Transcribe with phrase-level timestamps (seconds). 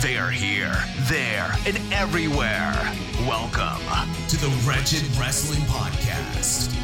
[0.00, 0.72] They are here,
[1.08, 2.72] there, and everywhere.
[3.26, 3.82] Welcome
[4.28, 6.78] to the Wretched Wrestling Podcast.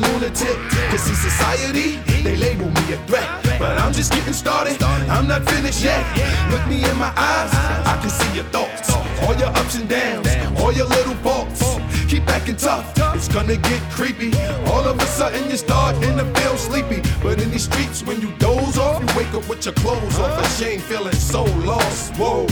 [0.00, 0.56] lunatic,
[0.90, 1.88] cause see society,
[2.22, 3.28] they label me a threat.
[3.58, 6.02] But I'm just getting started, I'm not finished yet.
[6.50, 7.52] Look me in my eyes,
[7.86, 8.90] I can see your thoughts.
[9.22, 10.26] All your ups and downs,
[10.60, 11.60] all your little faults.
[12.08, 14.32] Keep acting tough, it's gonna get creepy.
[14.66, 17.02] All of a sudden you start to feel sleepy.
[17.22, 20.40] But in these streets, when you doze off, you wake up with your clothes off.
[20.46, 22.14] Ashamed, feeling so lost.
[22.16, 22.46] Whoa,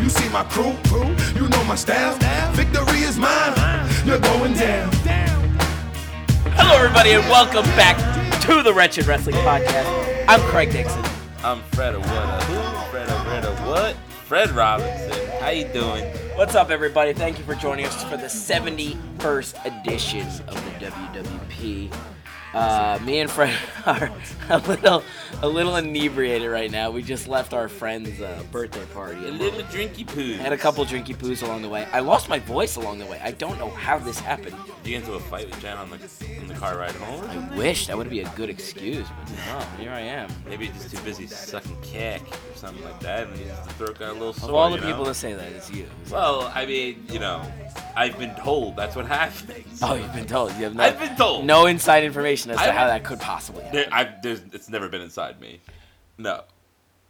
[0.00, 0.74] you see my crew,
[1.34, 2.16] you know my style.
[2.52, 3.54] Victory is mine,
[4.04, 5.29] you're going down.
[6.54, 7.96] Hello, everybody, and welcome back
[8.42, 10.24] to the Wretched Wrestling Podcast.
[10.28, 11.02] I'm Craig Dixon.
[11.44, 11.94] I'm Fred?
[11.94, 12.90] A who?
[12.90, 13.08] Fred
[13.66, 13.94] what?
[14.24, 15.28] Fred Robinson.
[15.40, 16.04] How you doing?
[16.36, 17.12] What's up, everybody?
[17.12, 21.92] Thank you for joining us for the 71st edition of the WWP.
[22.52, 23.56] Uh, me and Fred
[23.86, 24.10] are
[24.48, 25.04] a little,
[25.42, 26.90] a little inebriated right now.
[26.90, 29.24] We just left our friend's uh, birthday party.
[29.26, 30.34] A little drinky poo.
[30.34, 31.86] had a couple drinky poos along the way.
[31.92, 33.20] I lost my voice along the way.
[33.22, 34.56] I don't know how this happened.
[34.82, 35.96] Did you get into a fight with Jen on the
[36.40, 37.24] on the car ride home?
[37.30, 40.30] I wish that would be a good excuse, but no, here I am.
[40.48, 44.10] Maybe you're just too busy sucking cack or something like that, and your throat got
[44.10, 44.48] a little sore.
[44.48, 44.86] Of all the you know?
[44.88, 45.86] people that say that, it's you.
[46.10, 47.42] Well, I mean, you know,
[47.94, 49.80] I've been told that's what happens.
[49.82, 50.52] Oh, you've been told.
[50.54, 51.44] You have no, I've been told.
[51.44, 53.76] no inside information as to I how that could possibly happen.
[53.76, 55.60] There, I've, there's, it's never been inside me.
[56.16, 56.44] No.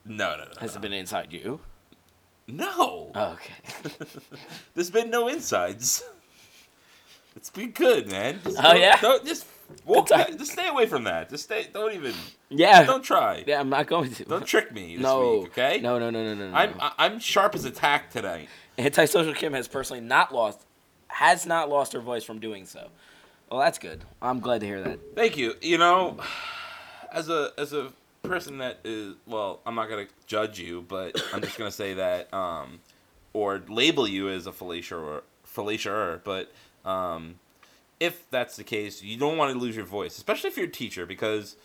[0.04, 0.50] No, no, no.
[0.60, 1.60] Has it been inside you?
[2.48, 3.12] No.
[3.14, 3.94] Oh, okay.
[4.74, 6.02] There's been no insides.
[7.36, 8.40] It's been good, man.
[8.42, 9.00] Just Oh, yeah?
[9.00, 9.46] Don't just
[9.84, 10.08] walk.
[10.08, 11.30] Just stay away from that.
[11.30, 11.66] Just stay.
[11.72, 12.14] Don't even.
[12.48, 12.82] yeah.
[12.82, 13.44] Don't try.
[13.46, 14.24] Yeah, I'm not going to.
[14.24, 15.40] Don't trick me this no.
[15.40, 15.80] week, okay?
[15.80, 16.50] No, no, no, no, no.
[16.50, 16.56] no.
[16.56, 18.48] I'm I- I'm sharp as a tack today.
[18.78, 20.64] Antisocial Kim has personally not lost,
[21.08, 22.88] has not lost her voice from doing so.
[23.50, 24.04] Well, that's good.
[24.22, 25.00] I'm glad to hear that.
[25.16, 25.54] Thank you.
[25.60, 26.18] You know,
[27.12, 31.40] as a as a person that is well, I'm not gonna judge you, but I'm
[31.40, 32.80] just gonna say that um,
[33.32, 36.52] or label you as a fallacier fallacier, but
[36.84, 37.40] um,
[37.98, 40.70] if that's the case, you don't want to lose your voice, especially if you're a
[40.70, 41.56] teacher, because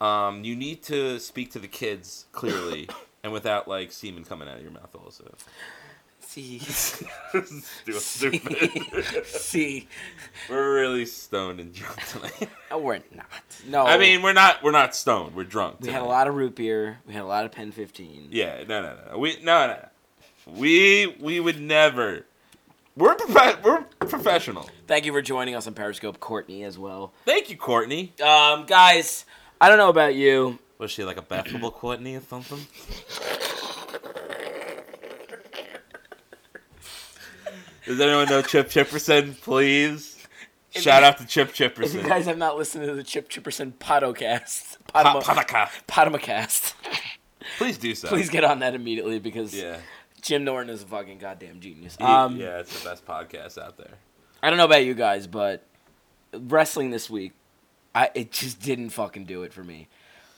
[0.00, 2.88] um, you need to speak to the kids clearly
[3.22, 4.94] and without like semen coming out of your mouth.
[4.94, 5.34] Also,
[6.38, 6.60] See,
[7.98, 9.26] stupid.
[9.26, 9.88] see,
[10.48, 12.48] We're really stoned and drunk tonight.
[12.70, 13.26] oh, we're not.
[13.66, 14.62] No, I mean, we're not.
[14.62, 15.34] We're not stoned.
[15.34, 15.80] We're drunk.
[15.80, 16.98] we had a lot of root beer.
[17.08, 18.28] We had a lot of Pen 15.
[18.30, 19.18] Yeah, no, no, no.
[19.18, 19.72] We no, no.
[19.74, 19.88] no.
[20.46, 22.24] We we would never.
[22.96, 24.68] We're prof- we're professional.
[24.86, 27.12] Thank you for joining us on Periscope, Courtney, as well.
[27.24, 28.12] Thank you, Courtney.
[28.22, 29.24] Um, guys,
[29.60, 30.58] I don't know about you.
[30.78, 32.60] Was she like a basketball Courtney or something?
[37.88, 39.40] Does anyone know Chip Chipperson?
[39.40, 40.14] Please.
[40.76, 45.22] Shout out to Chip If you guys have not listened to the Chip Chipperson Podoma-
[45.88, 46.74] Podamacast,
[47.56, 48.08] Please do so.
[48.08, 49.78] please get on that immediately because Yeah.
[50.20, 51.96] Jim Norton is a fucking goddamn genius.
[52.00, 53.94] Um, yeah, it's the best podcast out there.
[54.42, 55.64] I don't know about you guys, but
[56.34, 57.32] wrestling this week,
[57.94, 59.88] I it just didn't fucking do it for me.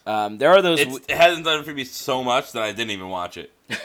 [0.06, 0.80] Um, there are those.
[0.80, 3.52] It's, it hasn't done it for me so much that I didn't even watch it.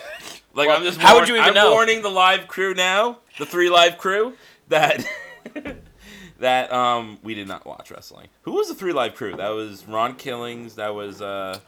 [0.54, 1.02] Like Well, I'm just.
[1.02, 1.72] how would you even I'm know?
[1.74, 4.34] warning the live crew now, the three live crew,
[4.70, 5.06] that
[6.40, 8.28] that um we did not watch wrestling.
[8.44, 9.36] Who was the three live crew?
[9.36, 10.76] That was Ron Killings.
[10.76, 11.60] That was uh,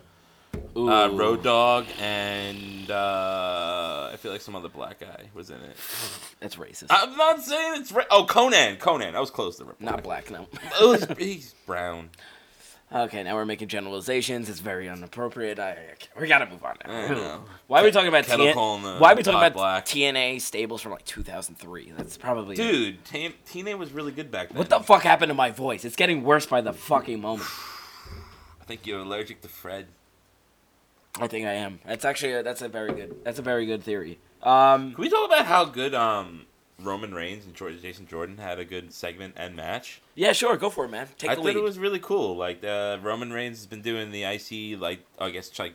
[0.76, 5.76] uh Road Dogg, and uh I feel like some other black guy was in it.
[6.40, 6.88] That's racist.
[6.90, 8.78] I'm not saying it's ra- oh Konnan.
[8.78, 9.16] Konnan.
[9.16, 9.80] I was close to it.
[9.80, 10.48] Not black, no.
[10.80, 12.10] Oh, he's- he's brown.
[12.94, 14.50] Okay, now we're making generalizations.
[14.50, 15.60] It's very inappropriate.
[15.60, 17.42] I, I- we gotta move on now.
[17.68, 19.86] Why are we talking about Kettle TN- calling the Why are we talking about black.
[19.86, 21.94] TNA stables from like 2003?
[21.98, 24.58] That's probably Dude, T- TNA was really good back then.
[24.58, 25.86] What the fuck happened to my voice?
[25.86, 27.50] It's getting worse by the fucking moment.
[28.62, 29.88] I think you're allergic to Fred.
[31.20, 31.80] I think I am.
[31.86, 34.20] That's actually a, that's a very good that's a very good theory.
[34.44, 36.46] Um, Can we talk about how good um
[36.82, 40.02] Roman Reigns and Jason Jordan had a good segment and match.
[40.16, 41.08] Yeah, sure, go for it, man.
[41.18, 41.56] Take I the thought lead.
[41.58, 42.36] it was really cool.
[42.36, 45.74] Like uh, Roman Reigns has been doing the IC like I guess like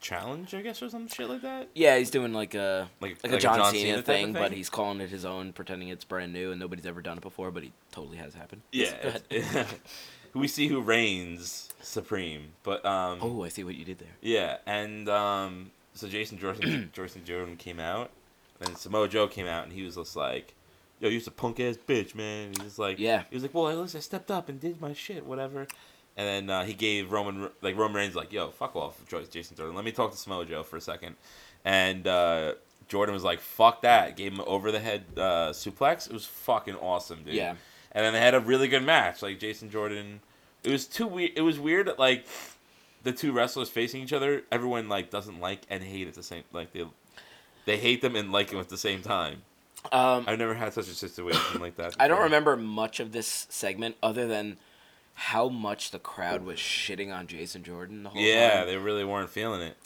[0.00, 1.68] challenge, I guess, or some shit like that.
[1.74, 4.32] Yeah, he's doing like a Like- like, like a John, John Cena, Cena of thing,
[4.32, 7.22] but he's calling it his own, pretending it's brand new and nobody's ever done it
[7.22, 8.62] before, but he totally has happened.
[8.72, 9.22] Yeah, Go ahead.
[9.30, 9.74] it's-
[10.34, 12.48] we see who reigns supreme.
[12.64, 14.08] But um, oh, I see what you did there.
[14.20, 18.10] yeah, and um, so Jason Jordan, Jason Jordan came out,
[18.66, 20.54] and Samoa Joe came out, and he was just like,
[21.00, 23.24] "Yo, you're a punk ass bitch, man." He was like, Yeah.
[23.30, 25.66] he was like, "Well, at least I stepped up and did my shit, whatever."
[26.16, 29.56] And then uh, he gave Roman like Roman Reigns like, "Yo, fuck off, Joyce Jason
[29.56, 29.74] Jordan.
[29.74, 31.16] Let me talk to Samoa Joe for a second.
[31.64, 32.54] And uh,
[32.88, 36.06] Jordan was like, "Fuck that!" Gave him an over the head uh, suplex.
[36.08, 37.34] It was fucking awesome, dude.
[37.34, 37.54] Yeah.
[37.92, 39.22] And then they had a really good match.
[39.22, 40.20] Like Jason Jordan,
[40.64, 41.32] it was too weird.
[41.36, 41.86] It was weird.
[41.86, 42.26] that, Like
[43.02, 46.44] the two wrestlers facing each other, everyone like doesn't like and hate at the same.
[46.52, 46.84] Like they,
[47.64, 49.42] they hate them and like them at the same time.
[49.90, 51.96] Um, I've never had such a situation like that.
[52.00, 54.58] I don't remember much of this segment other than
[55.14, 58.66] how much the crowd was shitting on Jason Jordan the whole Yeah, time.
[58.66, 59.76] they really weren't feeling it.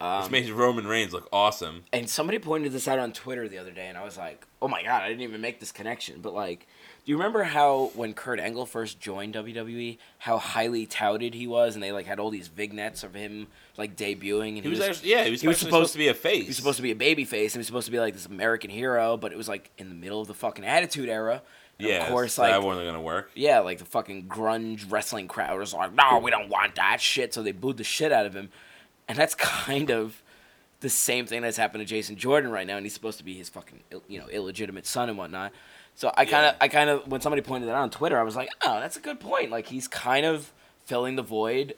[0.00, 1.84] Um, Which made Roman Reigns look awesome.
[1.92, 4.66] And somebody pointed this out on Twitter the other day, and I was like, "Oh
[4.66, 6.66] my god, I didn't even make this connection." But like,
[7.04, 11.74] do you remember how when Kurt Angle first joined WWE, how highly touted he was,
[11.74, 13.46] and they like had all these vignettes of him
[13.76, 16.08] like debuting, and He was actually yeah, he was, he was supposed- supposed to be
[16.08, 16.42] a face.
[16.42, 18.14] he was supposed to be a baby face, and he was supposed to be like
[18.14, 21.42] this American hero, but it was like in the middle of the fucking Attitude Era.
[21.78, 23.30] And yeah, of course, like that wasn't gonna work.
[23.34, 27.34] yeah, like the fucking grunge wrestling crowd was like, no, we don't want that shit.
[27.34, 28.48] So they booed the shit out of him.
[29.08, 30.22] And that's kind of
[30.80, 32.76] the same thing that's happened to Jason Jordan right now.
[32.76, 35.52] And he's supposed to be his fucking, you know, illegitimate son and whatnot.
[35.94, 36.58] So I kind of, Yeah.
[36.60, 38.96] I kind of, when somebody pointed that out on Twitter, I was like, oh, that's
[38.96, 39.50] a good point.
[39.50, 40.52] Like he's kind of
[40.84, 41.74] filling the void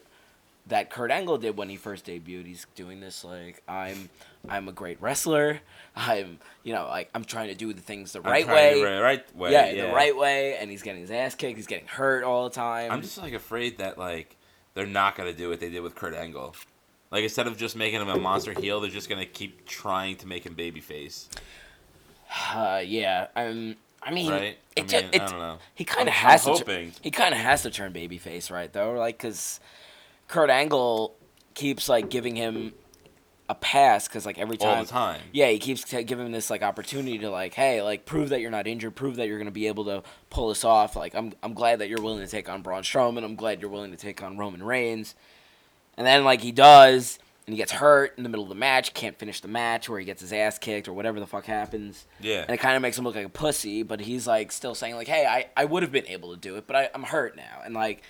[0.67, 2.45] that Kurt Angle did when he first debuted.
[2.45, 4.09] He's doing this like I'm,
[4.49, 5.61] I'm a great wrestler.
[5.95, 8.81] I'm, you know, like I'm trying to do the things the I'm right way.
[8.81, 9.51] it right way.
[9.51, 11.55] yeah, Yeah, the right way, and he's getting his ass kicked.
[11.55, 12.91] He's getting hurt all the time.
[12.91, 14.35] I'm just like afraid that like
[14.73, 16.55] they're not gonna do what they did with Kurt Angle.
[17.11, 20.27] Like instead of just making him a monster heel, they're just gonna keep trying to
[20.27, 21.27] make him babyface.
[22.53, 23.27] Uh, yeah.
[23.37, 24.57] Um, I mean, Right?
[24.75, 25.57] It, ju- mean, it, I don't know.
[25.75, 26.63] He kind of has I'm to.
[26.63, 26.91] tur- hoping.
[27.01, 28.71] he kind of has to turn babyface, right?
[28.71, 29.59] Though, like, cause
[30.27, 31.15] Kurt Angle
[31.55, 32.73] keeps like giving him
[33.49, 35.21] a pass, cause like every All time, the time.
[35.31, 38.41] Yeah, he keeps t- giving him this like opportunity to like, hey, like prove that
[38.41, 40.95] you're not injured, prove that you're gonna be able to pull this off.
[40.95, 43.23] Like, I'm I'm glad that you're willing to take on Braun Strowman.
[43.23, 45.15] I'm glad you're willing to take on Roman Reigns.
[45.97, 47.17] And then like he does,
[47.47, 49.97] and he gets hurt in the middle of the match, can't finish the match, or
[49.97, 52.05] he gets his ass kicked, or whatever the fuck happens.
[52.19, 52.41] Yeah.
[52.41, 54.95] And it kind of makes him look like a pussy, but he's like still saying
[54.95, 57.35] like, "Hey, I, I would have been able to do it, but I, I'm hurt
[57.37, 58.03] now." And like,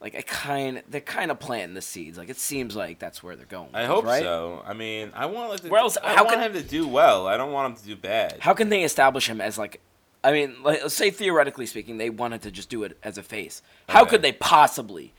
[0.00, 2.18] like I kind they're kind of planting the seeds.
[2.18, 3.70] Like it seems like that's where they're going.
[3.72, 4.22] I with, hope right?
[4.22, 4.62] so.
[4.66, 6.88] I mean, I want like, the, Where else- I how want can- him to do
[6.88, 7.26] well.
[7.28, 8.38] I don't want him to do bad.
[8.40, 9.80] How can they establish him as like?
[10.24, 13.22] I mean, like, let's say theoretically speaking, they wanted to just do it as a
[13.22, 13.62] face.
[13.88, 14.10] How Okay.
[14.10, 15.14] could they possibly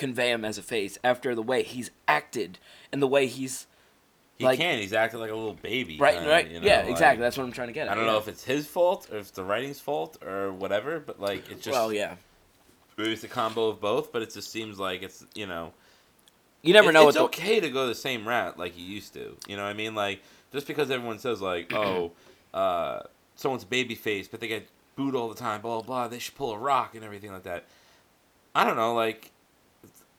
[0.00, 2.58] convey him as a face after the way he's acted
[2.92, 3.66] and the way he's
[4.36, 4.78] he like- can.
[4.80, 5.98] He's acting like a little baby.
[5.98, 6.14] right?
[6.14, 6.50] kinda, right?
[6.50, 7.20] you know, yeah, like- exactly.
[7.20, 7.92] That's what I'm trying to get at.
[7.92, 8.12] I don't yeah.
[8.12, 11.48] know if it's his fault or if it's the writing's fault or whatever, but like
[11.50, 12.14] it's just well, yeah.
[12.96, 14.12] maybe it's a combo of both.
[14.12, 15.72] But it just seems like it's you know
[16.62, 19.12] You never it- know It's the okay to go the same route like you used
[19.14, 19.36] to.
[19.46, 19.94] You know what I mean?
[19.94, 22.12] Like just because everyone says like, oh,
[22.54, 23.02] uh,
[23.36, 24.66] someone's baby face, but they get
[24.96, 26.08] booed all the time, blah blah blah.
[26.08, 27.64] They should pull a rock and everything like that.
[28.54, 29.32] I don't know, like.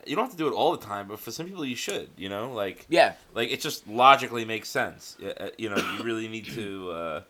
[0.06, 2.10] You don't have to do it all the time, but for some people you should.
[2.18, 3.14] You know, like yeah.
[3.34, 5.18] like it just logically makes sense.
[5.20, 6.92] Uh, You know, you really need to.
[6.92, 7.22] Uh,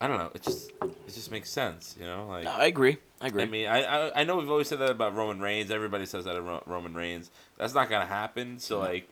[0.00, 0.30] I don't know.
[0.34, 1.96] It just it just makes sense.
[1.98, 2.98] You know, like No, I agree.
[3.20, 3.42] I agree.
[3.42, 5.70] I mean, I, I I know we've always said that about Roman Reigns.
[5.70, 7.30] Everybody says that about Roman Reigns.
[7.56, 8.58] That's not gonna happen.
[8.58, 9.08] So like,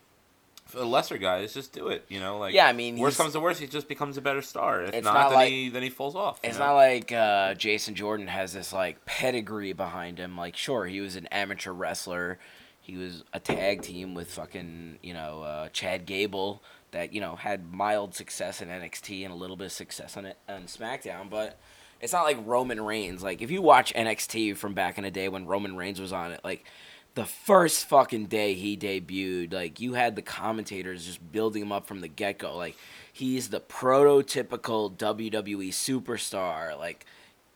[0.75, 2.05] for lesser guy guys, just do it.
[2.09, 4.43] You know, like Yeah, I mean, worst comes to worst, he just becomes a better
[4.43, 4.83] star.
[4.83, 6.41] If It's not, not then like- he then he falls off.
[6.43, 6.67] It's know?
[6.67, 10.37] not like uh, Jason Jordan has this like pedigree behind him.
[10.37, 12.39] Like, sure, he was an amateur wrestler.
[12.81, 17.37] He was a tag team with fucking you know uh, Chad Gable that you know
[17.37, 21.31] had mild success in NXT and a little bit of success on it on SmackDown,
[21.31, 21.59] but.
[22.01, 23.23] It's not like Roman Reigns.
[23.23, 26.33] Like if you watch NXT from back in the day when Roman Reigns was on
[26.33, 26.67] it, like
[27.15, 31.87] the first fucking day he debuted, like you had the commentators just building him up
[31.87, 32.57] from the get go.
[32.57, 32.77] Like
[33.13, 36.77] he's the prototypical WWE superstar.
[36.79, 37.07] Like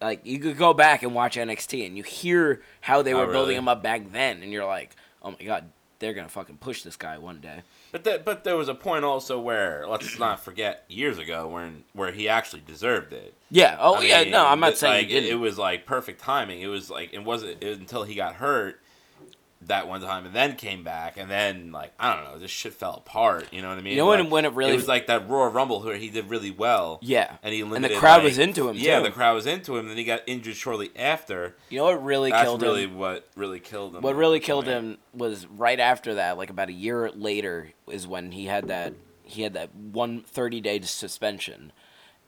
[0.01, 3.33] like you could go back and watch NXT and you hear how they Oh, were
[3.33, 5.65] building him up back then, and you're like, oh my god,
[5.99, 7.63] they're gonna fucking push this guy one day.
[7.91, 11.85] But that, but there was a point also where let's not forget years ago when
[11.95, 13.35] where he actually deserved it.
[13.51, 13.77] Yeah.
[13.81, 14.23] Oh I yeah.
[14.23, 16.61] mean, No, I'm not saying like, he it, it was like perfect timing.
[16.61, 18.79] It was like it wasn't it, until he got hurt
[19.63, 22.73] that one time and then came back and then like I don't know, this shit
[22.75, 23.47] fell apart.
[23.53, 23.93] You know what I mean?
[23.95, 26.09] You know when- Like, when it really- it was like that Royal Rumble where he
[26.11, 26.99] did really well.
[27.03, 27.37] Yeah.
[27.43, 29.05] and he And the crowd like- was into him, Yeah, too.
[29.07, 29.89] the crowd was into him.
[29.89, 31.57] Then he got injured shortly after.
[31.71, 32.97] You know what really That's killed really him?
[32.99, 34.03] what really killed him.
[34.03, 34.77] What really killed point.
[34.77, 38.95] him was right after that, like about a year later, is when he had that
[39.25, 41.71] he had that one 30 day suspension,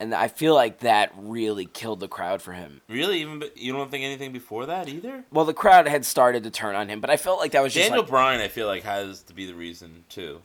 [0.01, 2.81] and I feel like that really killed the crowd for him.
[2.89, 5.25] Really, even you don't think anything before that either.
[5.31, 7.75] Well, the crowd had started to turn on him, but I felt like that was
[7.75, 10.41] just Daniel like, Bryan, I feel like has to be the reason too,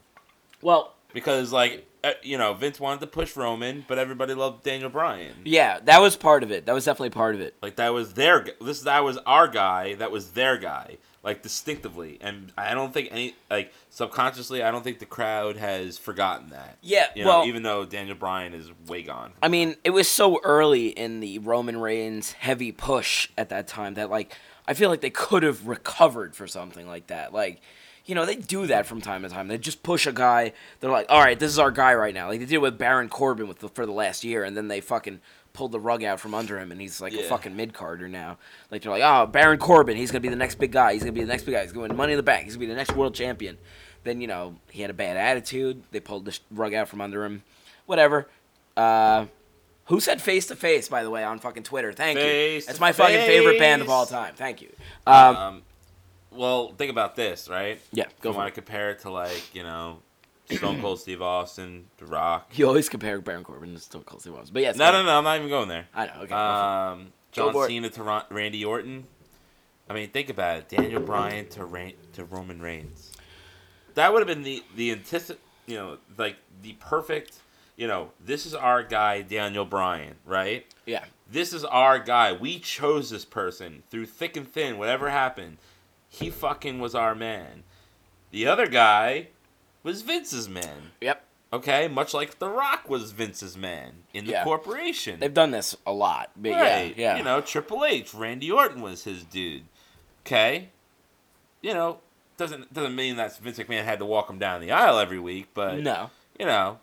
[0.61, 4.89] well, because like uh, you know Vince wanted to push Roman, but everybody loved Daniel
[4.89, 5.33] Bryan.
[5.45, 6.65] yeah, that was part of it.
[6.65, 7.55] That was definitely part of it.
[7.61, 12.19] Like that was their this that was our guy, that was their guy, like distinctively.
[12.21, 16.77] And I don't think any like subconsciously, I don't think the crowd has forgotten that.
[16.81, 19.33] Yeah, You know, well, even though Daniel Bryan is way gone.
[19.41, 23.95] I mean, it was so early in the Roman Reigns heavy push at that time
[23.95, 27.33] that like I feel like they could have recovered for something like that.
[27.33, 27.61] Like,
[28.05, 29.47] you know, they do that from time to time.
[29.47, 30.53] They just push a guy.
[30.79, 33.09] They're like, "All right, this is our guy right now." Like they did with Baron
[33.09, 35.21] Corbin with the, for the last year, and then they fucking
[35.53, 38.37] pulled the rug out from under him, and he's like a fucking mid carder now.
[38.69, 40.93] Like they're like, "Oh, Baron Corbin, he's gonna be the next big guy.
[40.93, 41.63] He's gonna be the next big guy.
[41.63, 42.45] He's going to win Money in the Bank.
[42.45, 43.57] He's gonna be the next world champion."
[44.03, 45.81] Then you know he had a bad attitude.
[45.91, 47.41] They pulled the rug out from under him.
[47.87, 48.27] Whatever.
[48.77, 49.25] Uh,
[49.85, 51.93] who said face to face, by the way, on fucking Twitter?
[51.93, 52.67] Thank Face you.
[52.67, 54.33] That's to my fucking favorite band of all time.
[54.35, 54.69] Thank you.
[55.07, 55.61] Um, Um,
[56.35, 57.79] well, think about this, right?
[57.91, 58.55] yeah, go you want it.
[58.55, 59.99] to compare it to like you know
[60.51, 62.51] Stone Cold Steve Austin, The Rock.
[62.53, 64.75] You always compare Baron Corbin to Stone Cold Steve Austin, but yes.
[64.75, 65.87] No, no, no, I'm not even going there.
[65.93, 66.13] I know.
[66.19, 66.27] Okay.
[66.27, 66.91] go for it.
[66.91, 67.67] Um, John.
[67.67, 69.07] Cena to Ron- Randy Orton.
[69.89, 70.69] I mean, think about it.
[70.69, 73.11] Daniel Bryan to Ran- to Roman Reigns.
[73.95, 77.39] That would have been the the antici- you know, like the perfect.
[77.77, 80.65] You know, this is our guy, Daniel Bryan, right?
[80.85, 81.03] yeah.
[81.29, 82.31] This is our guy.
[82.33, 84.77] We chose this person through thick and thin.
[84.77, 85.57] Whatever happened,
[86.15, 87.63] he fucking was our man.
[88.31, 89.27] The other guy
[89.83, 90.91] was Vince's man.
[91.01, 91.23] Yep.
[91.53, 94.43] Okay, much like The Rock was Vince's man in the Yeah.
[94.43, 95.19] corporation.
[95.19, 96.31] They've done this a lot.
[96.35, 96.93] But Right.
[96.97, 97.13] Yeah.
[97.13, 97.17] Yeah.
[97.17, 99.63] You know, Triple H, Randy Orton was his dude.
[100.25, 100.69] Okay.
[101.61, 101.99] You know,
[102.37, 105.47] doesn't doesn't mean that Vince McMahon had to walk him down the aisle every week,
[105.53, 106.09] but no.
[106.37, 106.79] you know,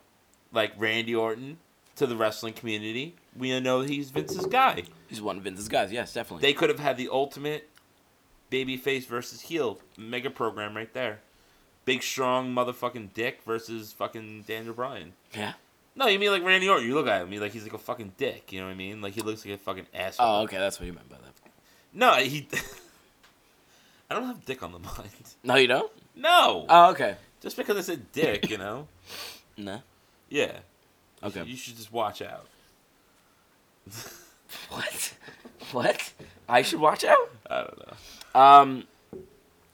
[0.53, 1.59] like Randy Orton
[1.97, 4.85] to the wrestling community, we know he's Vince's guy.
[5.09, 5.93] He's one of Vince's guys.
[5.93, 6.41] Yes, definitely.
[6.49, 7.69] They could have had the ultimate
[8.53, 11.21] babyface versus heel mega program right there.
[11.85, 15.15] Big strong motherfucking dick versus fucking Daniel Bryan.
[15.35, 15.55] yeah.
[15.95, 16.87] No, you mean like Randy Orton?
[16.87, 18.51] You look at him, you like he's like a fucking dick.
[18.51, 19.03] You know what I mean?
[19.03, 20.27] Like he looks like a fucking asshole.
[20.27, 20.57] Oh, okay.
[20.57, 21.33] That's what you meant by that.
[21.93, 22.49] No, he.
[24.11, 25.11] I don't have dick on the mind.
[25.45, 25.93] No, you don't.
[26.17, 26.65] No.
[26.69, 27.17] Oh, okay.
[27.43, 28.89] Just because I said dick, you know.
[29.59, 29.83] No.
[30.31, 30.53] Yeah.
[31.23, 31.41] You Okay.
[31.41, 32.47] should- You should just watch out.
[34.71, 35.15] What?
[35.73, 36.13] what?
[36.49, 37.31] I should watch out.
[37.51, 37.93] I don't know.
[38.35, 38.85] Um.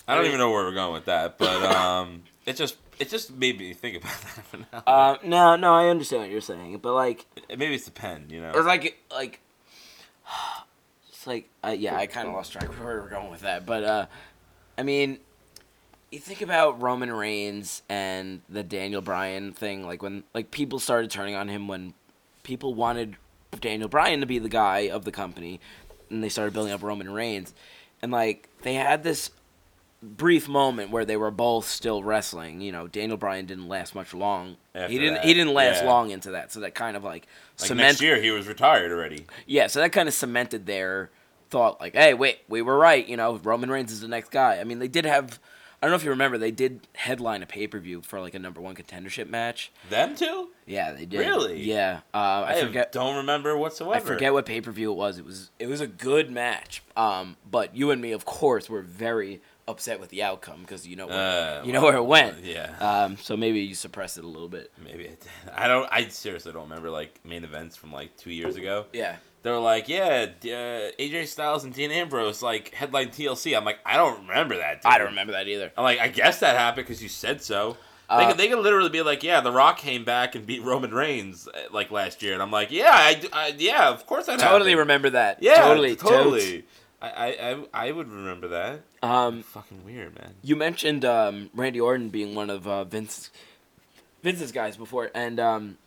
[0.06, 3.30] I don't even know where we're going with that, but um, it just it just
[3.32, 4.82] made me think about that for now.
[4.86, 5.16] Uh.
[5.24, 5.56] No.
[5.56, 5.74] No.
[5.74, 8.52] I understand what you're saying, but like, Maybe it's the pen, you know.
[8.52, 9.40] or like, like,
[11.08, 11.96] it's like, uh, yeah.
[11.96, 14.06] I kind of lost track of where we're going with that, but uh,
[14.76, 15.18] I mean,
[16.10, 21.10] you think about Roman Reigns and the Daniel Bryan thing, like when like people started
[21.10, 21.94] turning on him when
[22.44, 23.16] people wanted
[23.60, 25.60] Daniel Bryan to be the guy of the company,
[26.08, 27.52] and they started building up Roman Reigns,
[28.02, 29.30] and like they had this
[30.02, 32.60] brief moment where they were both still wrestling.
[32.60, 34.56] You know, Daniel Bryan didn't last much long.
[34.74, 35.14] After he didn't.
[35.14, 35.88] that, He didn't last yeah.
[35.88, 36.52] long into that.
[36.52, 37.26] So that kind of like,
[37.58, 37.88] like cement.
[37.88, 39.26] next year, he was retired already.
[39.46, 41.10] Yeah, so that kind of cemented their
[41.50, 41.80] thought.
[41.80, 43.06] Like, hey, wait, we were right.
[43.06, 44.58] You know, Roman Reigns is the next guy.
[44.58, 45.38] I mean, they did have.
[45.80, 48.34] I don't know if you remember, they did headline a pay per view for like
[48.34, 49.70] a number one contendership match.
[49.90, 50.48] Them two?
[50.66, 51.20] Yeah, they did.
[51.20, 51.62] Really?
[51.62, 52.00] Yeah.
[52.12, 52.90] Uh, I, I, forget.
[52.90, 53.94] don't remember whatsoever.
[53.94, 55.18] I forget what pay per view it was.
[55.18, 56.82] It was it was a good match.
[56.96, 60.96] Um, but you and me, of course, were very upset with the outcome because you
[60.96, 62.44] know where, Uh, you know where it went.
[62.44, 62.74] Yeah.
[62.80, 64.72] Um, so maybe you suppressed it a little bit.
[64.82, 65.18] Maybe I did.
[65.54, 65.88] I don't.
[65.92, 68.86] I seriously don't remember like main events from like two years ago.
[68.92, 69.16] Yeah.
[69.48, 73.56] They were like, yeah, uh, AJ Styles and Dean Ambrose like headline TLC.
[73.56, 74.82] I'm like, I don't remember that.
[74.82, 74.92] Dude.
[74.92, 75.72] I don't remember that either.
[75.74, 77.78] I'm like, I guess that happened because you said so.
[78.10, 80.62] they, Uh, could, they could literally be like, yeah, The Rock came back and beat
[80.62, 84.32] Roman Reigns uh, like last year, and I'm like, yeah, I, yeah, of course I
[84.36, 84.78] Totally happened.
[84.80, 85.42] remember that.
[85.42, 86.64] Yeah, totally, totally.
[87.00, 88.80] I, I, I, I would remember that.
[89.02, 90.34] Um, Fucking weird, man.
[90.42, 93.30] you mentioned um, Randy Orton being one of uh, Vince
[94.22, 95.78] Vince's guys before, and um,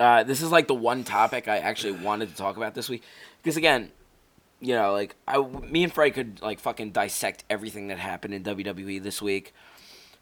[0.00, 3.02] uh, this is like the one topic I actually wanted to talk about this week
[3.42, 3.92] because again,
[4.60, 8.42] you know, like I, me and Frey could like fucking dissect everything that happened in
[8.42, 9.54] WWE this week,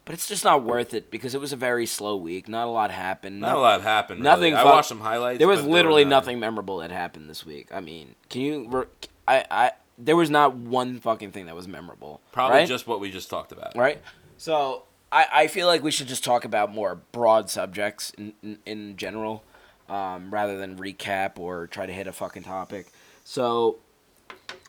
[0.05, 2.47] but it's just not worth it because it was a very slow week.
[2.47, 3.39] Not a lot happened.
[3.39, 4.21] Not a lot happened.
[4.21, 4.53] Nothing.
[4.53, 4.65] Really.
[4.65, 5.39] I watched some highlights.
[5.39, 7.69] There was literally not- nothing memorable that happened this week.
[7.73, 8.87] I mean, can you?
[9.27, 12.21] I I there was not one fucking thing that was memorable.
[12.31, 12.67] Probably right?
[12.67, 13.75] just what we just talked about.
[13.75, 14.01] right.
[14.37, 18.57] So I, I feel like we should just talk about more broad subjects in in,
[18.65, 19.43] in general,
[19.89, 22.87] um, rather than recap or try to hit a fucking topic.
[23.23, 23.77] So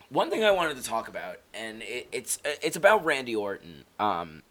[0.09, 3.85] one thing I wanted to talk about, and it, it's it's about Randy Orton.
[3.99, 4.43] Um,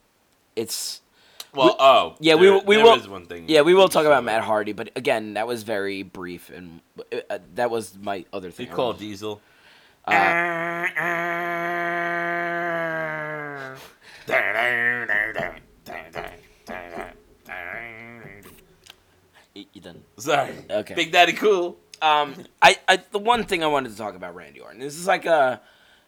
[0.55, 1.01] it's
[1.53, 2.95] Well, oh, yeah, we there- will- we there will.
[2.95, 3.45] is one thing.
[3.47, 6.81] Yeah, we will talk about Matt Hardy, but again, that was very brief, and
[7.29, 8.69] uh, that was my other thing.
[8.69, 9.41] I call wanted- Diesel.
[10.07, 10.15] You-
[19.73, 20.03] you done?
[20.17, 20.53] Sorry.
[20.69, 20.93] Okay.
[20.95, 21.77] Big Daddy Cool.
[22.01, 24.79] Um, I, I the one thing I wanted to talk about Randy Orton.
[24.79, 25.61] This is like a,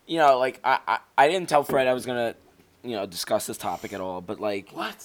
[0.08, 2.36] you know, like I, I, I didn't tell Fred I was gonna,
[2.84, 5.04] you know, discuss this topic at all, but like What?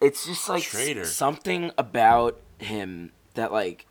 [0.00, 1.04] it's just like Traitor.
[1.04, 3.86] something about him that like,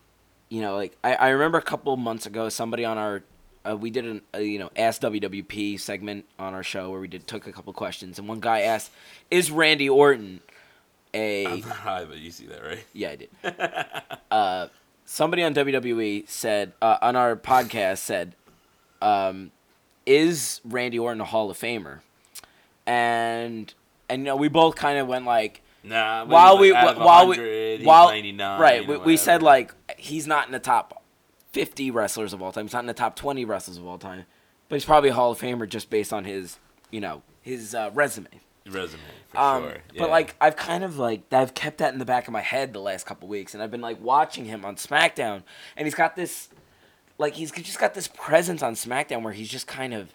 [0.50, 3.24] you know, like I, I remember a couple months ago somebody on our.
[3.64, 7.08] Uh, we did an uh, you know ask WWP segment on our show where we
[7.08, 8.90] did took a couple questions and one guy asked,
[9.30, 10.42] "Is Randy Orton
[11.14, 12.86] a I'm not high, but you see that, right?
[12.94, 13.30] yeah, I did.
[14.32, 14.68] uh,
[15.06, 18.36] somebody on WWE said uh, on our podcast said,
[19.02, 19.52] um,
[20.06, 22.00] "Is Randy Orton a Hall of Famer?"
[22.86, 23.74] And
[24.10, 26.26] and you know we both kind of went like Nah.
[26.26, 30.52] while we like, while we while 99 right we, we said like he's not in
[30.52, 31.02] the top
[31.54, 32.66] 50 wrestlers of all time.
[32.66, 34.26] He's not in the top 20 wrestlers of all time,
[34.70, 36.60] but he's probably a Hall of Famer just based on his
[36.92, 38.28] you know his uh, resume.
[38.70, 39.78] Resume for Um, sure.
[39.94, 40.00] Yeah.
[40.02, 42.74] But like I've kind of like I've kept that in the back of my head
[42.74, 45.44] the last couple weeks, and I've been like watching him on SmackDown,
[45.76, 46.50] and he's got this,
[47.18, 50.14] like he's just got this presence on SmackDown where he's just kind of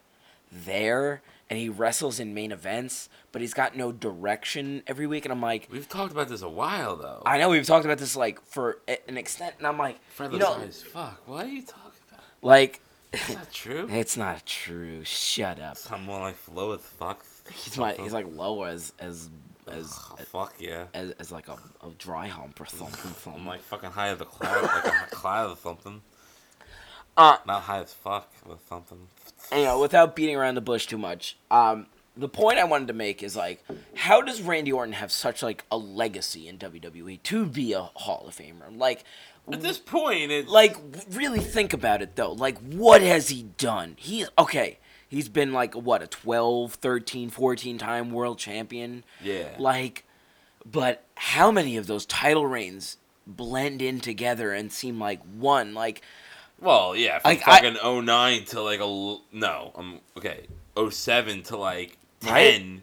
[0.52, 5.32] there, and he wrestles in main events, but he's got no direction every week, and
[5.32, 7.22] I'm like, we've talked about this a while though.
[7.26, 10.38] I know we've talked about this like for an extent, and I'm like, Fred you
[10.38, 10.58] know,
[10.92, 11.22] fuck.
[11.26, 12.24] What are you talking about?
[12.42, 12.80] like
[13.12, 13.88] Is that true?
[13.90, 15.02] it's not true.
[15.04, 15.78] Shut up.
[15.90, 17.24] I'm more like flow as fuck.
[17.52, 19.28] He's my he's like low as as
[19.68, 20.84] as Oh, fuck yeah.
[20.94, 23.32] as, as like a, a dry hump or something.
[23.34, 26.02] I'm like fucking high as a cloud, like a cloud or something.
[27.16, 29.08] Uh, Not high as fuck with something.
[29.52, 32.94] you know, without beating around the bush too much, um, the point I wanted to
[32.94, 37.46] make is like, how does Randy Orton have such like a legacy in WWE to
[37.46, 38.76] be a Hall of Famer?
[38.76, 39.04] Like,
[39.50, 40.76] At this point, it's like
[41.10, 42.32] really think about it though.
[42.32, 43.94] Like, what has he done?
[43.98, 44.78] He okay.
[45.08, 49.04] He's been like what a 12, 13, 14 time world champion.
[49.22, 49.48] Yeah.
[49.58, 50.04] Like,
[50.64, 55.74] but how many of those title reigns blend in together and seem like one?
[55.74, 56.02] Like,
[56.60, 61.42] well, yeah, from Like, I- fucking 09 to like a l- no, um, okay, 07
[61.44, 62.52] to like Right?
[62.56, 62.82] 10.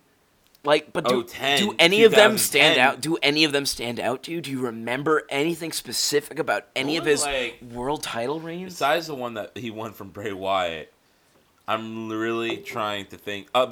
[0.65, 3.01] Like, but do, Oh, 10, do any of them stand out?
[3.01, 4.39] Do any of them stand out to you?
[4.39, 8.71] Do you remember anything specific about any of his like- world title reigns?
[8.75, 10.92] Besides the one that he won from Bray Wyatt,
[11.67, 13.47] I'm really trying to think.
[13.55, 13.71] Uh,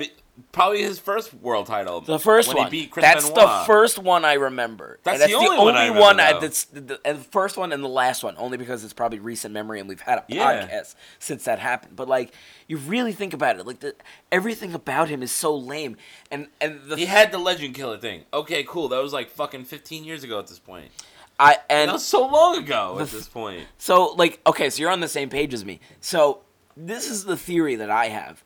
[0.54, 2.00] probably his first world title.
[2.02, 2.66] The first one.
[2.66, 3.42] He beat Chris that's Benoit.
[3.48, 5.00] the first one I remember.
[5.04, 7.58] That's that's the only one I one remember, I- that's the, the, and the first
[7.58, 10.26] one and the last one, only because it's probably recent memory and we've had a
[10.30, 10.66] Yeah.
[10.68, 11.96] podcast since that happened.
[11.98, 12.34] But like,
[12.68, 13.94] you really think about it, like the,
[14.32, 15.98] everything about him is so lame,
[16.32, 18.24] and and the He had the legend killer thing.
[18.34, 18.88] Okay, cool.
[18.88, 20.92] That was like fucking 15 years ago at this point.
[21.38, 23.66] I and That was so long ago The at this point.
[23.80, 25.80] So, like, okay, so you're on the same page as me.
[26.00, 26.42] So,
[26.88, 28.44] this is the theory that I have.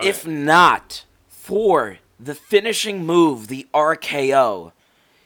[0.00, 4.72] If not for the finishing move, the RKO,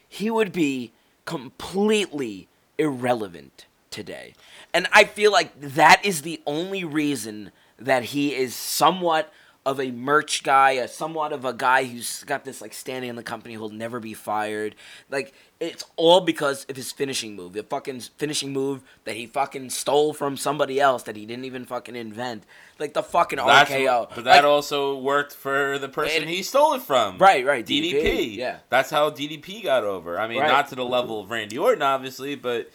[0.07, 0.93] he would be
[1.25, 4.33] completely irrelevant today.
[4.73, 9.31] And I feel like that is the only reason that he is somewhat
[9.67, 13.17] of a merch guy, a somewhat of a guy who's got this like standing in
[13.17, 14.75] the company who'll never be fired.
[15.11, 17.51] Like it's all because of his finishing move.
[17.51, 21.65] The fucking finishing move that he fucking stole from somebody else that he didn't even
[21.65, 22.43] fucking invent.
[22.79, 24.09] Like the fucking That's RKO.
[24.15, 27.17] but that Like, also worked for the person It- he stole it from.
[27.17, 27.91] Right, right, DDP.
[28.01, 28.59] DDP, yeah.
[28.69, 30.17] That's how DDP got over.
[30.17, 30.47] I mean, Right.
[30.47, 32.69] not to the level of Randy Orton, obviously, but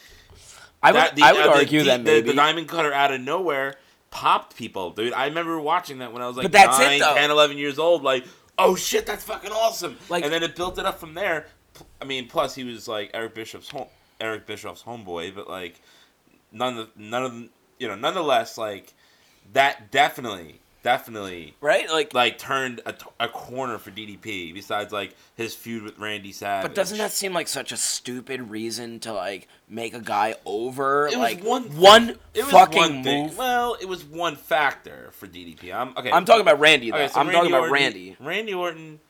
[0.83, 2.27] I would, that, the, I would uh, the argue D- that the- maybe.
[2.29, 3.77] the, diamond cutter out of nowhere
[4.13, 5.13] popped people, dude.
[5.13, 7.15] I remember watching that when I was like But that's 9, though.
[7.15, 8.05] 10, 11 years old.
[8.05, 8.25] Like,
[8.59, 9.97] oh shit, that's fucking awesome.
[10.09, 11.47] Like- and then it built it up from there.
[12.01, 13.89] I mean, plus he was like Eric Bischoff's home,
[14.21, 15.81] Eric Bischoff's homeboy, but like
[16.53, 17.33] none of none of
[17.79, 18.93] you know, nonetheless, like
[19.55, 21.89] that definitely, definitely right?
[21.91, 24.53] Like, like turned a, a corner for DDP.
[24.55, 26.69] Besides like his feud with Randy Savage.
[26.69, 31.07] but doesn't that seem like such a stupid reason to like make a guy over?
[31.07, 33.25] It was like one one It fucking one thing.
[33.27, 33.39] move.
[33.39, 35.73] Well, it was one factor for DDP.
[35.75, 36.11] I'm okay.
[36.11, 36.97] I'm talking about Randy though.
[36.99, 38.17] Okay, so I'm talking about Orton- Randy.
[38.21, 39.01] Randy Orton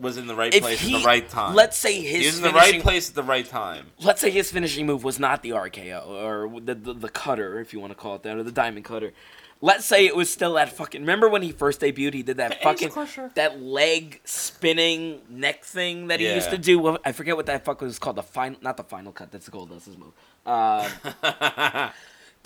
[0.00, 1.54] was in the right if place he, at the right time.
[1.56, 3.86] let's say his he was in the finishing, right place at the right time.
[4.00, 7.72] let's say his finishing move was not the RKO or the, the the cutter, if
[7.72, 9.12] you want to call it that, or the diamond cutter.
[9.60, 11.00] Let's say it was still that fucking.
[11.00, 12.14] Remember when he first debuted?
[12.14, 16.96] He did that ace fucking that leg spinning neck thing that he used to do.
[17.04, 18.16] I forget what that fuck was called.
[18.16, 19.32] The final, not the final cut.
[19.32, 20.12] That's the Goldust's move.
[20.46, 20.88] Uh,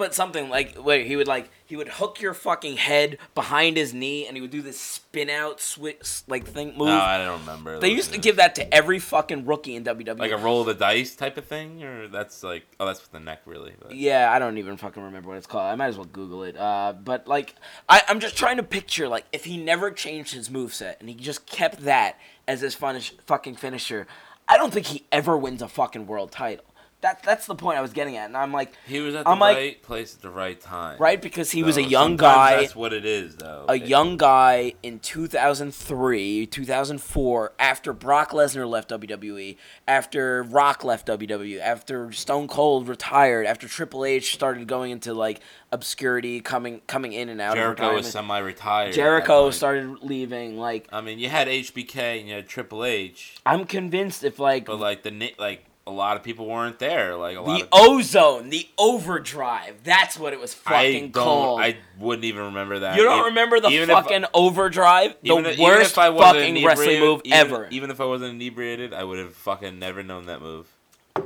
[0.03, 3.95] but something like where he would like he would hook your fucking head behind his
[3.95, 6.88] knee and he would do this spin out switch like thing move.
[6.88, 7.79] No, I don't remember.
[7.79, 10.19] they used to give that to every fucking rookie in WWE.
[10.19, 13.12] like a roll of the dice type of thing, or that's like oh that's with
[13.12, 13.75] the neck really.
[13.81, 13.95] But.
[13.95, 15.67] Yeah, I don't even fucking remember what it's called.
[15.71, 16.57] I might as well Google it.
[16.57, 17.55] Uh, but like,
[17.88, 21.09] I, I'm just trying to picture like if he never changed his move set and
[21.09, 24.09] he just kept that as his finish, fucking finisher,
[24.49, 26.65] I don't think he ever wins a fucking world title.
[27.03, 29.31] That that's the point I was getting at, and I'm like, He was at the
[29.31, 30.97] I'm like- right place at the right time.
[31.01, 32.61] right because he was a young guy.
[32.61, 33.65] That's what it is, though.
[33.69, 39.57] a It- young guy in 2003, 2004, after Brock Lesnar left WWE,
[39.88, 45.41] after Rock left WWE, after Stone Cold retired, after Triple H started going into like
[45.73, 48.93] obscurity, coming coming in and out Jericho was semi-retired.
[48.95, 50.59] Jericho started leaving.
[50.59, 54.67] Like I mean, you had HBK and you had Triple H, I'm convinced if like
[54.67, 57.16] but like the like a lot of people weren't there.
[57.16, 61.25] Like a lot the of ozone, the overdrive, that's what it was I fucking don't.
[61.25, 61.61] called.
[61.61, 62.97] I wouldn't even remember that.
[62.97, 65.16] you don't Even- remember the even if- fucking overdrive?
[65.23, 67.68] The if- worst fucking wrestling move even- ever.
[67.71, 70.66] Even if I wasn't inebriated, I would have fucking never known that move.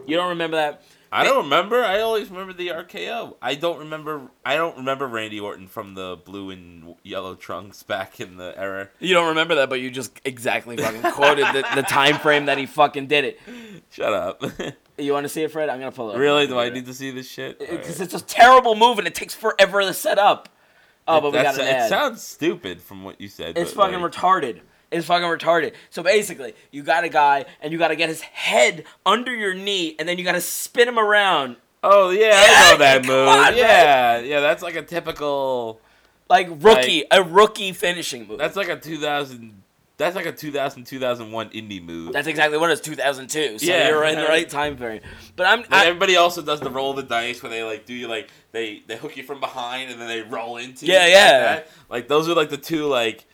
[0.06, 0.82] you don't remember that?
[1.12, 1.82] I don't remember.
[1.84, 3.36] I always remember the RKO.
[3.40, 4.30] I don't remember.
[4.44, 8.88] I don't remember Randy Orton from the blue and yellow trunks back in the era.
[8.98, 12.58] You don't remember that, but you just exactly fucking quoted the, the time frame that
[12.58, 13.40] he fucking did it.
[13.90, 14.42] Shut up.
[14.98, 15.68] You want to see it, Fred?
[15.68, 16.14] I'm gonna pull it.
[16.14, 16.18] up.
[16.18, 16.46] really?
[16.46, 17.58] Do I need to see this shit?
[17.58, 20.48] Because it's a terrible move and it takes forever to set up.
[21.06, 21.88] Oh, but we got an It ad.
[21.90, 23.58] sounds stupid from what you said.
[23.58, 24.60] It's fucking like, retarded.
[24.90, 25.72] It's fucking retarded.
[25.90, 29.52] So basically, you got a guy and you got to get his head under your
[29.54, 33.04] knee and then you got to spin him around Oh yeah, I Yeah, know that
[33.06, 33.28] move.
[33.28, 33.56] on, man.
[33.56, 35.80] yeah, yeah, that's like a typical.
[36.28, 38.38] like rookie, a rookie finishing move.
[38.38, 39.62] That's like a 2000.
[39.98, 42.12] That's like a 2000 2001 indie move.
[42.12, 42.80] That's exactly what it is.
[42.82, 43.58] 2002.
[43.60, 43.88] So Yeah.
[43.88, 45.00] you're in the right time frame.
[45.36, 45.64] But I'm.
[45.70, 48.30] I, everybody also does the roll of the dice where they like do you like
[48.52, 50.92] they they hook you from behind and then they roll into you.
[50.92, 51.38] Yeah, like yeah.
[51.40, 51.68] that.
[51.88, 53.24] Like those are like the two like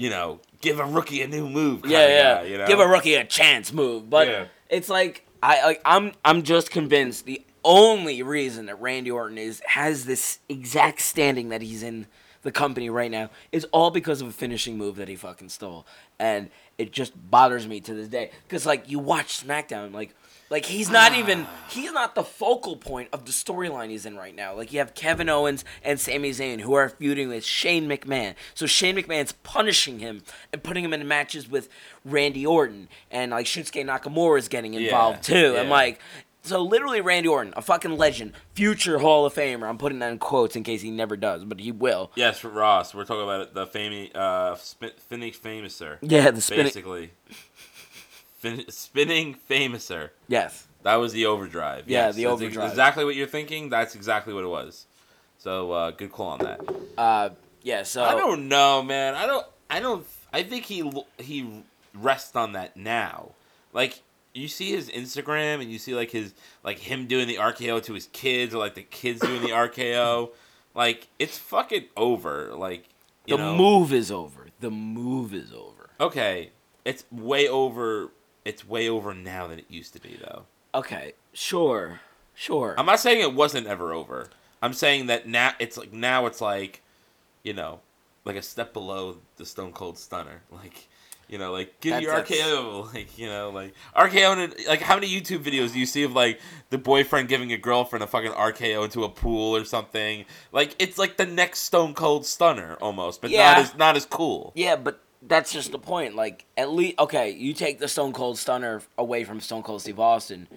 [0.00, 1.84] you know give a rookie a new move.
[1.84, 2.34] yeah, yeah.
[2.34, 2.66] guy, you know?
[2.66, 4.08] Give a rookie a chance move.
[4.08, 4.44] But Yeah.
[4.68, 9.60] it's like I like I'm I'm just convinced the only reason that Randy Orton is
[9.66, 12.06] has this exact standing that he's in
[12.42, 15.86] the company right now is all because of a finishing move that he fucking stole.
[16.18, 18.30] And it just bothers me to this day.
[18.48, 20.14] Cause like you watch SmackDown, like
[20.50, 24.34] like he's not even he's not the focal point of the storyline he's in right
[24.34, 24.54] now.
[24.54, 28.34] Like you have Kevin Owens and Sami Zayn who are feuding with Shane McMahon.
[28.54, 31.68] So Shane McMahon's punishing him and putting him in matches with
[32.04, 35.56] Randy Orton and like Shinsuke Nakamura is getting involved Yeah, too.
[35.56, 36.00] And like
[36.42, 39.68] so literally Randy Orton, a fucking legend, future Hall of Famer.
[39.68, 42.10] I'm putting that in quotes in case he never does, but he will.
[42.14, 42.94] Yes, Ross.
[42.94, 45.98] We're talking about the famous uh, spin, Phoenix Fameasser.
[46.00, 46.64] Yeah, the spinning.
[46.64, 47.10] Basically,
[48.40, 50.10] fin- spinning Fameasser.
[50.28, 50.66] Yes.
[50.82, 51.88] That was the overdrive.
[51.88, 52.16] Yeah, yes.
[52.16, 52.70] the That's ex- overdrive.
[52.70, 53.68] Exactly what you're thinking.
[53.68, 54.86] That's exactly what it was.
[55.38, 56.60] So uh, good call on that.
[56.98, 57.30] Uh,
[57.62, 57.82] yeah.
[57.84, 59.14] So I don't know, man.
[59.14, 59.46] I don't.
[59.68, 60.06] I don't.
[60.32, 61.62] I think he he
[61.94, 63.32] rests on that now.
[63.72, 64.02] Like
[64.34, 67.94] you see his Instagram and you see like his like him doing the RKO to
[67.94, 70.30] his kids or like the kids doing the RKO.
[70.74, 72.54] Like it's fucking over.
[72.54, 72.88] Like
[73.26, 73.56] you the know.
[73.56, 74.46] move is over.
[74.60, 75.90] The move is over.
[76.00, 76.50] Okay,
[76.84, 78.10] it's way over.
[78.44, 80.44] It's way over now than it used to be, though.
[80.74, 81.12] Okay.
[81.32, 82.00] Sure.
[82.34, 82.74] Sure.
[82.78, 84.28] I'm not saying it wasn't ever over.
[84.62, 86.82] I'm saying that now it's like now it's like,
[87.42, 87.80] you know,
[88.24, 90.42] like a step below the Stone Cold Stunner.
[90.52, 90.88] Like,
[91.28, 92.92] you know, like give your That's- RKO.
[92.94, 94.36] Like, you know, like RKO.
[94.44, 97.56] And, like, how many YouTube videos do you see of like the boyfriend giving a
[97.58, 100.24] girlfriend a fucking RKO into a pool or something?
[100.50, 103.50] Like, it's like the next Stone Cold Stunner almost, but Yeah.
[103.52, 104.52] not as not as cool.
[104.56, 106.14] Yeah, but that's just the point.
[106.16, 110.00] Like, at least, okay, you take the Stone Cold Stunner away from Stone Cold Steve
[110.00, 110.48] Austin,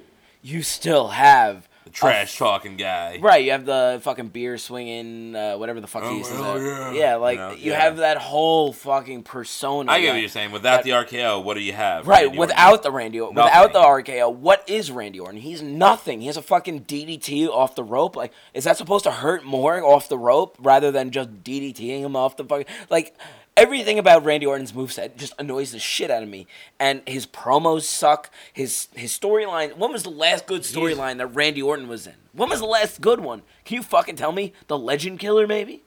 [0.42, 3.18] you still have The trash talking guy.
[3.22, 6.36] Right, you have the fucking beer swinging, uh, whatever the fuck Oh, he used to
[6.38, 6.98] hell say.
[7.00, 7.16] yeah.
[7.16, 7.80] like You know, you yeah.
[7.82, 9.90] have that whole fucking persona.
[9.92, 10.52] I get that- what you're saying.
[10.52, 12.06] Without the RKO, what do you have?
[12.08, 12.40] Right, Randy Orton?
[12.40, 15.40] without the Randy, Orton, without the RKO, what is Randy Orton?
[15.40, 16.20] He's nothing.
[16.22, 18.16] He has a fucking DDT off the rope.
[18.18, 22.16] Like, is that supposed to hurt more off the rope rather than just DDTing him
[22.18, 23.16] off the fucking like?
[23.56, 26.48] Everything about Randy Orton's moveset just annoys the shit out of me.
[26.80, 28.32] And his promos suck.
[28.52, 29.78] His his storyline.
[29.78, 32.16] When was the last good storyline that Randy Orton was in?
[32.32, 33.44] When was the last good one?
[33.64, 34.54] Can you fucking tell me?
[34.68, 35.84] The Legend Killer, maybe?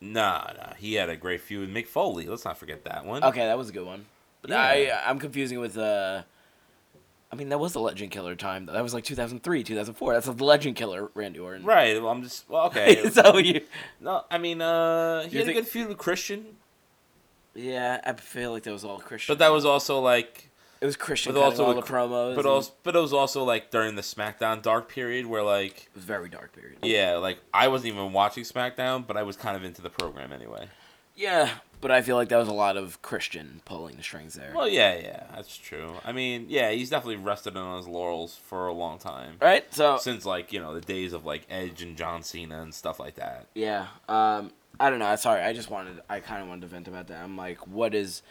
[0.00, 0.74] Nah, nah.
[0.78, 2.26] He had a great feud with Mick Foley.
[2.26, 3.22] Let's not forget that one.
[3.24, 4.06] Okay, that was a good one.
[4.40, 4.60] But Yeah.
[4.62, 6.22] I I'm confusing it with uh.
[7.32, 8.66] I mean, that was the Legend Killer time.
[8.66, 10.14] That was like 2003, 2004.
[10.14, 11.64] That's the Legend Killer, Randy Orton.
[11.64, 12.00] Right.
[12.02, 13.08] Well, I'm just well, okay.
[13.10, 13.60] so you.
[14.00, 16.56] no, I mean, uh, he You had think- a good feud with Christian,
[17.54, 19.32] Yeah, I feel like that was all Christian.
[19.32, 21.34] but that was also like, it was Christian.
[21.34, 22.36] but also all the promos.
[22.36, 25.88] but also, but it was also like during the SmackDown dark period where like, it
[25.94, 26.78] was very dark period.
[26.82, 30.32] yeah, like I wasn't even watching SmackDown, but I was kind of into the program
[30.32, 30.68] anyway.
[31.16, 31.50] Yeah,
[31.82, 34.52] but I feel like that was a lot of Christian pulling the strings there.
[34.54, 35.96] Well, yeah, yeah, that's true.
[36.02, 39.34] I mean, yeah, he's definitely rested on his laurels for a long time.
[39.42, 39.64] right?
[39.74, 42.98] So Since like you know the days of like Edge and John Cena and stuff
[42.98, 43.48] like that.
[43.54, 45.14] yeah, um, I don't know.
[45.16, 46.00] Sorry, I just wanted.
[46.08, 47.22] I kind of wanted to vent about that.
[47.22, 48.22] I'm like, what is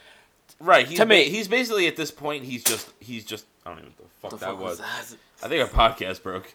[0.60, 0.88] Right.
[0.88, 2.44] He's To me- he's basically at this point.
[2.44, 4.80] He's just he's just I don't even know what the fuck the that fuck was.
[4.80, 5.46] was that?
[5.46, 6.54] I think our podcast broke.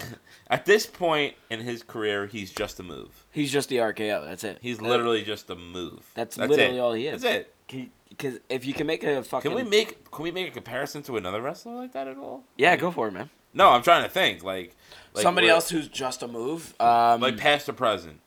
[0.50, 3.24] at this point in his career, he's just a move.
[3.30, 4.24] He's just the RKO.
[4.24, 4.58] That's it.
[4.60, 6.00] He's That- literally just a move.
[6.14, 6.50] That's it.
[6.50, 7.22] literally all he is.
[7.22, 7.88] That's it.
[8.08, 11.02] Because if you can make a fucking Can we make can we make a comparison
[11.04, 12.42] to another wrestler like that at all?
[12.56, 13.30] yeah, Like- go for it, man.
[13.54, 14.74] No, I'm trying to think like,
[15.14, 16.74] like Somebody else who's just a move.
[16.80, 18.20] Um, like past or present.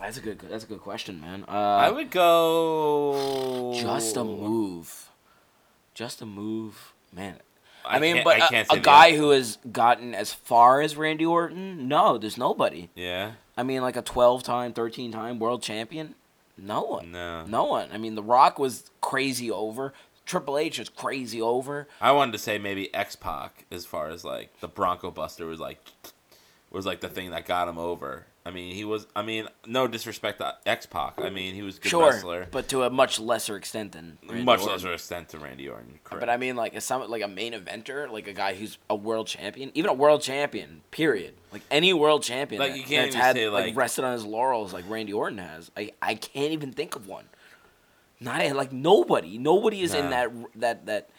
[0.00, 0.38] That's a good.
[0.40, 1.44] That's a good question, man.
[1.48, 5.10] Uh, I would go just a move.
[5.94, 7.36] Just a move, man.
[7.84, 11.24] I, I mean, but I a- a, guy who has gotten as far as Randy
[11.24, 12.90] Orton, no, there's nobody.
[12.94, 13.32] Yeah.
[13.56, 16.14] I mean, like a 12 time, 13 time world champion,
[16.56, 17.12] no one.
[17.12, 17.46] No.
[17.46, 17.88] No one.
[17.92, 19.92] I mean, The Rock was crazy over.
[20.26, 21.88] Triple H is crazy over.
[22.00, 25.58] I wanted to say maybe X Pac as far as like the Bronco Buster was
[25.58, 25.80] like
[26.70, 28.26] was like the thing that got him over.
[28.48, 29.06] I mean, he was.
[29.14, 31.14] I mean, no disrespect to X Pac.
[31.18, 34.16] I mean, he was a good sure, wrestler, but to a much lesser extent than
[34.26, 34.72] Randy much Orton.
[34.74, 35.98] lesser extent to Randy Orton.
[36.02, 36.20] Correct.
[36.20, 38.96] But I mean, like, as some like a main eventer, like a guy who's a
[38.96, 41.34] world champion, even a world champion, period.
[41.52, 44.24] Like any world champion, Like, that- you can't had say, like, like- rested on his
[44.24, 45.70] laurels like Randy Orton has.
[45.76, 47.26] I I can't even think of one.
[48.20, 51.10] Not like nobody, nobody is in that that that.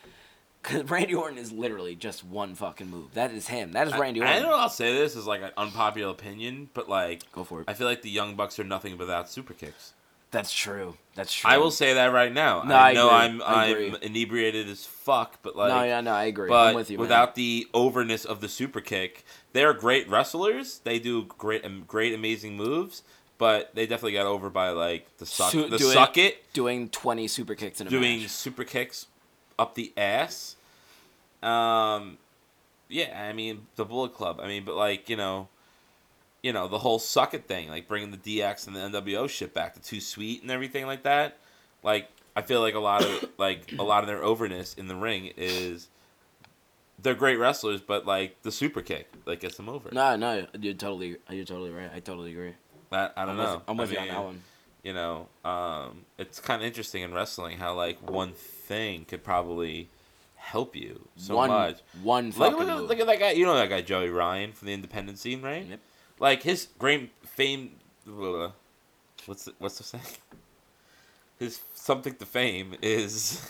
[0.62, 3.14] Cause Randy Orton is literally just one fucking move.
[3.14, 3.72] That is him.
[3.72, 4.44] That is Randy I, Orton.
[4.44, 7.66] I know I'll say this is like an unpopular opinion, but like Go for it.
[7.70, 9.94] I feel like the Young Bucks are nothing without super kicks.
[10.32, 10.96] That's true.
[11.16, 11.50] That's true.
[11.50, 12.62] I will say that right now.
[12.64, 13.10] No, I I know.
[13.10, 13.96] I'm I I'm agree.
[14.02, 16.50] inebriated as fuck, but like no, yeah, no, I agree.
[16.50, 16.98] but I'm with you.
[16.98, 17.02] man.
[17.04, 20.80] without the overness of the super kick, they're great wrestlers.
[20.84, 23.02] They do great, great, amazing moves.
[23.40, 26.90] But they definitely got over by like the suck, Su- the doing- suck it, doing
[26.90, 28.30] twenty super kicks in a doing match.
[28.30, 29.08] super kicks
[29.60, 30.56] up the ass.
[31.44, 32.18] Um,
[32.88, 34.40] yeah, I mean the Bullet Club.
[34.42, 35.48] I mean, but like you know,
[36.42, 39.54] you know the whole suck it thing, like bringing the DX and the NWO shit
[39.54, 41.38] back to Too Sweet and everything like that.
[41.84, 44.96] Like I feel like a lot of like a lot of their overness in the
[44.96, 45.90] ring is
[47.02, 49.90] they're great wrestlers, but like the super kick like gets them over.
[49.92, 51.90] No, no, you're totally, you're totally right.
[51.94, 52.54] I totally agree.
[52.92, 53.54] I, I don't I'm know.
[53.56, 54.44] with, I'm with I you on mean, that one.
[54.84, 59.90] You know, um, it's kind of interesting in wrestling how like one thing could probably
[60.38, 61.80] help you so one, much.
[62.02, 63.32] one Look, fucking look, at, look at that guy.
[63.32, 65.66] You know that guy Joey Ryan from the independent scene, right?
[65.66, 65.80] Yep.
[66.20, 67.72] Like his great fame.
[68.06, 68.52] blah,
[69.26, 70.04] What's the, what's the saying?
[71.40, 73.42] His something to fame is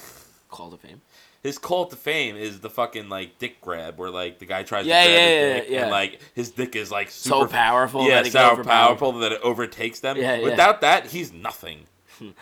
[0.49, 1.01] Call to fame.
[1.41, 4.85] His call to fame is the fucking like dick grab where like the guy tries
[4.85, 5.81] Yeah, to grab yeah, his yeah, dick yeah.
[5.83, 9.31] and like his dick is like So super powerful Yeah, that it so powerful that
[9.31, 10.17] it overtakes them.
[10.17, 10.43] Yeah, yeah.
[10.43, 11.85] Without that, he's nothing.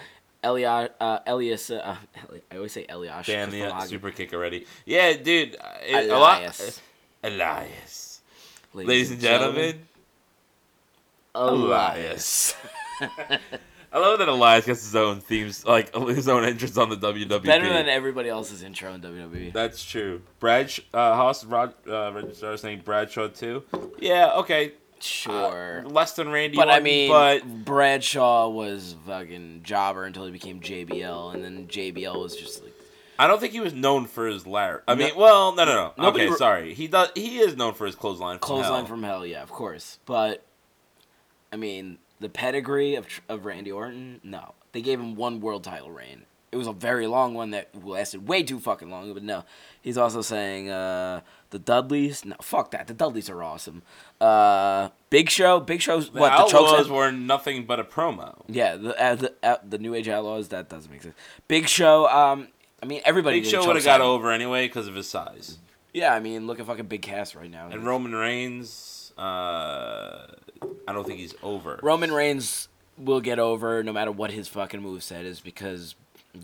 [0.44, 1.96] Elias, uh, Elias, uh,
[2.30, 3.26] Eli- I always say Elias.
[3.28, 4.66] Damn, yeah, super kick already.
[4.86, 5.56] Yeah, dude.
[5.60, 6.40] uh, It, a lot.
[6.40, 6.82] Elias.
[7.24, 8.22] Elias.
[8.74, 9.82] Ladies and gentlemen,
[11.36, 12.56] Elias.
[13.98, 17.44] I love that Elias gets his own themes, like his own entrance on the WWE.
[17.44, 19.02] Better than everybody else's intro in.
[19.02, 19.52] WWE.
[19.54, 20.22] That's true.
[20.40, 23.64] Brad Sh- uh, Haas Rod uh, Registrar is saying Bradshaw too.
[23.98, 24.74] Yeah, okay.
[25.00, 25.84] Sure.
[25.86, 26.58] Uh, less than Randy.
[26.58, 32.22] but I mean, but Bradshaw was fucking jobber until he became JBL, and then JBL
[32.22, 32.74] was just like
[33.20, 34.84] I don't think he was known for his ladder.
[34.88, 36.08] I No- mean, well, no, no, no.
[36.10, 36.74] Okay, re- sorry.
[36.76, 37.10] He does.
[37.16, 38.38] He is known for his clothesline.
[38.38, 38.86] From clothesline hell.
[38.86, 39.26] from hell.
[39.26, 39.98] Yeah, of course.
[40.06, 40.44] But
[41.52, 44.22] I mean, the pedigree of of Randy Orton.
[44.24, 46.24] No, they gave him one world title reign.
[46.50, 49.14] It was a very long one that lasted way too fucking long.
[49.14, 49.44] But no,
[49.82, 52.24] he's also saying uh, the Dudleys.
[52.24, 52.88] No, fuck that.
[52.88, 53.82] The Dudleys are awesome.
[54.22, 55.60] Uh, Big Show.
[55.60, 56.58] Big Show's The what the.
[56.58, 58.34] Outlaws were nothing but a promo.
[58.48, 60.48] Yeah, the uh, the, uh, the New Age Outlaws.
[60.48, 61.16] That doesn't make sense.
[61.50, 62.08] Big Show.
[62.08, 62.48] Um,
[62.82, 63.42] I mean, everybody.
[63.42, 65.58] Big Show would have got over anyway because of his size.
[65.94, 67.70] Yeah, I mean, look at fucking Big Cass right now.
[67.70, 68.70] And Roman Reigns,
[69.18, 70.28] uh,
[70.88, 71.80] I don't think he's over.
[71.84, 75.96] Roman Reigns will get over no matter what his fucking move set is because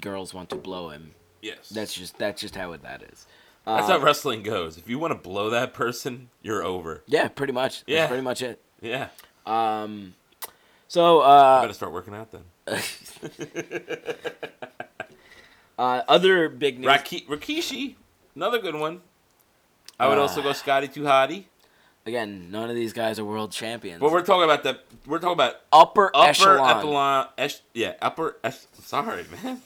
[0.02, 1.12] girls want to blow him.
[1.42, 3.26] yes, That's just that's just how it that is.
[3.66, 4.78] that's Uh, how wrestling goes.
[4.78, 7.04] If you want to blow that person, you're over.
[7.08, 7.80] yeah, pretty much.
[7.82, 8.08] That's Yeah.
[8.08, 8.60] pretty much it.
[8.82, 9.08] Yeah,
[9.46, 10.16] Um,
[10.88, 12.44] so I uh, better start working out then.
[15.78, 16.86] Uh, other big news.
[16.88, 17.96] Raki- Rikishi,
[18.36, 19.02] another good one.
[20.00, 21.46] I would Uh, also go Scotty 2 Hotty.
[22.06, 24.02] Again, none of these guys are world champions.
[24.02, 26.78] But we're talking about the we're talking about upper, upper echelon.
[26.78, 27.28] echelon.
[27.38, 28.38] esh, yeah, upper.
[28.44, 29.62] Esh, sorry, man.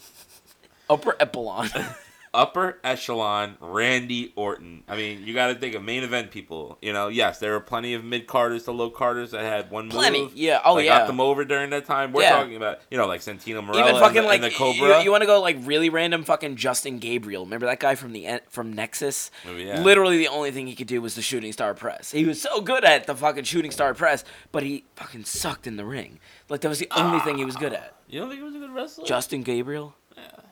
[0.89, 1.69] Upper echelon.
[2.33, 4.83] upper echelon Randy Orton.
[4.87, 6.77] I mean, you got to think of main event people.
[6.81, 9.89] You know, yes, there were plenty of mid carders to low carders that had one
[9.89, 10.35] Plenty, move.
[10.35, 10.59] yeah.
[10.63, 10.99] Oh, that yeah.
[10.99, 12.11] got them over during that time.
[12.11, 12.31] We're Yeah.
[12.37, 15.03] talking about you know like Santino Marella Even fucking and, like and the Cobra.
[15.03, 17.43] You, want to go like really random fucking Justin Gabriel?
[17.45, 19.31] Remember that guy from the from Nexus?
[19.47, 19.81] Oh, yeah.
[19.81, 22.11] Literally, the only thing he could do was the shooting star press.
[22.11, 25.77] He was so good at the fucking shooting star press, but he fucking sucked in
[25.77, 26.19] the ring.
[26.49, 27.93] Like that was the only thing he was good at.
[28.07, 29.05] you don't think he was a good wrestler?
[29.05, 29.95] Justin Gabriel?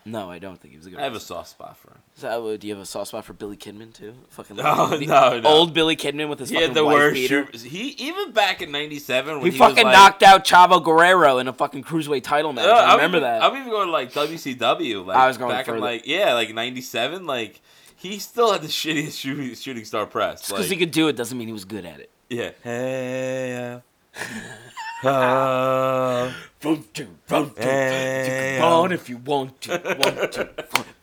[0.07, 0.99] No, I don't think he was a good.
[0.99, 1.37] I have a wrestler.
[1.37, 1.97] soft spot for him.
[2.13, 4.13] So, uh, do you have a soft spot for Billy Kidman too?
[4.29, 5.49] Fucking No, the no, no.
[5.49, 7.47] Old Billy Kidman with his He fucking had the wife worst beater.
[7.51, 7.61] shoot.
[7.61, 11.39] He even back in '97 when He, he, fucking was like, knocked out Chavo Guerrero
[11.39, 12.67] in a fucking cruiserweight title match.
[12.67, 13.41] Uh, I I'm remember even, that.
[13.43, 15.05] I'm even going to like WCW.
[15.07, 15.81] Like I was going back in further.
[15.85, 17.25] like yeah, like '97.
[17.25, 17.61] Like
[17.95, 20.41] he still had the shittiest shooting, shooting star press.
[20.41, 22.11] Just because Like, he could do it doesn't mean he was good at it.
[22.29, 22.51] yeah.
[22.63, 23.79] Hey,
[25.03, 26.31] uh,
[26.65, 28.61] uh, Run to, run to, Damn.
[28.61, 30.49] run if you want to, want to,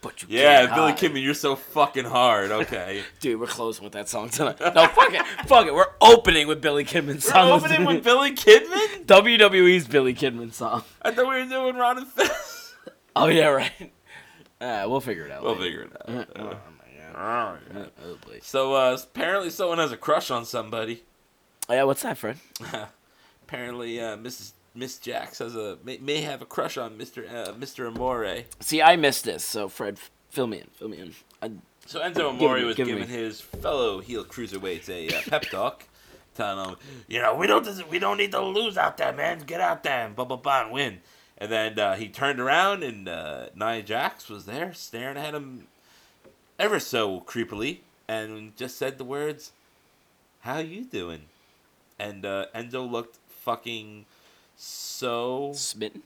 [0.00, 0.98] but you yeah, can't Billy hide.
[1.00, 2.50] Kidman, you're so fucking hard.
[2.50, 3.02] Okay.
[3.20, 4.60] Dude, we're closing with that song tonight.
[4.60, 5.74] No, fuck it, fuck it.
[5.74, 7.48] We're opening with Billy Kidman's song.
[7.48, 9.04] We're opening with Billy Kidman.
[9.06, 10.84] WWE's Billy Kidman song.
[11.02, 12.74] I thought we were doing Ron and Fez.
[13.14, 13.72] Oh yeah, right.
[14.60, 15.42] Uh, we'll figure it out.
[15.42, 15.64] We'll later.
[15.64, 16.28] figure it out.
[16.36, 16.44] Oh
[16.78, 17.16] my god.
[17.74, 17.92] Alright.
[18.06, 18.38] Oh boy.
[18.42, 21.02] So uh, apparently someone has a crush on somebody.
[21.68, 22.38] Oh yeah, what's that, Fred?
[23.42, 24.52] apparently uh, Mrs.
[24.74, 27.28] Miss Jax has a may, may have a crush on Mr.
[27.30, 27.86] Uh, Mr.
[27.88, 28.44] Amore.
[28.60, 29.98] See, I missed this, so Fred,
[30.30, 31.14] fill me in, fill me in.
[31.42, 31.50] I,
[31.86, 33.08] So Enzo Amore me- was give giving me.
[33.08, 35.84] his fellow heel cruiserweights a uh, pep talk,
[36.34, 39.40] telling them, you know, we don't we don't need to lose out there, man.
[39.40, 41.00] Get out there and blah blah blah and win.
[41.38, 45.66] And then uh, he turned around and uh, Nia Jax was there staring at him
[46.58, 49.52] ever so creepily and just said the words,
[50.40, 51.22] "How you doing?"
[51.98, 54.06] And uh, Enzo looked fucking
[54.62, 56.02] so smitten.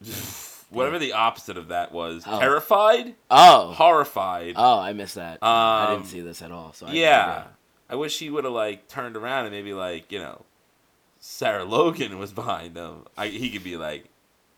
[0.70, 2.38] whatever the opposite of that was Oh.
[2.38, 4.54] terrified, Oh, horrified.
[4.56, 5.38] oh, I missed that.
[5.42, 6.72] I Um, didn't see this at all.
[6.72, 7.44] So I Yeah.
[7.90, 10.42] I wish he would have like turned around and maybe like, you know,
[11.18, 13.04] Sarah Logan was behind him.
[13.18, 14.06] I he could be like,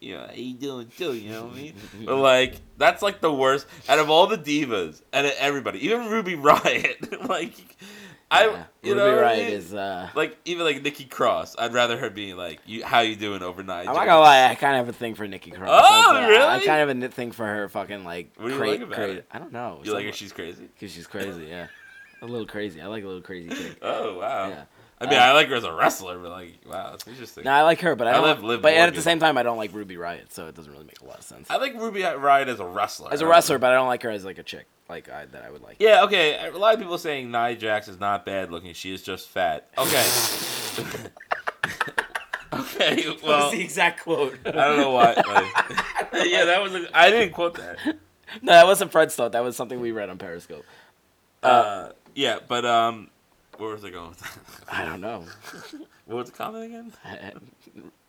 [0.01, 1.75] you know, how you doing too, you know what I mean?
[2.05, 6.35] but like that's like the worst out of all the divas and everybody, even Ruby
[6.51, 7.27] Riot.
[7.29, 7.55] like
[8.33, 8.65] I Yeah.
[8.83, 9.57] you Ruby know what I Riot mean?
[9.59, 9.75] is.
[9.75, 13.43] Uh, like even like Nikki Cross, I'd rather her be like, "You, how you doing
[13.43, 15.69] overnight?" I'm not gonna lie, I kind of have a thing for Nikki Cross.
[15.71, 16.43] Oh, Like, uh, really?
[16.45, 18.33] I kind of have a thing for her fucking like.
[18.37, 19.27] What do you cra- like about cra- it?
[19.31, 19.81] I don't know.
[19.85, 20.13] You like her?
[20.13, 20.69] She's crazy.
[20.75, 21.45] because she's crazy.
[21.45, 21.67] Yeah,
[22.23, 22.81] a little crazy.
[22.81, 23.77] I like a little crazy chick.
[23.83, 24.49] Oh wow.
[24.49, 24.65] Yeah.
[25.01, 27.43] I mean, Uh, I like her as a wrestler, but like, wow, that's interesting.
[27.43, 28.23] No, I like her, but I I don't.
[28.23, 30.71] love Liv but at the same time, I don't like Ruby Riot, so it doesn't
[30.71, 31.51] really make a lot of sense.
[31.51, 33.13] I like Ruby Riot as a wrestler.
[33.13, 35.43] As a wrestler, but I don't like her as like a chick, like I, that
[35.45, 35.77] I would like.
[35.79, 36.49] Yeah, okay.
[36.49, 38.75] A lot of people saying Nia Jax is not bad looking.
[38.75, 39.69] She is just fat.
[39.79, 40.07] Okay.
[42.53, 43.17] okay.
[43.25, 44.39] Well, the exact quote?
[44.45, 45.15] I don't know why.
[45.15, 45.25] Like,
[46.27, 46.75] yeah, that was.
[46.75, 47.79] A, I didn't quote that.
[48.43, 49.33] no, that wasn't Fred's thought.
[49.33, 50.65] That was something we read on Periscope.
[51.43, 53.09] Uh, yeah, but um,
[53.57, 54.39] where was I going with that?
[54.69, 55.25] I don't know.
[56.05, 56.93] What was the comment again?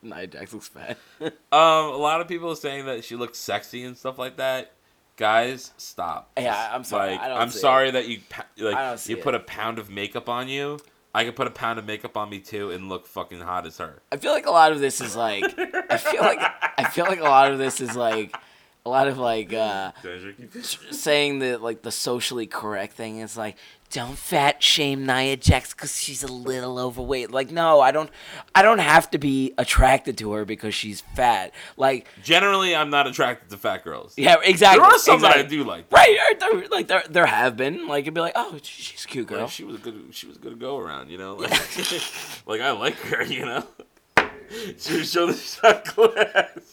[0.01, 0.97] Nia Jax looks fat.
[1.21, 4.73] Um, a lot of people are saying that she looks sexy and stuff like that.
[5.15, 6.31] Guys, stop.
[6.37, 7.11] Yeah, I'm sorry.
[7.11, 8.19] Like, I don't I'm sorry that you
[8.57, 9.41] like you put it.
[9.41, 10.79] a pound of makeup on you.
[11.15, 13.77] I could put a pound of makeup on me too and look fucking hot as
[13.77, 14.01] her.
[14.11, 15.43] I feel like a lot of this is like.
[15.89, 16.39] I feel like
[16.77, 18.35] I feel like a lot of this is like
[18.85, 19.91] a lot of like uh
[20.91, 23.55] saying the like the socially correct thing is like
[23.93, 27.29] don't fat shame Nia Jax because she's a little overweight.
[27.29, 28.09] Like no, I don't.
[28.55, 31.53] I don't have to be attracted to her because she's fat.
[31.77, 34.15] Like Generally, I'm not attracted to fat girls.
[34.17, 34.79] yeah, exactly.
[34.79, 35.91] There are some that I do like.
[35.91, 39.07] Right, right, there, like there, there have been like it'd be like, oh, she's a
[39.07, 39.41] cute girl.
[39.41, 40.07] Like, she was a good.
[40.09, 41.11] She was a good go around.
[41.11, 41.51] You know, like,
[42.47, 43.23] like I like her.
[43.23, 43.67] You know,
[44.79, 46.72] she would show the shot glass.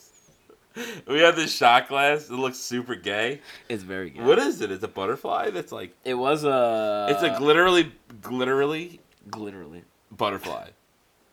[1.06, 2.30] We have this shot glass.
[2.30, 3.40] It looks super gay.
[3.68, 4.24] It's very good.
[4.24, 4.70] What is it?
[4.70, 5.50] It's a butterfly.
[5.50, 5.96] That's like.
[6.04, 7.08] It was a.
[7.10, 10.68] It's a glitterly, glitterly glitterly butterfly,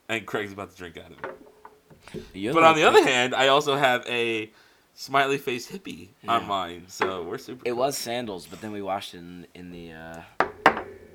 [0.08, 2.26] and Craig's about to drink out of it.
[2.34, 4.50] You're But on the other hand, I also have a
[4.94, 7.62] smiley face hippie on mine, so we're super.
[7.66, 10.20] it was sandals, but then we washed it in, in the uh,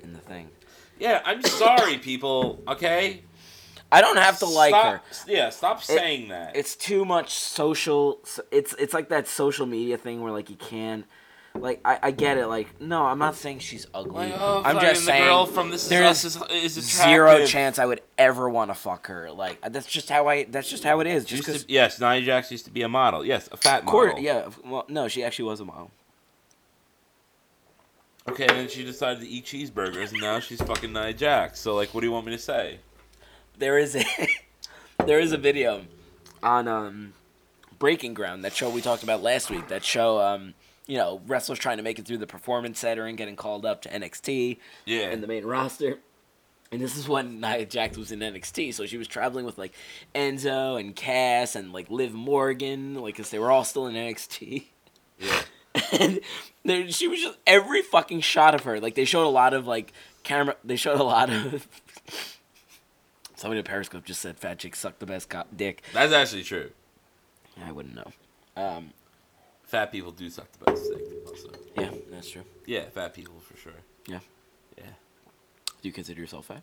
[0.02, 0.48] in the thing.
[0.98, 2.62] Yeah, I'm sorry, people.
[2.68, 3.22] Okay.
[3.94, 5.00] I don't have to like Stop- her.
[5.26, 6.56] Yeah, stop saying that.
[6.56, 8.18] It's too much social.
[8.50, 11.04] It's it's like that social media thing where like you can,
[11.54, 12.46] like I, I get it.
[12.48, 14.30] Like no, I'm not saying she's ugly.
[14.30, 17.46] Like, oh, I'm just the saying girl from This Is there is is- is zero
[17.46, 19.30] chance I would ever want to fuck her.
[19.30, 20.44] Like uh, that's just how I.
[20.44, 21.24] That's just how it is.
[21.24, 21.64] Just because.
[21.68, 23.24] yes, Nia Jax used to be a model.
[23.24, 24.18] Yes, a fat model.
[24.18, 24.48] Yeah.
[24.64, 25.90] Well, no, she actually was a model.
[28.26, 31.60] Okay, then she decided to eat cheeseburgers, and now she's fucking Nia Jax.
[31.60, 32.78] So, like, what do you want me to say?
[33.58, 34.04] There is a
[35.06, 35.82] there is a video
[36.42, 37.12] on um
[37.78, 39.68] Breaking Ground, that show we talked about last week.
[39.68, 40.54] That show, um,
[40.86, 43.82] you know, wrestlers trying to make it through the performance center and getting called up
[43.82, 45.10] to NXT Yeah.
[45.10, 45.98] and the main roster.
[46.72, 49.72] And this is when Nia Jax was in NXT, so she was traveling with like
[50.14, 54.64] Enzo and Cass and like Liv Morgan, like because they were all still in NXT.
[55.18, 55.42] Yeah.
[55.92, 56.20] and
[56.64, 58.80] there, she was just every fucking shot of her.
[58.80, 59.92] Like they showed a lot of like
[60.22, 60.56] camera.
[60.64, 61.68] They showed a lot of.
[63.44, 65.82] Somebody at Periscope just said fat chicks suck the best cop dick.
[65.92, 66.70] That's actually true.
[67.62, 68.10] I wouldn't know.
[68.56, 68.94] Um,
[69.64, 71.50] Fat people do suck the best dick, also.
[71.76, 72.44] yeah, that's true.
[72.64, 73.74] Yeah, fat people for sure.
[74.06, 74.20] Yeah.
[74.78, 74.84] Yeah.
[75.82, 76.62] Do you consider yourself fat?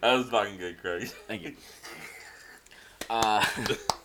[0.00, 1.08] That was fucking good, Craig.
[1.28, 1.56] Thank you.
[3.08, 3.44] Uh,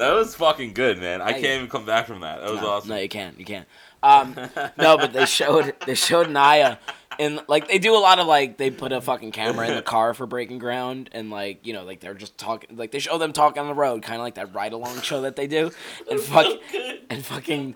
[0.00, 1.20] That was fucking good, man.
[1.20, 2.40] I Thank can't even come back from that.
[2.40, 2.88] That was no, awesome.
[2.88, 3.38] no, you can't.
[3.38, 3.68] You can't.
[4.02, 4.34] Um,
[4.78, 6.78] no, but they showed they showed Naya,
[7.18, 9.82] and like they do a lot of like they put a fucking camera in the
[9.96, 13.18] car for Breaking Ground, and like you know like they're just talking like they show
[13.18, 15.70] them talking on the road, kind of like that ride along show that they do,
[16.10, 16.46] and fuck
[17.10, 17.74] and fucking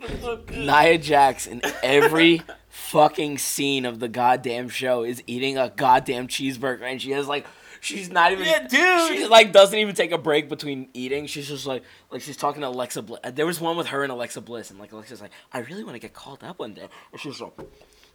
[0.50, 6.90] Nia Jax in every fucking scene of the goddamn show is eating a goddamn cheeseburger,
[6.90, 7.46] and she has like.
[7.84, 8.46] She's not even.
[8.46, 9.18] Yeah, dude.
[9.18, 11.26] She like doesn't even take a break between eating.
[11.26, 13.20] She's just like, like she's talking to Alexa Bliss.
[13.22, 15.84] Uh, there was one with her and Alexa Bliss, and like Alexa's like, I really
[15.84, 16.88] want to get called up one day.
[17.12, 17.52] And she's like,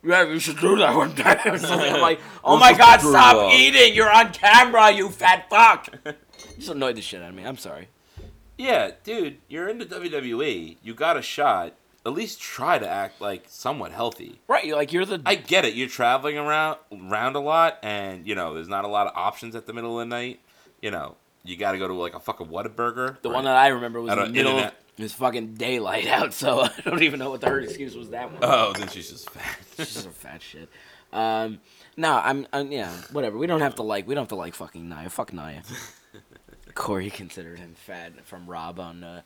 [0.04, 1.38] Yeah, you should do that one day.
[1.46, 1.52] Or.
[1.52, 3.94] I'm like, Oh my god, stop that." eating!
[3.94, 5.88] You're on camera, you fat fuck.
[6.58, 7.46] just annoyed the shit out of me.
[7.46, 7.90] I'm sorry.
[8.58, 10.78] Yeah, dude, you're in the WWE.
[10.82, 11.76] You got a shot.
[12.10, 14.40] At least try to act like somewhat healthy.
[14.48, 15.22] Right, you're like you're the.
[15.26, 15.74] I get it.
[15.76, 19.56] You're traveling around around a lot, and you know there's not a lot of options
[19.56, 20.40] at the middle of the night.
[20.82, 23.22] You know, you got to go to like a fucking Whataburger.
[23.22, 24.52] the one that I remember was At in a the middle.
[24.54, 27.96] Internet- it was fucking daylight out, so I don't even know what the her excuse
[27.96, 28.40] was that one.
[28.44, 29.58] Oh, then she's just fat.
[29.78, 30.68] She's just a fat shit.
[31.14, 31.60] Um,
[31.96, 33.38] no, I'm, I'm, yeah, whatever.
[33.38, 35.10] We don't have to like, we don't have to like fucking Nia.
[35.10, 35.62] Fuck Nia.
[36.76, 39.22] Corey considered him fat from Rob on uh,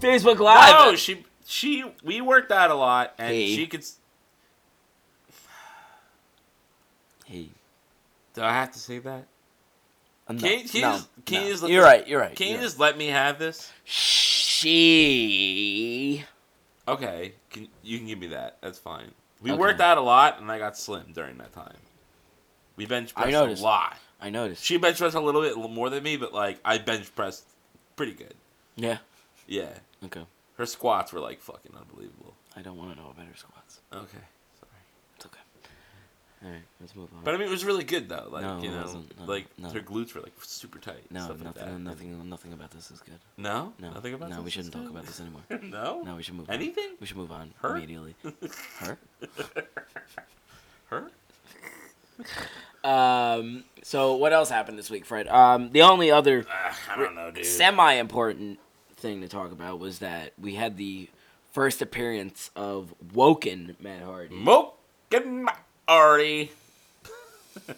[0.00, 0.72] Facebook Live.
[0.72, 3.54] no, she she we worked out a lot, and Hey.
[3.54, 3.80] she could.
[3.80, 3.96] s-
[7.26, 7.48] Hey,
[8.34, 9.24] Do I have to say that?
[10.26, 11.44] uh, no, Can you, can you just, can no.
[11.46, 12.06] you just let you're right.
[12.08, 12.34] You're right.
[12.36, 13.70] Can you you're just let me have this?
[14.90, 16.24] She.
[16.88, 18.56] Okay, can you can give me that?
[18.60, 19.12] That's fine.
[19.40, 19.58] We Okay.
[19.60, 21.76] worked out a lot, and I got slim during that time.
[22.76, 23.96] We bench pressed a lot.
[24.20, 24.64] I noticed.
[24.64, 27.44] She bench pressed a little bit more than me, but like I bench pressed
[27.96, 28.34] pretty good.
[28.76, 28.98] yeah.
[29.46, 29.70] Yeah,
[30.04, 30.24] Okay.
[30.60, 32.34] Her squats were like fucking unbelievable.
[32.54, 33.80] I don't want to know about her squats.
[33.92, 34.18] Okay,
[34.60, 34.82] sorry.
[35.16, 35.38] It's okay.
[36.44, 37.24] All right, let's move on.
[37.24, 38.28] But I mean, it was really good though.
[38.30, 39.18] Like No, you it know, wasn't.
[39.20, 39.70] No, like no.
[39.70, 41.10] her glutes were like super tight.
[41.10, 41.80] no, stuff like nothing, that.
[41.80, 43.18] nothing, nothing about this is good.
[43.38, 44.36] No, No, nothing about this.
[44.38, 45.40] no, we shouldn't talk about this anymore.
[45.62, 46.54] no, No, we should move on.
[46.56, 46.90] Anything?
[47.00, 47.76] We should move on Her?
[47.76, 48.14] immediately.
[48.80, 48.98] Her?
[50.88, 51.10] Her?
[52.84, 53.64] Um.
[53.82, 55.26] So what else happened this week, Fred?
[55.28, 55.70] Um.
[55.72, 56.44] The only other
[56.90, 57.46] I don't know, dude.
[57.46, 58.58] semi-important
[59.00, 61.08] thing to talk about was that we had the
[61.52, 64.36] first appearance of Woken Matt Hardy.
[64.36, 65.46] Moken
[65.88, 66.52] Artie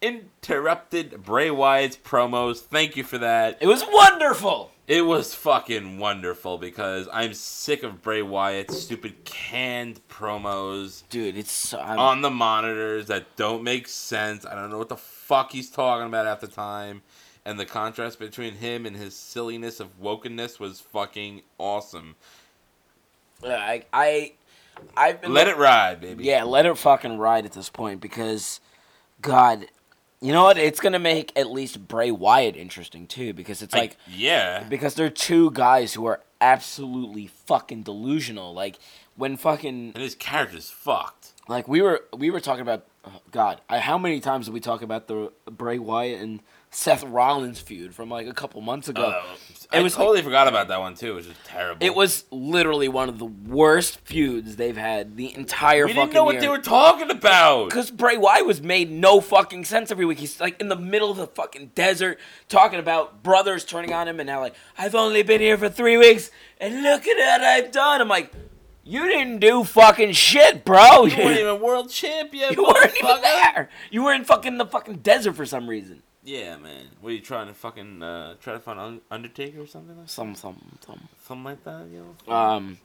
[0.00, 2.60] interrupted Bray Wyatt's promos.
[2.60, 3.58] Thank you for that.
[3.60, 4.70] It was wonderful.
[4.86, 11.50] It was fucking wonderful because I'm sick of Bray Wyatt's stupid canned promos Dude, it's
[11.50, 14.46] so, on the monitors that don't make sense.
[14.46, 17.02] I don't know what the fuck he's talking about at the time.
[17.46, 22.16] And the contrast between him and his silliness of wokenness was fucking awesome.
[23.42, 24.32] Uh, I I
[24.96, 26.24] I've been Let it ride, baby.
[26.24, 28.60] Yeah, let it fucking ride at this point because,
[29.22, 29.66] God,
[30.20, 30.58] you know what?
[30.58, 34.64] It's gonna make at least Bray Wyatt interesting too because it's Like, like yeah.
[34.68, 38.54] because they're two guys who are absolutely fucking delusional.
[38.54, 38.78] Like
[39.16, 41.32] when fucking And his character's fucked.
[41.48, 44.60] like we were we were talking about oh, God, I, how many times did we
[44.60, 46.40] talk about the Bray Wyatt and
[46.70, 49.02] Seth Rollins feud from like a couple months ago?
[49.02, 49.22] Uh,
[49.72, 51.12] It I was totally forgot about that one too.
[51.12, 51.84] It was just terrible.
[51.84, 56.14] It was literally one of the worst feuds they've had the entire We fucking didn't
[56.14, 56.40] know what year.
[56.42, 57.70] they were talking about.
[57.70, 60.18] Because Bray Wyatt was made no fucking sense every week.
[60.18, 64.20] He's like in the middle of the fucking desert talking about brothers turning on him
[64.20, 67.70] and now like, I've only been here for three weeks and look at what I've
[67.72, 68.00] done.
[68.02, 68.32] I'm like,
[68.84, 71.06] you didn't do fucking shit, bro.
[71.06, 72.52] You weren't even world champion.
[72.52, 73.68] You weren't even there.
[73.90, 76.02] You were in fucking the fucking desert for some reason.
[76.26, 76.86] Yeah, man.
[77.00, 80.08] What are you trying to fucking uh, try to find Un- Undertaker or something like
[80.08, 81.00] Some, some, some.
[81.24, 81.86] something like that?
[81.90, 82.34] You know.
[82.34, 82.78] Um,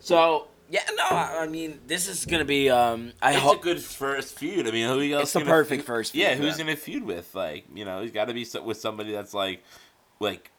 [0.00, 2.68] so yeah, no, I I mean, this is gonna be.
[2.68, 4.66] Um, I It's hope a good first feud.
[4.66, 5.22] I mean, who else?
[5.22, 7.32] It's the perfect feud- first feud Yeah, who's gonna feud with?
[7.34, 9.62] Like, you know, he's got to be so- with somebody that's like,
[10.18, 10.50] like,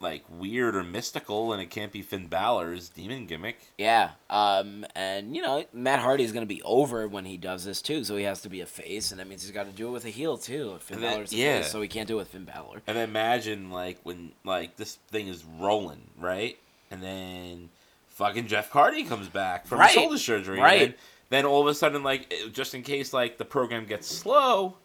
[0.00, 3.58] like weird or mystical, and it can't be Finn Balor's demon gimmick.
[3.76, 7.82] Yeah, um, and you know Matt Hardy is gonna be over when he does this
[7.82, 9.88] too, so he has to be a face, and that means he's got to do
[9.88, 10.72] it with a heel too.
[10.76, 11.60] If Finn then- Balor's a yeah.
[11.60, 12.80] face, so he can't do it with Finn Balor.
[12.86, 16.56] And imagine like when like this thing is rolling, right?
[16.90, 17.68] And then
[18.08, 19.90] fucking Jeff Hardy comes back from Right.
[19.92, 20.56] shoulder surgery.
[20.56, 20.80] and Right.
[20.80, 20.94] then,
[21.28, 24.76] then all of a sudden, like just in case like the program gets slow,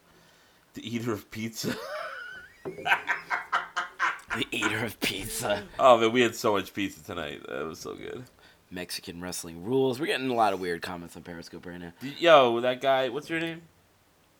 [0.73, 1.75] the eater of pizza.
[4.35, 5.63] The eater of pizza.
[5.79, 7.41] oh man, we had so much pizza tonight.
[7.47, 8.23] That was so good.
[8.71, 9.99] Mexican wrestling rules.
[9.99, 11.93] We're getting a lot of weird comments on Periscope right now.
[12.17, 13.09] Yo, that guy.
[13.09, 13.61] What's your name?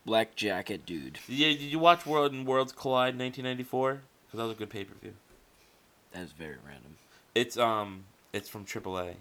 [0.05, 1.19] Black jacket dude.
[1.27, 4.01] You, did you watch World and Worlds Collide 1994?
[4.27, 5.13] Because that was a good pay per view.
[6.11, 6.97] That is very random.
[7.33, 9.15] It's um, it's from AAA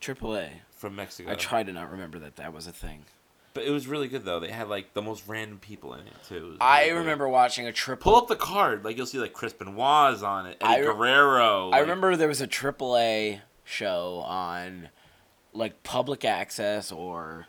[0.00, 0.50] AAA.
[0.70, 1.30] From Mexico.
[1.30, 3.04] I try to not remember that that was a thing.
[3.54, 4.40] But it was really good though.
[4.40, 6.52] They had like the most random people in it too.
[6.54, 8.12] It I remember watching a triple.
[8.12, 10.86] Pull up the card, like you'll see like Chris Benoit's on it, Eddie I re-
[10.86, 11.66] Guerrero.
[11.68, 14.88] I like- remember there was a triple A show on,
[15.52, 17.46] like public access or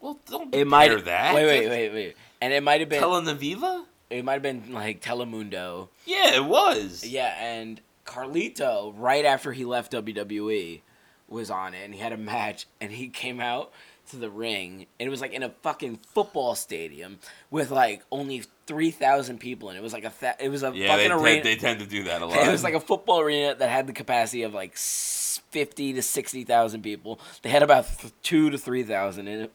[0.00, 1.04] Well, don't it might.
[1.04, 1.34] that.
[1.34, 2.16] Wait, wait, wait, wait.
[2.40, 3.02] And it might have been.
[3.02, 3.84] Telenovela?
[4.10, 5.88] it might have been like Telemundo.
[6.04, 7.04] Yeah, it was.
[7.06, 10.80] Yeah, and Carlito, right after he left WWE,
[11.28, 13.72] was on it, and he had a match, and he came out
[14.10, 17.18] to the ring, and it was like in a fucking football stadium
[17.50, 20.72] with like only three thousand people, and it was like a fa- it was a
[20.74, 21.42] Yeah, they, fucking te- arena.
[21.44, 22.38] they tend to do that a lot.
[22.46, 26.44] it was like a football arena that had the capacity of like fifty to sixty
[26.44, 27.20] thousand people.
[27.42, 29.52] They had about th- two to three thousand in it.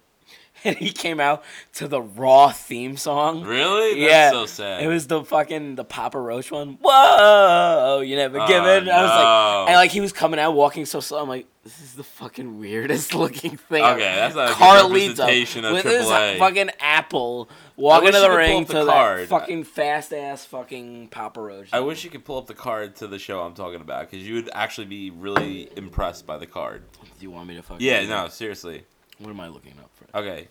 [0.63, 3.43] And he came out to the Raw theme song.
[3.43, 3.99] really?
[3.99, 4.84] That's yeah, so sad.
[4.84, 6.77] It was the fucking the Papa Roach one.
[6.79, 8.88] Whoa, you never oh, give Oh, it.
[8.88, 11.19] I was like, and like he was coming out walking so slow.
[11.19, 13.84] I'm like, this is the fucking weirdest looking thing.
[13.84, 16.07] Okay, that's not a Carlito of with his
[16.38, 19.21] fucking apple walking to the ring the to card.
[19.21, 21.69] that fucking fast ass fucking Papa Roach.
[21.73, 24.27] I wish you could pull up the card to the show I'm talking about because
[24.27, 26.84] you would actually be really impressed by the card.
[27.01, 27.86] Do you want me to fucking?
[27.86, 28.84] Yeah, no, seriously.
[29.22, 30.17] What am I looking up for?
[30.17, 30.47] Okay,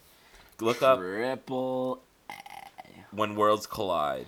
[0.61, 2.01] look up Triple.
[2.31, 2.35] A.
[3.11, 4.27] when worlds collide.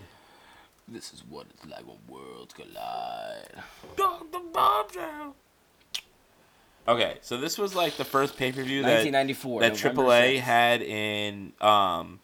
[0.89, 3.63] This is what it's like when worlds collide.
[3.97, 4.39] Dr.
[4.53, 5.37] Bombshell.
[6.89, 9.61] Okay, so this was like the first pay per view that 1994.
[9.61, 10.41] that November AAA 6th.
[10.41, 12.19] had in um,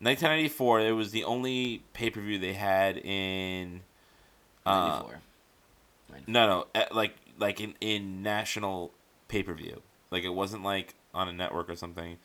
[0.00, 0.80] 1994.
[0.80, 3.82] It was the only pay per view they had in.
[4.64, 5.20] Uh, 94.
[6.26, 8.92] no, no, eh, like like in in national
[9.28, 9.82] pay per view.
[10.10, 12.16] Like it wasn't like on a network or something.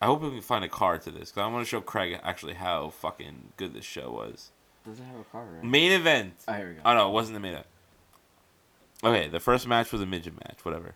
[0.00, 2.18] I hope we can find a card to this because I want to show Craig
[2.22, 4.50] actually how fucking good this show was.
[4.84, 5.48] Does it have a card?
[5.52, 5.64] Right?
[5.64, 6.34] Main event.
[6.48, 6.80] Oh, here we go.
[6.84, 7.66] Oh no, it wasn't the main event.
[9.04, 10.94] Okay, the first match was a midget match, whatever.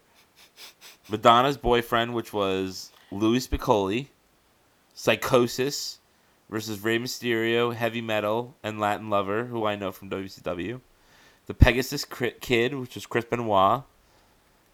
[1.08, 4.08] Madonna's boyfriend, which was Louie Spicolli,
[4.94, 5.98] Psychosis
[6.48, 10.80] versus Rey Mysterio, Heavy Metal, and Latin Lover, who I know from WCW.
[11.46, 13.82] The Pegasus Kid, which was Chris Benoit.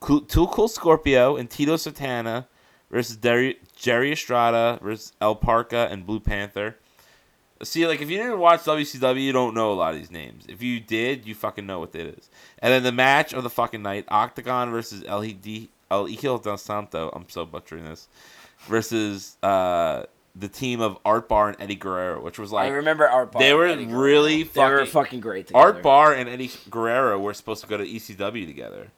[0.02, 2.46] Cool, Too Cool Scorpio and Tito Santana
[2.90, 6.76] versus Jerry, Jerry Estrada versus El Parca and Blue Panther.
[7.62, 10.44] See, like if you didn't watch WCW, you don't know a lot of these names.
[10.48, 12.28] If you did, you fucking know what it is.
[12.58, 16.56] And then the match of the fucking night: Octagon versus El Hid- El Hijo del
[16.58, 17.10] Santo.
[17.14, 18.08] I'm so butchering this.
[18.66, 22.64] Versus uh, the team of Art Barr and Eddie Guerrero, which was like.
[22.70, 23.40] I remember Art Barr.
[23.42, 25.64] they were really They were fucking- fucking great together.
[25.64, 28.88] Art Barr and Eddie Guerrero were supposed to go to ECW together,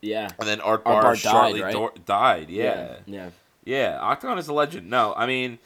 [0.00, 0.28] Yeah.
[0.38, 1.72] and then Art Art Barr, Barr died, shortly right?
[1.72, 2.50] do- died.
[2.50, 2.96] Yeah.
[3.06, 3.30] Yeah.
[3.64, 4.88] Yeah, Octagon is a legend.
[4.88, 5.58] No, I mean,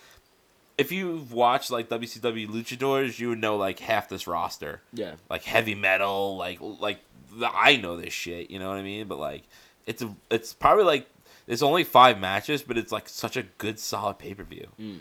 [0.77, 5.13] if you've watched like WCW Luchadors, you would know like half this roster, Yeah.
[5.31, 6.99] like heavy metal, like like
[7.33, 8.51] the, I know this shit.
[8.51, 9.07] You know what I mean?
[9.07, 9.43] But like,
[9.87, 11.07] it's a it's probably like
[11.47, 14.67] there's only five matches, but it's like such a good solid pay per view.
[14.77, 14.97] Hmm.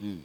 [0.00, 0.18] Hmm.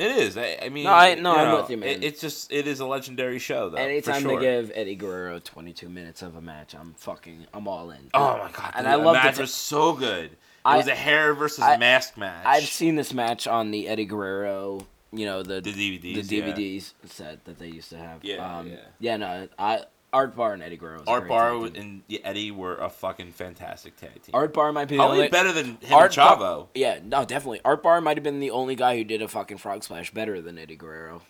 [0.00, 0.36] It is.
[0.38, 0.84] I, I mean.
[0.84, 1.90] No, I- no, I'm know, with you, man.
[1.90, 3.76] It, it's just it is a legendary show though.
[3.76, 4.40] for Anytime sure.
[4.40, 8.08] they give Eddie Guerrero 22 minutes of a match, I'm fucking, I'm all in.
[8.14, 8.72] Oh my god!
[8.76, 9.42] And the I love match the.
[9.42, 10.30] was so good.
[10.32, 12.44] It I- was a hair versus I- mask match.
[12.46, 16.44] I've seen this match on the Eddie Guerrero, you know, the The DVDs, the yeah.
[16.46, 18.24] DVDs set that they used to have.
[18.24, 18.76] Yeah, um, yeah.
[19.00, 21.02] Yeah, no, I Art Barr and Eddie Guerrero.
[21.06, 24.34] A Art Barr and Eddie were a fucking fantastic tag team.
[24.34, 26.38] Art Barr might be the Probably only better than him Art Chavo.
[26.38, 27.60] Barr, yeah, no, definitely.
[27.64, 30.40] Art Barr might have been the only guy who did a fucking frog splash better
[30.42, 31.22] than Eddie Guerrero.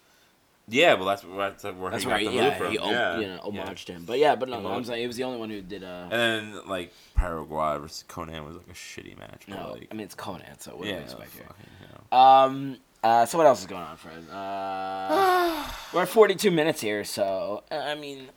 [0.68, 2.26] Yeah, well, that's that's where That's he got right.
[2.26, 2.70] the Yeah, move from.
[2.70, 3.64] he yeah, you know yeah.
[3.66, 4.04] homaged him.
[4.06, 5.82] But yeah, but no, I'm saying he was the only one who did.
[5.82, 9.48] Uh, And then like Perro Aguayo versus Konnan was like a shitty match.
[9.48, 11.44] No, like, I mean it's Konnan, so what do yeah, we expect here?
[11.46, 12.16] fucking, you know.
[12.16, 14.22] Um, Uh, so what else is going on, Fred?
[14.30, 18.28] Uh, we're at 42 minutes here, so uh, I mean,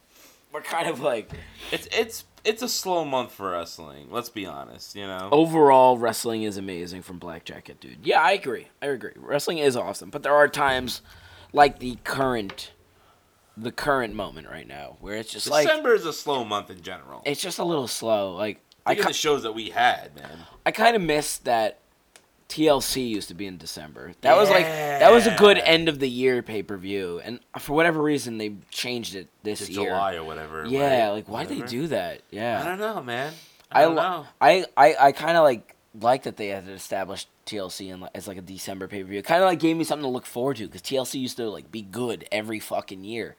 [0.53, 1.29] we're kind of like
[1.71, 4.07] It's it's it's a slow month for wrestling.
[4.11, 4.95] Let's be honest.
[4.95, 5.29] You know.
[5.31, 7.99] overall wrestling is amazing from Black Jacket, dude.
[8.03, 8.67] Yeah, I agree.
[8.81, 9.13] I agree.
[9.15, 11.01] Wrestling is awesome, but there are times
[11.53, 12.71] like the current,
[13.55, 16.81] the current moment right now where it's just like December is a slow month in
[16.81, 17.21] general.
[17.25, 18.35] it's just a little slow.
[18.35, 20.39] Like I, Look at ki- the shows that we had, man.
[20.65, 21.79] I kind of miss that
[22.53, 24.13] TLC used to be in December.
[24.21, 27.39] That was like that was a good end of the year pay per view, and
[27.57, 29.89] for whatever reason they changed it this To year.
[29.89, 30.63] July or whatever.
[30.67, 31.13] Yeah, right?
[31.13, 32.21] like why'd they do that?
[32.29, 33.33] Yeah, I don't know, man.
[33.71, 34.25] I I don't lo- know.
[34.39, 38.37] I I, I kind of like like that they had established TLC like, as like
[38.37, 39.17] a December pay per view.
[39.17, 41.49] It kind of like gave me something to look forward to because TLC used to
[41.49, 43.35] like be good every fucking year,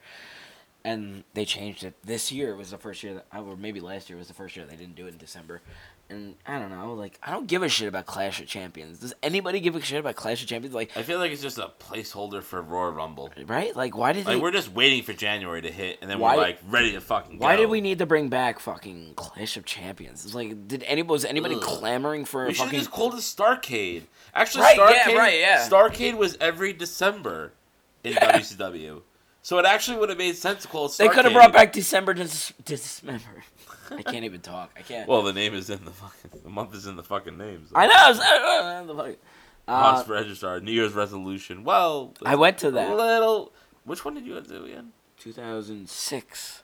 [0.83, 1.93] and they changed it.
[2.03, 4.57] This year It was the first year that, or maybe last year was the first
[4.57, 5.61] year they didn't do it in December.
[6.07, 8.99] And I don't know, like I don't give a shit about Clash of Champions.
[8.99, 10.75] Does anybody give a shit about Clash of Champions?
[10.75, 13.31] Like, I feel like it's just a placeholder for Royal Rumble.
[13.47, 13.75] right?
[13.75, 14.39] Like, why did Like they?
[14.41, 17.39] we're just waiting for January to hit, and then Why- we're like ready to fucking.
[17.39, 17.63] Why go.
[17.63, 20.23] did we need to bring back fucking Clash of Champions?
[20.25, 21.61] It's like, did any was anybody Ugh.
[21.63, 22.79] clamoring for a We should fucking?
[22.79, 24.03] just called it Starcade.
[24.35, 25.67] Actually, Right, yeah, Starcade, right, yeah.
[25.67, 27.53] Starcade was every December
[28.03, 29.01] in WCW,
[29.41, 30.89] so it actually would have made sense to call it.
[30.89, 30.97] Starcade.
[30.99, 33.43] They could have brought back December to dis- December.
[33.91, 34.71] I can't even talk.
[34.77, 35.07] I can't.
[35.07, 36.41] Well, the name is in the fucking.
[36.43, 37.69] The month is in the fucking names.
[37.75, 37.93] I know.
[37.95, 39.19] I was- uh, the fuck-
[39.67, 41.63] Uh, House Registrar, New Year's resolution.
[41.63, 42.95] Well, I went to that.
[42.95, 43.51] Little.
[43.83, 44.91] Which one did you do again?
[45.17, 46.63] 2006.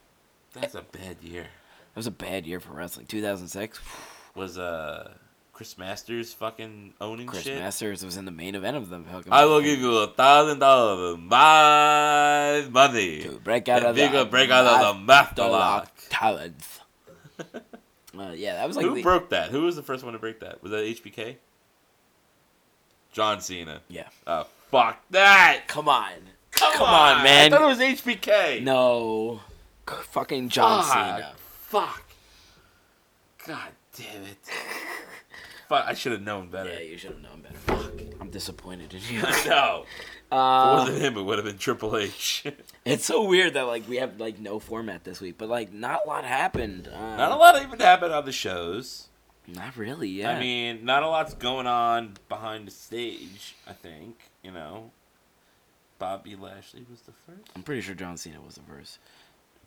[0.53, 1.43] That's a bad year.
[1.43, 3.05] That was a bad year for wrestling.
[3.07, 3.79] 2006.
[4.35, 5.11] Was uh
[5.51, 7.59] Chris Masters fucking owning Chris shit?
[7.59, 9.31] Masters was in the main event of the fucking.
[9.33, 13.23] I will give you a thousand dollars, my money.
[13.23, 15.91] to break out of If you the break out of the master lock.
[18.17, 19.49] Uh, yeah, that was like Who the, broke that?
[19.51, 20.61] Who was the first one to break that?
[20.61, 21.35] Was that HBK?
[23.11, 23.81] John Cena.
[23.89, 24.07] yeah.
[24.25, 25.63] Oh, fuck that!
[25.67, 26.11] Come on.
[26.51, 27.51] Come, Come on, man.
[27.53, 28.61] I thought it was HBK.
[28.63, 29.41] No.
[29.87, 30.93] Fucking John Fuck.
[30.93, 31.33] Cena.
[31.37, 32.03] Fuck.
[33.47, 34.37] God damn it.
[35.69, 36.69] Fuck, I should have known better.
[36.71, 37.55] Yeah, you should have known better.
[37.55, 37.93] Fuck.
[38.19, 39.21] I'm disappointed in you.
[39.47, 39.85] no.
[40.31, 42.45] If it Uh, wasn't him, it would have been Triple H.
[42.85, 46.01] it's so weird that like we have like no format this week, but like not
[46.05, 46.87] a lot happened.
[46.87, 49.07] Uh, Not a lot even happened on the shows.
[49.47, 50.07] Not really.
[50.07, 50.31] Yeah.
[50.31, 54.17] I mean, not a lot's going on behind the stage, I think.
[54.43, 54.91] You know,
[55.99, 57.49] Bobby Lashley was the first.
[57.55, 58.99] I'm pretty sure John Cena was the first.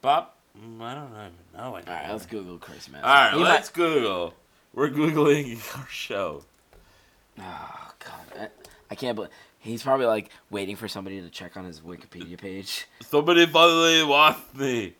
[0.00, 1.60] Bob, mm, I don't even know.
[1.64, 2.12] All right, anymore.
[2.12, 2.88] let's Google Chris.
[2.94, 4.34] All right, He let's Google.
[4.72, 6.44] We're googling our show.
[7.38, 8.48] Oh God, I,
[8.90, 9.30] I can't believe
[9.64, 12.86] he's probably like waiting for somebody to check on his Wikipedia page.
[13.00, 14.94] Somebody finally wants me.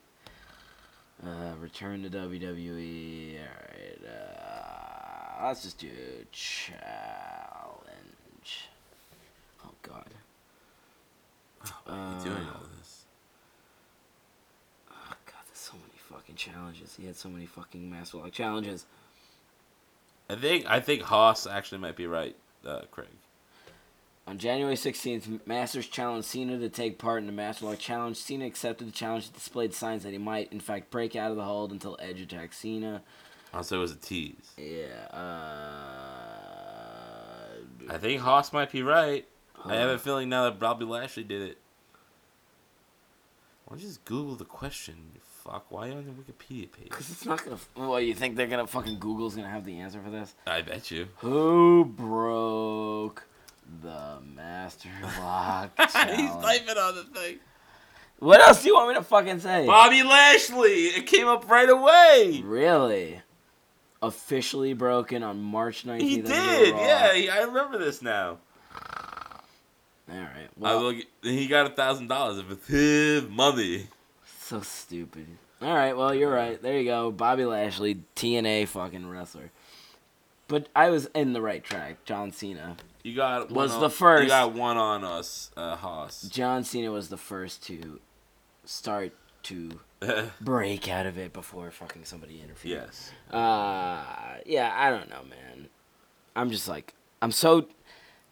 [1.25, 3.39] Uh, return to WWE.
[3.39, 3.99] All right.
[5.43, 5.89] Uh, let's just do
[6.33, 6.81] challenge.
[9.65, 10.11] Oh God.
[11.87, 13.05] Why are you doing all this?
[14.91, 16.97] Oh God, there's so many fucking challenges.
[17.01, 18.87] He had so many fucking Master Lock challenges.
[20.29, 22.35] I think I think Haas actually might be right,
[22.67, 23.09] uh, Craig.
[24.27, 28.17] On January 16th, Masters challenged Cena to take part in the Master Lock Challenge.
[28.17, 31.37] Cena accepted the challenge and displayed signs that he might, in fact, break out of
[31.37, 33.03] the hold until Edge attacked Cena.
[33.53, 34.53] Also, it was a tease.
[34.57, 36.25] Yeah, uh.
[37.91, 39.27] I think Haas might be right.
[39.63, 41.59] I have a feeling now that Bobby Lashley did it.
[43.65, 44.97] Why don't you just Google the question?
[45.15, 45.67] You fuck.
[45.71, 46.85] Why on the Wikipedia page?
[46.85, 47.59] Because it's not gonna.
[47.77, 50.35] Well, you think they're gonna fucking Google's gonna have the answer for this?
[50.47, 51.09] I bet you.
[51.19, 53.27] Who broke
[53.83, 54.89] the Master
[55.19, 57.39] Lock He's typing on the thing.
[58.19, 59.67] what else do you want me to fucking say?
[59.67, 60.85] Bobby Lashley.
[60.87, 62.43] It came up right away.
[62.45, 63.21] Really?
[64.03, 66.01] Officially broken on March 19th.
[66.01, 66.75] He did.
[66.75, 68.39] Yeah, he- I remember this now.
[70.11, 70.45] All right.
[70.47, 73.89] I Well, will get- he got a thousand dollars if it's his money.
[74.41, 75.27] so stupid.
[75.63, 75.97] All right.
[75.97, 76.61] Well, you're right.
[76.61, 77.11] There you go.
[77.11, 79.51] Bobby Lashley, TNA fucking wrestler.
[80.47, 82.05] But I was in the right track.
[82.05, 82.77] John Cena.
[83.05, 84.23] You got one Was on- the first.
[84.25, 86.23] You got one on us, uh, Haas.
[86.23, 88.01] John Cena was the first to
[88.65, 89.13] start
[89.45, 89.79] to
[90.41, 92.71] break out of it before fucking somebody interfered.
[92.71, 93.13] yes.
[93.31, 94.03] Uh,
[94.47, 95.69] yeah, I don't know, man.
[96.35, 97.67] I'm just like, I'm so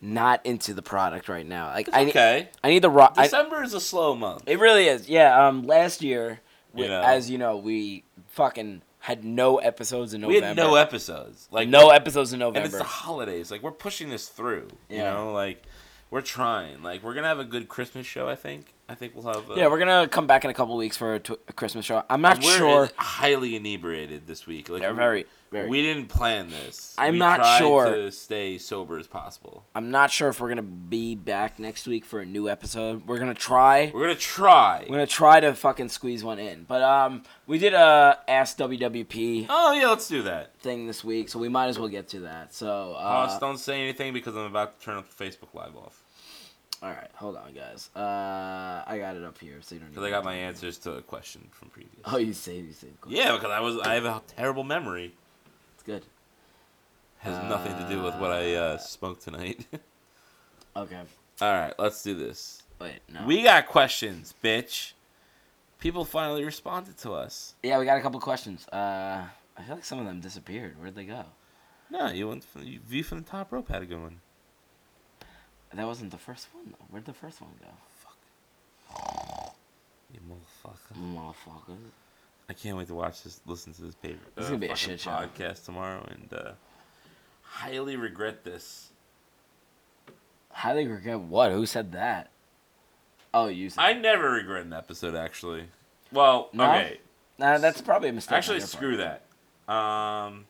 [0.01, 1.67] not into the product right now.
[1.69, 2.49] Like, I, okay.
[2.65, 2.91] I need the.
[2.91, 4.45] I, December is a slow month.
[4.47, 5.07] it really is.
[5.09, 5.47] Yeah.
[5.49, 6.41] Um, last year,
[6.73, 7.03] we, You know.
[7.03, 10.41] as you know, we fucking had no episodes in November.
[10.41, 11.49] We had no episodes.
[11.51, 12.59] Like no episodes in November.
[12.67, 13.51] and it's the holidays.
[13.51, 14.69] Like we're pushing this through.
[14.89, 15.13] You Yeah.
[15.15, 15.63] know, like
[16.11, 16.83] we're trying.
[16.83, 18.29] Like we're gonna have a good Christmas show.
[18.29, 18.73] I think.
[18.93, 19.51] I think we'll have.
[19.51, 21.87] Uh, Yeah, we're gonna come back in a couple weeks for a, tw- a Christmas
[21.87, 22.05] show.
[22.11, 22.91] I'm not we're sure.
[22.97, 24.69] highly inebriated this week.
[24.69, 25.67] Like They're very, very.
[25.71, 26.95] We didn't plan this.
[26.99, 27.87] I'm We not tried sure.
[27.95, 29.65] to stay sober as possible.
[29.75, 33.07] I'm not sure if we're gonna be back next week for a new episode.
[33.07, 33.91] We're gonna try.
[33.95, 34.81] We're gonna try.
[34.83, 36.65] We're gonna try to fucking squeeze one in.
[36.69, 40.55] But um, we did a Ask WWP Oh yeah, let's do that.
[40.59, 42.53] thing this week, so we might as well get to that.
[42.53, 45.77] So Hoss, uh, don't say anything because I'm about to turn up the Facebook Live
[45.77, 46.03] off.
[46.83, 47.91] All right, hold on, guys.
[47.95, 49.91] Uh, I got it up here, so you don't.
[49.91, 52.03] Because I got my answers to a question from previous.
[52.05, 53.01] Oh, you saved, you saved.
[53.01, 53.13] Cool.
[53.13, 55.15] Yeah, because I was I have a terrible memory.
[55.75, 56.03] it's good.
[57.19, 59.67] Has nothing to do with what I uh, smoked tonight.
[60.75, 61.01] Okay.
[61.43, 62.63] All right, let's do this.
[62.81, 63.27] Wait, no.
[63.27, 64.93] We got questions, bitch.
[65.79, 67.57] People finally responded to us.
[67.63, 68.67] yeah, we got a couple questions.
[68.69, 69.23] Uh,
[69.59, 70.81] I feel like some of them disappeared.
[70.81, 71.25] Where'd they go?
[71.91, 74.22] No, you went from, you, view from the top rope had a good one.
[75.75, 76.85] That wasn't the first one though.
[76.91, 77.69] Where'd the first one go?
[78.05, 79.55] Fuck.
[80.13, 80.99] You motherfucker.
[81.15, 81.77] Motherfucker.
[82.49, 84.19] I can't wait to watch this, listen to this paper.
[84.35, 85.11] This is gonna be a shit show.
[85.11, 86.53] podcast tomorrow, and uh,
[87.43, 88.91] highly regret this.
[90.51, 91.51] Highly regret what?
[91.53, 92.29] Who said that?
[93.33, 93.81] Oh, you said.
[93.81, 95.65] I never regret an episode, actually.
[96.13, 96.65] Well, No?
[96.65, 97.01] okay.
[97.39, 98.37] Nah, that's probably a mistake.
[98.37, 99.23] Actually, screw part.
[99.67, 99.73] that.
[99.73, 100.45] Um,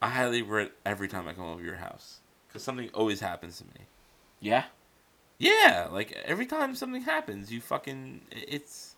[0.00, 3.64] I highly regret every time I come over your house because something always happens to
[3.64, 3.86] me.
[4.46, 4.64] Yeah.
[5.38, 8.94] Yeah, like every time something happens, you fucking it's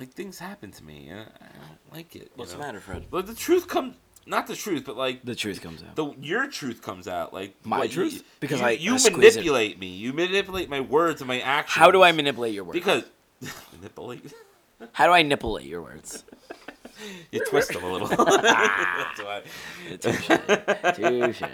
[0.00, 2.22] like things happen to me, and I don't like it.
[2.22, 3.06] you What's the matter, Fred?
[3.10, 3.94] But the truth comes,
[4.26, 5.94] not the truth, but like The truth comes out.
[5.94, 7.32] the your truth comes out.
[7.32, 8.24] Like My what you- truth?
[8.40, 9.18] Because you, I- you I squeeze it.
[9.40, 9.88] manipulate me.
[9.94, 11.76] You manipulate my words and my actions.
[11.78, 12.74] How do I manipulate your words?
[12.74, 13.04] Because
[13.76, 14.32] manipulate.
[14.92, 16.24] How do I nipulate your words?
[17.30, 18.08] You twist them a little.
[18.18, 19.14] Ah.
[19.16, 19.42] That's why.
[20.00, 21.36] Touche.
[21.38, 21.50] Touche.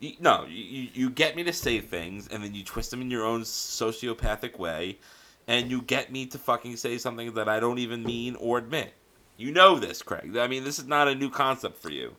[0.00, 3.10] You- no, you, you get me to say things, and then you twist them in
[3.10, 4.98] your own sociopathic way,
[5.46, 8.94] and you get me to fucking say something that I don't even mean or admit.
[9.36, 10.36] You know this, Craig.
[10.36, 12.14] I mean, this is not a new concept for you.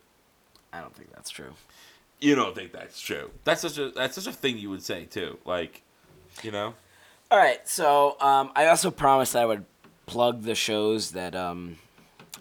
[0.73, 1.53] I don't think that's true.
[2.19, 3.31] You don't think that's true.
[3.43, 5.37] That's such a that's such a thing you would say too.
[5.45, 5.81] Like,
[6.43, 6.73] you know.
[7.29, 7.67] All right.
[7.67, 9.65] So um, I also promised I would
[10.05, 11.77] plug the shows that um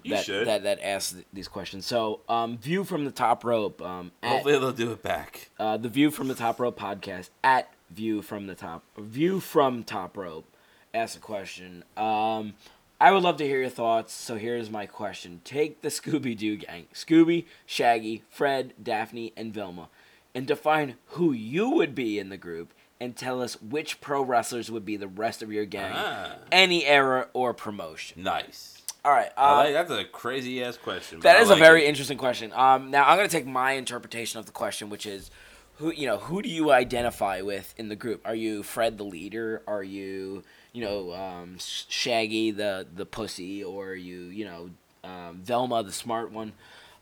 [0.02, 0.46] You that, should.
[0.46, 1.86] that that ask th- these questions.
[1.86, 3.80] So um, view from the top rope.
[3.82, 5.50] Um, at, Hopefully they'll do it back.
[5.58, 9.82] uh, the View from the Top Rope podcast at View from the Top View from
[9.84, 10.46] Top Rope.
[10.94, 11.84] Ask a question.
[11.96, 12.54] Um,
[13.00, 14.12] I would love to hear your thoughts.
[14.12, 19.88] So here's my question: Take the Scooby Doo gang, Scooby, Shaggy, Fred, Daphne, and Velma,
[20.34, 24.70] and define who you would be in the group, and tell us which pro wrestlers
[24.70, 26.36] would be the rest of your gang, Ah.
[26.52, 28.22] any era or promotion.
[28.22, 28.79] Nice.
[29.04, 29.30] All right.
[29.36, 31.20] Uh, like, that's a crazy ass question.
[31.20, 31.88] That is is a very it.
[31.88, 32.52] interesting question.
[32.52, 35.30] Um, now I'm going to take my interpretation of the question, which is,
[35.76, 38.20] who you know, who do you identify with in the group?
[38.26, 39.62] Are you Fred the leader?
[39.66, 44.70] Are you you know um, Shaggy the the pussy, or are you you know
[45.02, 46.52] um, Velma the smart one?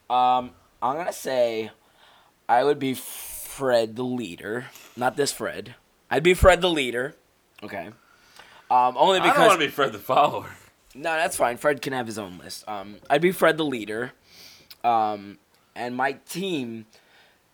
[0.09, 1.73] Um, I'm gonna say
[2.49, 5.75] I would be Fred the leader, not this Fred.
[6.09, 7.17] I'd be Fred the leader.
[7.63, 7.91] Okay.
[8.71, 10.51] Um, only because I don't want to be Fred the follower.
[10.95, 11.57] No, that's fine.
[11.57, 12.67] Fred can have his own list.
[12.69, 14.13] Um, I'd be Fred the leader.
[14.85, 15.39] Um,
[15.75, 16.87] and my team.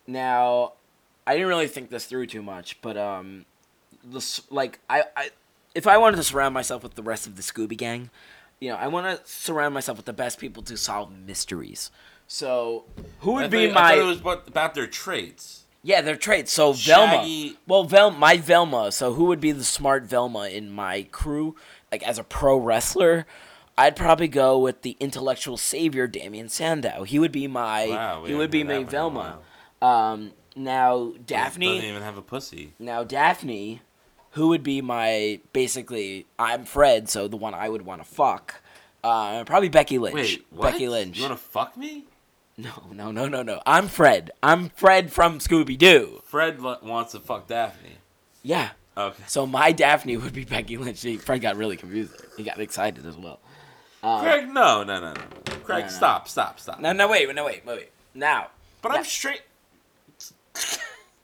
[0.07, 0.73] Now,
[1.25, 3.45] I didn't really think this through too much, but um,
[4.03, 5.29] the like I, I
[5.73, 8.09] if I wanted to surround myself with the rest of the Scooby Gang,
[8.59, 11.89] you know, I want to surround myself with the best people to solve mysteries.
[12.27, 12.85] So,
[13.19, 15.63] who would I be thought- I thought my it was about, about their traits.
[15.83, 16.51] yeah, their traits.
[16.51, 17.57] So Shaggy- Velma.
[17.67, 18.91] Well, Vel my Velma.
[18.91, 21.55] So who would be the smart Velma in my crew?
[21.95, 23.25] Like as a pro wrestler,
[23.77, 27.03] I'd probably go with the intellectual savior Damien Sandow.
[27.03, 27.87] He would be my.
[27.87, 29.39] Wow, he would be my had that one in a
[29.79, 30.13] Velma.
[30.13, 32.73] Um, now Daphne Doesn't even have a pussy.
[32.79, 33.79] Now Daphne,
[34.31, 36.25] who would be my basically?
[36.37, 38.55] I'm Fred, so the one I would want to fuck.
[39.01, 40.15] Uh, probably Becky Lynch.
[40.15, 40.73] Wait, what?
[40.73, 41.15] Becky Lynch.
[41.15, 42.07] You want to fuck me?
[42.57, 43.61] No, no, no, no, no.
[43.65, 44.31] I'm Fred.
[44.43, 46.21] I'm Fred from Scooby Doo.
[46.25, 47.99] Fred wants to fuck Daphne.
[48.43, 48.71] Yeah.
[48.97, 49.23] Okay.
[49.27, 51.01] So my Daphne would be Becky Lynch.
[51.01, 52.17] He, Fred got really confused.
[52.17, 52.29] there.
[52.37, 53.39] He got excited as well.
[54.01, 55.55] Uh, Craig, no, no, no, no.
[55.63, 55.89] Craig, no.
[55.89, 56.79] stop, stop, stop.
[56.79, 57.91] No, no, wait, no, wait, wait.
[58.13, 58.47] Now,
[58.81, 58.93] but.
[58.93, 59.41] I'm straight.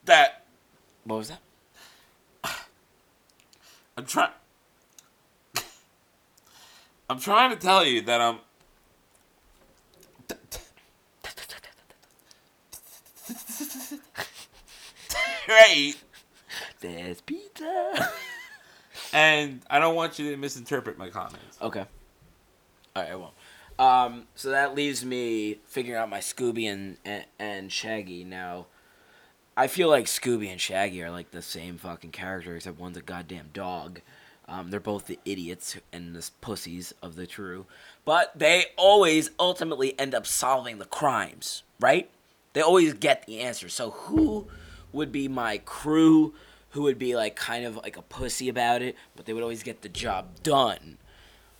[0.05, 0.45] that
[1.03, 1.39] what was that?
[3.97, 4.31] I'm trying.
[7.09, 8.39] I'm trying to tell you that I'm.
[15.47, 15.95] Right.
[16.81, 18.09] There's pizza.
[19.13, 21.57] And I don't want you to misinterpret my comments.
[21.61, 21.85] okay.
[22.95, 23.33] All right, I won't.
[23.79, 28.23] Um, so that leaves me figuring out my Scooby and, and and Shaggy.
[28.25, 28.67] Now,
[29.55, 33.01] I feel like Scooby and Shaggy are like the same fucking character, except one's a
[33.01, 34.01] goddamn dog.
[34.47, 37.65] Um, they're both the idiots and the pussies of the true,
[38.03, 42.09] but they always ultimately end up solving the crimes, right?
[42.53, 43.69] They always get the answer.
[43.69, 44.47] So who
[44.91, 46.33] would be my crew?
[46.71, 49.63] Who would be like kind of like a pussy about it, but they would always
[49.63, 50.97] get the job done?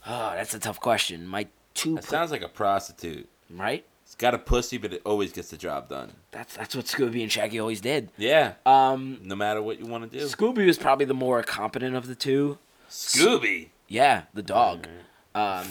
[0.06, 1.28] Oh, that's a tough question.
[1.28, 3.28] My two, That pu- sounds like a prostitute.
[3.50, 3.86] right?
[4.04, 6.12] It's got a pussy, but it always gets the job done.
[6.32, 8.10] That's that's what Scooby and Shaggy always did.
[8.18, 8.54] Yeah.
[8.66, 10.26] Um, no matter what you want to do.
[10.26, 12.58] Scooby was probably the more competent of the two.
[12.90, 13.70] Scooby.
[13.88, 14.88] Yeah, the dog.
[15.34, 15.66] Um,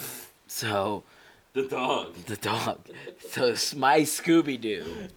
[0.47, 1.03] so
[1.53, 2.15] The dog.
[2.27, 2.79] the dog.
[3.29, 5.09] So my Scooby Doo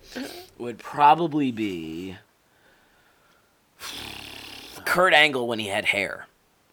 [0.58, 2.18] would probably be
[4.86, 6.28] Kurt Angle when he had hair.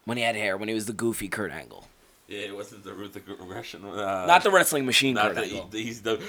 [0.05, 1.87] When he had hair, when he was the goofy Kurt Angle,
[2.27, 3.85] Yeah, it wasn't the Ruth aggression.
[3.85, 5.69] Uh, not the wrestling machine Not Kurt the, Angle.
[5.73, 6.21] he's the.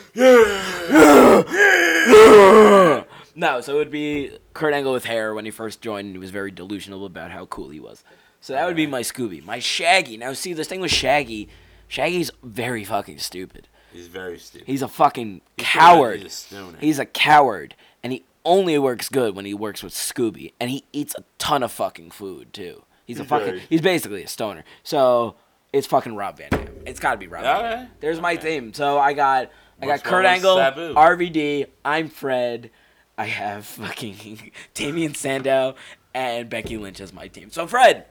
[3.34, 6.20] No, so it would be Kurt Angle with hair when he first joined, and he
[6.20, 8.04] was very delusional about how cool he was.
[8.42, 9.44] So that would be my Scooby.
[9.44, 10.18] My Shaggy.
[10.18, 11.48] Now, see, this thing with Shaggy,
[11.88, 13.68] Shaggy's very fucking stupid.
[13.94, 14.68] He's very stupid.
[14.68, 16.22] He's a fucking He's coward.
[16.22, 16.74] He's a.
[16.80, 20.84] He's a coward, and he only works good when he works with Scooby, and he
[20.94, 22.84] eats a ton of fucking food too.
[23.06, 23.46] He's a fucking.
[23.48, 24.64] very- He's basically a stoner.
[24.84, 25.36] So
[25.74, 26.68] it's fucking Rob Van Dam.
[26.86, 27.44] It's got to be Rob.
[27.44, 27.62] Van.
[27.64, 27.88] Dam.
[28.00, 28.74] There's my theme.
[28.74, 30.94] So I got I got What's Kurt Angle, Sabu?
[30.94, 31.66] RVD.
[31.84, 32.72] I'm Fred.
[33.18, 35.76] I have fucking Damien Sandow
[36.14, 37.52] and Becky Lynch as my team.
[37.52, 38.06] So Fred,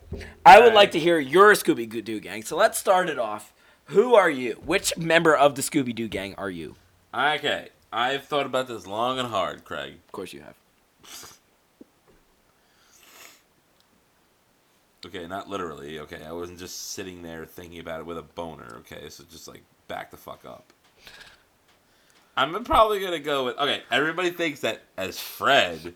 [0.45, 0.75] I would Alright.
[0.75, 2.43] like to hear your Scooby Doo gang.
[2.43, 3.53] So let's start it off.
[3.87, 4.61] Who are you?
[4.65, 6.77] Which member of the Scooby Doo gang are you?
[7.13, 9.95] Okay, I've thought about this long and hard, Craig.
[10.07, 10.55] Of course you have.
[15.07, 15.99] Okay, not literally.
[16.01, 18.77] Okay, I wasn't just sitting there thinking about it with a boner.
[18.81, 20.73] Okay, so just like back the fuck up.
[22.37, 23.59] I'm probably gonna go with.
[23.59, 25.95] Okay, everybody thinks that as Fred,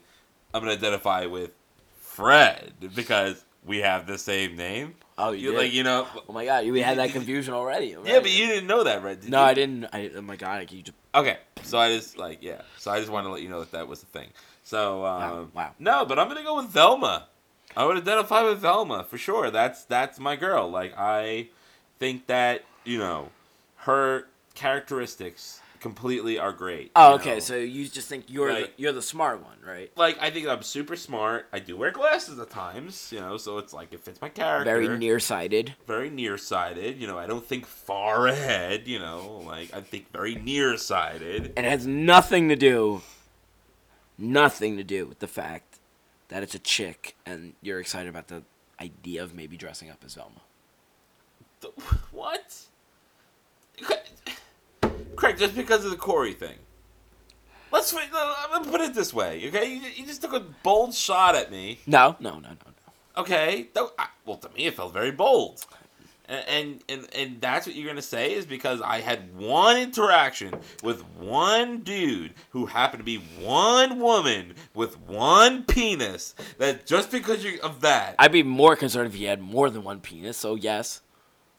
[0.52, 1.52] I'm gonna identify with
[2.00, 4.94] Fred because we have the same name.
[5.16, 6.08] Oh, you You like you know?
[6.28, 7.96] Oh my god, you had that confusion already.
[8.04, 9.20] Yeah, but you didn't know that, right?
[9.20, 9.44] Did No, you?
[9.44, 9.84] I didn't.
[9.92, 13.10] I, oh my god, you just Okay, so I just like yeah, so I just
[13.10, 14.30] wanted to let you know that that was the thing.
[14.64, 15.70] So um, wow.
[15.78, 17.26] no, but I'm gonna go with Velma.
[17.76, 19.50] I would identify with Velma for sure.
[19.50, 20.68] That's that's my girl.
[20.68, 21.48] Like I
[21.98, 23.30] think that you know
[23.76, 26.90] her characteristics completely are great.
[26.96, 27.34] Oh, okay.
[27.34, 27.38] know?
[27.40, 28.74] So you just think you're Right.
[28.76, 29.92] the, you're the smart one, right?
[29.96, 31.46] like I think I'm super smart.
[31.52, 34.64] I do wear glasses at times, you know, so it's like it fits my character.
[34.64, 35.74] Very nearsighted.
[35.86, 36.98] very nearsighted.
[37.00, 38.88] You know, I don't think far ahead.
[38.88, 41.52] You know, like I think very nearsighted.
[41.56, 43.02] And it has nothing to do,
[44.18, 45.78] nothing to do with the fact
[46.28, 48.42] that it's a chick and you're excited about the
[48.80, 50.40] idea of maybe dressing up as Velma.
[51.60, 51.68] The-
[52.10, 52.56] What?
[55.24, 56.56] Craig, just because of the Corey thing.
[57.72, 57.92] Uh, let's.
[58.68, 59.72] Put it this way, okay?
[59.72, 63.22] You, you just took a bold shot at me, No, no, no, no, no.
[63.22, 63.68] okay?
[64.26, 65.64] Well, to me, it felt very bold.
[66.26, 70.54] And, and and and that's what you're gonna say is because I had one interaction
[70.82, 76.34] with one dude who happened to be one woman with one penis.
[76.56, 79.84] That just because you of that, I'd be more concerned if you had more than
[79.84, 80.38] one penis.
[80.38, 81.02] So yes,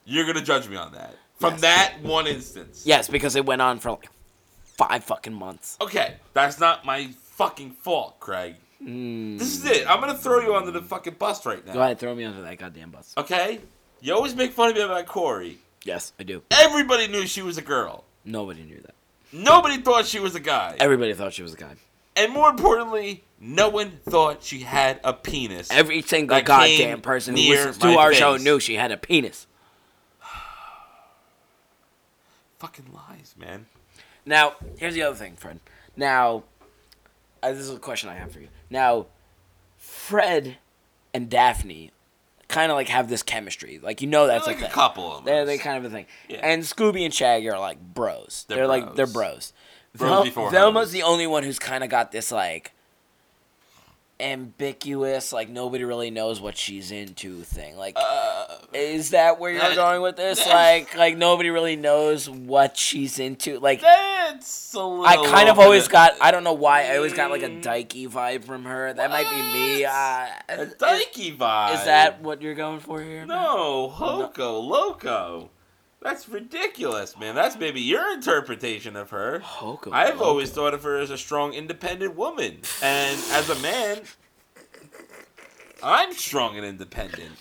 [0.03, 1.61] you're gonna judge me on that from Yes.
[1.61, 2.83] that one instance.
[2.85, 4.09] yes, because it went on for like
[4.63, 5.77] five fucking months.
[5.81, 8.55] Okay, that's not my fucking fault, Craig.
[8.79, 9.37] Hmm.
[9.37, 9.89] This is it.
[9.89, 11.73] I'm gonna throw you under the fucking bus right now.
[11.73, 13.13] Go ahead, throw me under that goddamn bus.
[13.17, 13.59] Okay?
[14.01, 15.57] You always make fun of me about Corey.
[15.83, 16.43] Yes, I do.
[16.51, 18.03] Everybody knew she was a girl.
[18.25, 18.95] Nobody knew that.
[19.31, 20.75] Nobody thought she was a guy.
[20.79, 21.75] Everybody thought she was a guy.
[22.15, 25.69] And more importantly, no one thought she had a penis.
[25.69, 29.47] Every single goddamn person who listens to our show knew she had a penis.
[32.65, 33.67] Fucking lies, man.
[34.25, 35.59] Now, here's the other thing, Fred.
[35.95, 36.45] Now,
[37.43, 38.47] uh, this is a question I have for you.
[38.71, 39.05] Now,
[39.77, 40.57] Fred
[41.13, 41.91] and Daphne
[42.47, 43.77] kind of like have this chemistry.
[43.77, 45.25] Like you know that's They're like a couple almost.
[45.25, 46.07] They're they kind of a thing.
[46.27, 46.39] Yeah.
[46.41, 48.45] And Scooby and Shaggy are like bros.
[48.47, 49.53] They're, They're like they're bros.
[49.95, 50.25] bros.
[50.25, 52.71] Bros Vel- Velma's the only one who's kind of got this like
[54.19, 57.77] ambiguous, like nobody really knows what she's into thing.
[57.77, 60.45] Like, Uh, is that where you're that- going with this?
[60.55, 63.59] Like, like nobody really knows what she's into.
[63.59, 66.13] Like, That's a little I kind of always got.
[66.21, 66.83] I don't know why.
[66.91, 68.93] I always got like a dykey vibe from her.
[68.93, 69.83] That might be me.
[69.83, 69.89] What?
[69.91, 71.75] Uh, a dykey vibe.
[71.75, 73.25] is that what you're going for here?
[73.25, 75.49] No, Hoco Loco.
[76.05, 77.33] That's ridiculous, man.
[77.33, 79.41] That's maybe your interpretation of her.
[79.91, 82.59] I've always thought of her as a strong, independent woman.
[82.83, 84.01] And as a man,
[85.81, 87.31] I'm strong and independent.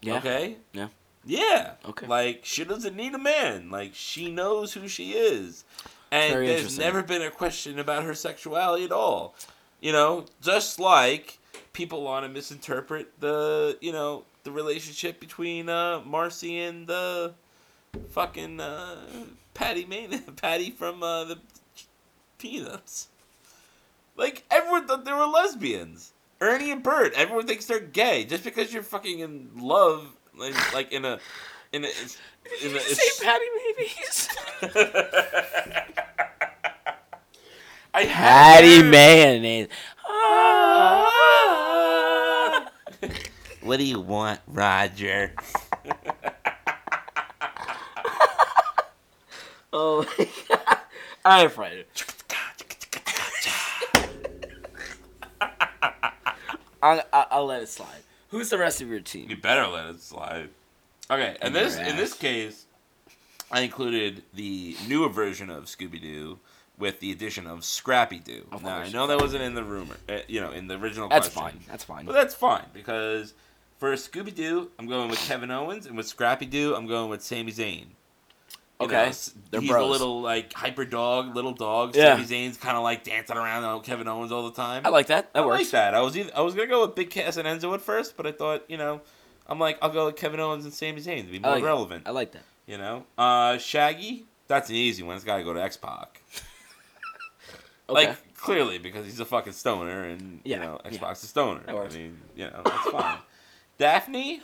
[0.00, 0.18] Yeah.
[0.18, 0.58] Okay?
[0.72, 0.88] Yeah.
[1.24, 1.72] Yeah.
[1.84, 2.06] Okay.
[2.06, 3.68] Like, she doesn't need a man.
[3.68, 5.64] Like, she knows who she is.
[6.12, 9.34] And Very there's never been a question about her sexuality at all.
[9.80, 11.40] You know, just like
[11.72, 17.34] people want to misinterpret the you know the relationship between uh, Marcy and the
[18.10, 18.96] fucking uh,
[19.54, 21.38] Patty Main Patty from uh, the
[22.38, 23.08] Peanuts.
[24.16, 26.12] Like everyone thought they were lesbians.
[26.40, 27.12] Ernie and Bert.
[27.14, 31.18] Everyone thinks they're gay just because you're fucking in love, like, like in a
[31.72, 31.88] in a.
[32.62, 34.28] In a, Say Patty Mayonnaise.
[37.92, 39.68] I had Patty her- Mayonnaise.
[43.62, 45.32] What do you want, Roger?
[49.78, 50.78] Oh my god.
[51.26, 51.84] All right, Friday.
[56.82, 58.02] I'll, I'll, I'll let it slide.
[58.30, 59.28] Who's the rest of your team?
[59.28, 60.48] You better let it slide.
[61.10, 62.64] Okay, and In this your in this case,
[63.50, 66.38] I included the newer version of Scooby Doo
[66.78, 68.46] with the addition of Scrappy Doo.
[68.52, 71.08] Of Now I know that wasn't in the rumor, uh, you know, in the original.
[71.10, 71.58] That's question.
[71.60, 71.68] fine.
[71.68, 72.06] That's fine.
[72.06, 73.34] But that's fine because
[73.78, 77.22] for Scooby Doo, I'm going with Kevin Owens, and with Scrappy Doo, I'm going with
[77.22, 77.88] Sami Zayn.
[78.80, 79.12] You Okay, know,
[79.50, 79.88] they're he's bros.
[79.88, 81.96] a little like hyper dog, little dog.
[81.96, 82.14] Yeah.
[82.16, 84.82] Sami Zayn's kind of like dancing around on Kevin Owens all the time.
[84.84, 85.32] I like that.
[85.32, 85.60] That I works.
[85.60, 85.94] like that.
[85.94, 88.26] I was either, I was gonna go with Big Cass and Enzo at first, but
[88.26, 89.00] I thought you know,
[89.46, 91.62] I'm like I'll go with Kevin Owens and Sami Zayn to be I more like
[91.62, 91.66] it.
[91.66, 92.02] relevant.
[92.06, 92.42] I like that.
[92.66, 94.26] You know, uh, Shaggy.
[94.48, 95.16] That's an easy one.
[95.16, 96.22] It's got to go to X Pac.
[97.88, 98.08] Okay.
[98.08, 101.10] Like clearly because he's a fucking stoner, and Yeah, you know X yeah.
[101.12, 101.60] A stoner.
[101.66, 101.94] That works.
[101.94, 103.18] I mean, you know, that's fine.
[103.78, 104.40] Daphne.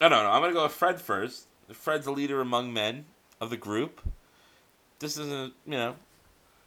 [0.00, 0.30] I don't know.
[0.30, 1.48] I'm gonna go with Fred first.
[1.70, 3.04] Fred's a leader among men
[3.40, 4.00] of the group.
[4.98, 5.94] This isn't, you know,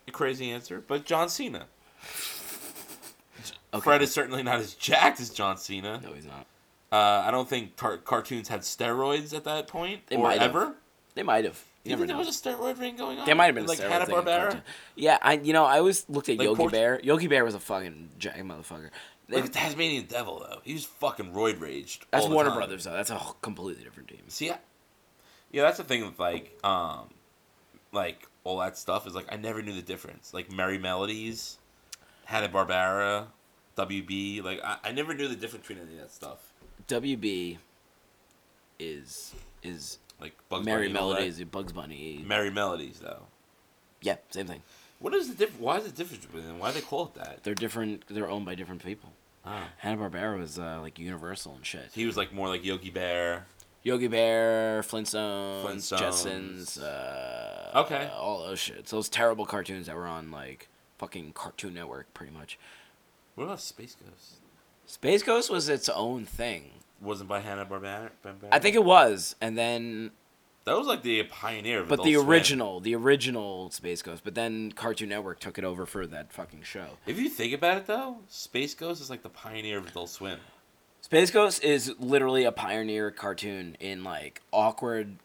[0.08, 1.66] a crazy answer, but John Cena.
[3.74, 3.84] okay.
[3.84, 6.00] Fred is certainly not as jacked as John Cena.
[6.04, 6.46] No, he's not.
[6.92, 10.50] Uh, I don't think tar- cartoons had steroids at that point They or might have.
[10.52, 10.76] ever.
[11.16, 11.62] They might have.
[11.84, 13.26] You you never think there was a steroid ring going on?
[13.26, 14.62] There might have been like Hanna Barbera.
[14.96, 17.00] Yeah, I you know I always looked at Like Yogi Port- Bear.
[17.02, 18.90] Yogi Bear was a fucking jack motherfucker.
[19.30, 20.60] Look at Tasmanian Devil though.
[20.64, 22.06] He was fucking roid raged.
[22.12, 22.58] That's all the Warner time.
[22.60, 22.92] Brothers though.
[22.94, 24.20] That's a completely different team.
[24.28, 24.52] See,
[25.52, 27.10] yeah, that's the thing with like, um,
[27.92, 30.34] like all that stuff is like I never knew the difference.
[30.34, 31.58] Like Merrie Melodies,
[32.26, 33.28] Hanna Barbera,
[33.78, 34.44] WB.
[34.44, 36.54] Like I, I never knew the difference between any of that stuff.
[36.88, 37.58] WB
[38.80, 39.34] is
[39.64, 41.20] is Like Bugs Merry Bunny and all that.
[41.20, 42.26] Melodies, Bugs Bunny.
[42.28, 43.24] Merrie Melodies though.
[44.02, 44.64] Yeah, same thing.
[45.00, 45.60] What is the diff?
[45.60, 46.60] Why is the difference between them?
[46.60, 47.44] Why do they call it that?
[47.44, 48.04] They're different.
[48.08, 49.12] They're owned by different people.
[49.44, 49.70] Ah.
[49.78, 51.90] Hanna Barbera was uh, like Universal and shit.
[51.94, 53.48] He was like more like Yogi Bear.
[53.84, 56.00] Yogi Bear, Flintstones, Flintstones.
[56.00, 58.10] Jetsons, uh, Okay.
[58.16, 58.90] all those shits.
[58.90, 60.68] Those terrible cartoons that were on like
[61.00, 62.60] fucking Cartoon Network, pretty much.
[63.36, 64.36] What about Space Ghost?
[64.86, 66.72] Space Ghost was its own thing.
[67.02, 68.12] Wasn't by Hanna Barbera.
[68.52, 70.12] I think it was, and then
[70.66, 72.30] that was like the pioneer of but the Swim.
[72.30, 74.24] original, the original Space Ghost.
[74.24, 76.98] But then Cartoon Network took it over for that fucking show.
[77.08, 80.40] If you think about it though, Space Ghost is like the pioneer of Adult Swim.
[81.12, 85.18] Space Ghost is literally a pioneer cartoon in like awkward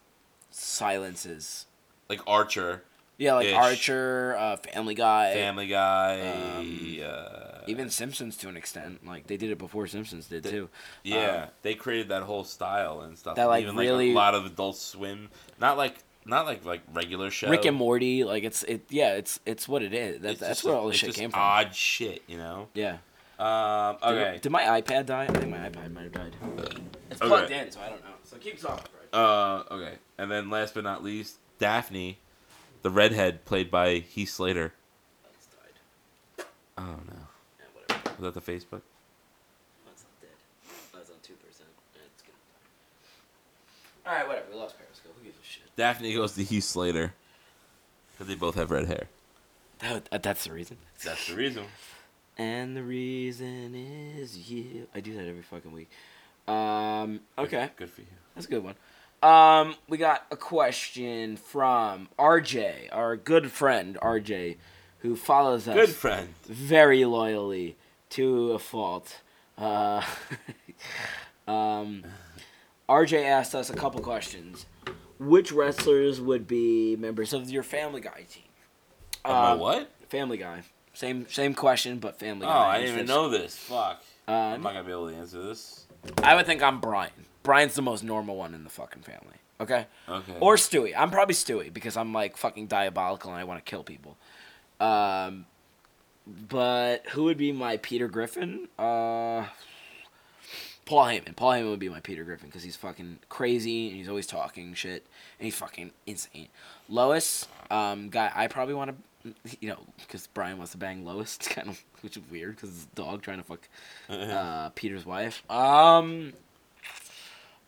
[0.51, 1.65] silences.
[2.09, 2.83] Like Archer,
[3.17, 3.53] Yeah, like Ish.
[3.53, 6.19] Archer, uh, Family Guy, Family Guy.
[6.57, 9.07] um, uh, even Simpsons to an extent.
[9.07, 10.67] Like they did it before Simpsons did too.
[11.03, 13.37] yeah, um, they created that whole style and stuff.
[13.37, 16.81] That, like, even really- like a lot of Adult Swim, not like not like like
[16.93, 17.49] regular show.
[17.49, 18.81] Rick and Morty, like it's it.
[18.89, 20.19] Yeah, it's it's what it is.
[20.19, 21.39] That, that's where a- all the shit came from.
[21.39, 22.67] Odd shit, you know.
[22.73, 22.97] Yeah.
[23.39, 24.39] Um, Did- okay.
[24.41, 25.23] Did, my iPad die?
[25.25, 26.35] I think my iPad might have died.
[27.11, 27.27] It's Okay.
[27.27, 28.09] plugged in, so I don't know.
[28.23, 28.85] So keep talking.
[29.13, 29.93] Uh, okay.
[30.17, 32.17] And then last but not least, Daphne,
[32.81, 34.73] the redhead played by Heath Slater.
[35.35, 36.45] It's died.
[36.77, 37.13] Oh no,
[37.59, 38.09] Yeah, whatever.
[38.21, 38.81] was that the Facebook?
[39.85, 40.29] That's not dead.
[40.93, 41.69] That's on two percent.
[41.93, 42.33] It's gonna
[44.03, 44.09] die.
[44.11, 44.47] All right, whatever.
[44.51, 45.13] We lost Periscope.
[45.17, 45.63] Who gives a shit?
[45.75, 47.13] Daphne goes to Heath Slater
[48.13, 49.07] because they both have red hair.
[49.79, 50.77] That, that's the reason.
[51.03, 51.65] That's the reason.
[52.37, 54.87] And the reason is you.
[54.93, 55.89] I do that every fucking week.
[56.47, 57.21] Um.
[57.37, 57.69] Okay.
[57.75, 58.07] Good for you.
[58.35, 58.75] That's a good one.
[59.23, 64.57] Um, we got a question from RJ, our good friend RJ,
[64.99, 66.29] who follows us Good friend.
[66.45, 67.75] very loyally
[68.11, 69.21] to a fault.
[69.57, 70.03] Uh,
[71.47, 72.03] um,
[72.87, 74.67] RJ asked us a couple questions.
[75.19, 78.43] Which wrestlers would be members of your Family Guy team?
[79.25, 79.91] Um, my Um, what?
[80.09, 80.61] Family Guy.
[80.97, 82.69] Same same question, but Family Oh, Guy.
[82.75, 83.55] I didn't even know this.
[83.55, 84.01] Fuck.
[84.27, 85.85] Uh, I'm not gonna be able to answer this.
[86.23, 87.11] I would think I'm Brian.
[87.43, 89.35] Brian's the most normal one in the fucking family.
[89.61, 89.85] Okay.
[90.09, 90.33] Okay.
[90.39, 90.93] Or Stewie.
[90.97, 94.17] I'm probably Stewie because I'm like fucking diabolical and I want to kill people.
[94.79, 95.45] Um,
[96.25, 98.67] but who would be my Peter Griffin?
[98.79, 99.45] Uh,
[100.85, 101.35] Paul Heyman.
[101.35, 104.73] Paul Heyman would be my Peter Griffin because he's fucking crazy and he's always talking
[104.73, 105.05] shit
[105.39, 106.47] and he's fucking insane.
[106.89, 108.95] Lois, um, guy I probably want to
[109.59, 111.37] you know, because Brian wants to bang Lois.
[111.41, 113.67] Kind of which is weird because it's a dog trying to fuck
[114.09, 115.43] uh, Peter's wife.
[115.49, 116.33] Um,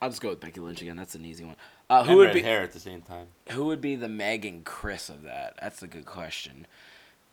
[0.01, 0.95] I'll just go with Becky Lynch again.
[0.95, 1.55] That's an easy one.
[1.89, 3.27] Uh, who and would be hair at the same time.
[3.49, 5.55] who would be the Meg and Chris of that?
[5.59, 6.67] That's a good question.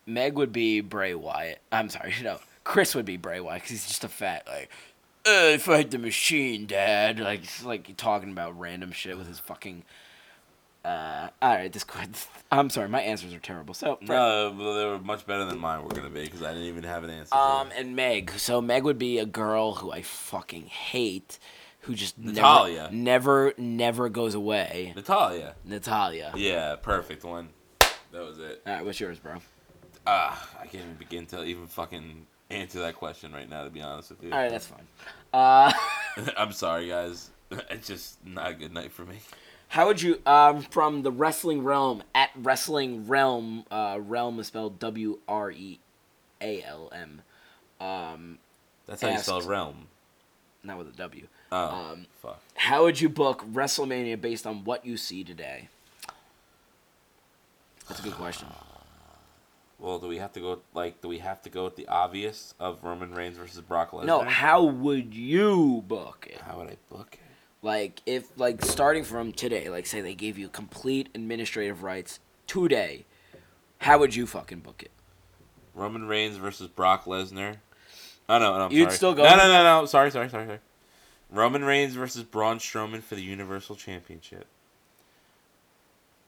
[0.07, 1.61] Meg would be Bray Wyatt.
[1.71, 2.39] I'm sorry, no.
[2.64, 4.71] Chris would be Bray Wyatt because he's just a fat like.
[5.27, 7.19] Uh, fight the machine, Dad.
[7.19, 9.83] Like, like talking about random shit with his fucking.
[10.87, 11.82] Uh, all right, this.
[11.82, 12.01] que-
[12.53, 13.74] I'm sorry, my answers are terrible.
[13.74, 16.84] So, No, they were much better than mine were gonna be because I didn't even
[16.84, 17.34] have an answer.
[17.34, 18.30] Um, and Meg.
[18.37, 21.41] So Meg would be a girl who I fucking hate,
[21.80, 22.89] who just Natalia.
[22.93, 24.93] never, never, never goes away.
[24.95, 25.57] Natalia.
[25.64, 26.32] Natalia.
[26.37, 27.49] Yeah, perfect one.
[28.12, 28.62] That was it.
[28.64, 29.34] All right, what's yours, bro?
[30.07, 33.64] Ah, I can't even begin to even fucking answer that question right now.
[33.64, 34.87] To be honest with you, All right, that's fine.
[35.34, 35.72] Uh,
[36.37, 37.30] I'm sorry, guys.
[37.51, 39.18] It's just not a good night for me.
[39.69, 44.79] How would you, um, from the wrestling realm at wrestling realm, uh, realm is spelled
[44.79, 45.79] W R E
[46.41, 47.23] A L M,
[47.81, 48.39] um,
[48.87, 49.89] That's how you spell realm.
[50.62, 51.27] not with a W.
[51.53, 52.41] Oh, Um, fuck.
[52.57, 55.69] How would you book WrestleMania based on what you see today?
[57.89, 58.49] That's a good question.
[59.79, 61.03] Well, do we have to go like?
[61.03, 64.07] Do we have to go with the obvious of Roman Reigns versus Brock Lesnar?
[64.07, 66.41] No, how would you book it?
[66.41, 67.21] How would I book it?
[67.62, 73.04] Like if like starting from today, like say they gave you complete administrative rights today,
[73.78, 74.90] how would you fucking book it?
[75.74, 77.57] Roman Reigns versus Brock Lesnar.
[78.28, 78.96] Oh no, no, I'm You'd sorry.
[78.96, 79.86] still go No, with no, no, no.
[79.86, 80.59] Sorry, sorry, sorry, sorry.
[81.30, 84.46] Roman Reigns versus Braun Strowman for the Universal Championship.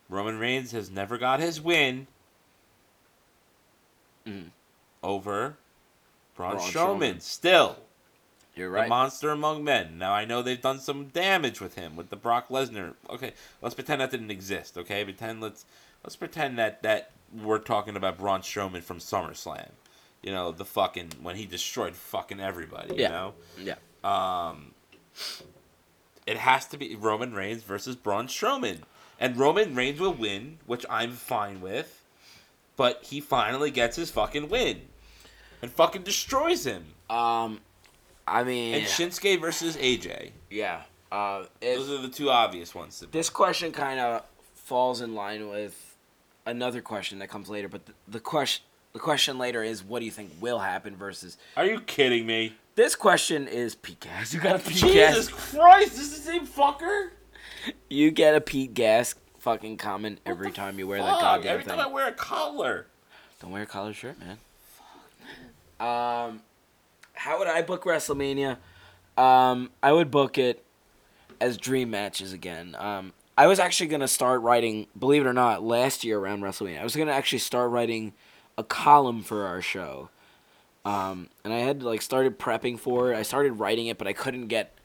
[0.09, 2.07] Roman Reigns has never got his win
[4.27, 4.51] Mhm.
[5.03, 5.57] over
[6.35, 7.15] Braun, Braun Strowman.
[7.17, 7.23] Strowman.
[7.23, 7.77] Still,
[8.59, 9.99] You're the monster among men.
[9.99, 12.95] Now I know they've done some damage with him with the Brock Lesnar.
[13.09, 13.33] Okay,
[13.63, 14.77] let's pretend that didn't exist.
[14.77, 15.65] Okay, pretend let's
[16.05, 17.11] let's pretend that that
[17.43, 19.71] we're talking about Braun Strowman from SummerSlam.
[20.23, 22.95] You know the fucking when he destroyed fucking everybody.
[22.97, 23.09] You Yeah.
[23.09, 23.75] know, yeah.
[24.05, 24.73] um,
[26.27, 28.81] it has to be Roman Reigns versus Braun Strowman,
[29.21, 32.05] and Roman Reigns will win, which I'm fine with.
[32.77, 34.83] But he finally gets his fucking win,
[35.63, 36.95] and fucking destroys him.
[37.11, 37.61] Um,
[38.31, 40.31] I mean, And Shinsuke versus AJ.
[40.51, 40.83] yeah.
[41.11, 43.03] Uh, Those are the two obvious ones.
[43.13, 44.25] This question kind of
[44.55, 45.97] falls in line with
[46.45, 50.05] another question that comes later, but the, the question the question later is what do
[50.05, 52.55] you think will happen versus Are you kidding me?
[52.75, 54.35] this question is Pete Gas.
[54.35, 55.55] You got a Pete Jesus Gas.
[55.55, 55.91] Christ!
[55.97, 57.11] This is the same fucker.
[57.89, 61.65] You get a Pete Gas fucking comment every time you wear that Fuck, goddamn Every
[61.65, 61.77] thing.
[61.77, 62.87] time I wear a collar.
[63.41, 64.39] Don't wear a collar shirt, man.
[65.81, 66.41] Um,
[67.19, 68.59] how would I book WrestleMania?
[69.17, 70.65] Um, I would book it
[71.41, 72.77] as dream matches again.
[72.79, 76.81] Um, I was actually gonna start writing, believe it or not, last year around WrestleMania.
[76.81, 78.13] I was gonna actually start writing
[78.57, 80.11] a column for our show.
[80.85, 83.17] Um, and I had like started prepping for it.
[83.17, 84.79] I started writing it, but I couldn't get.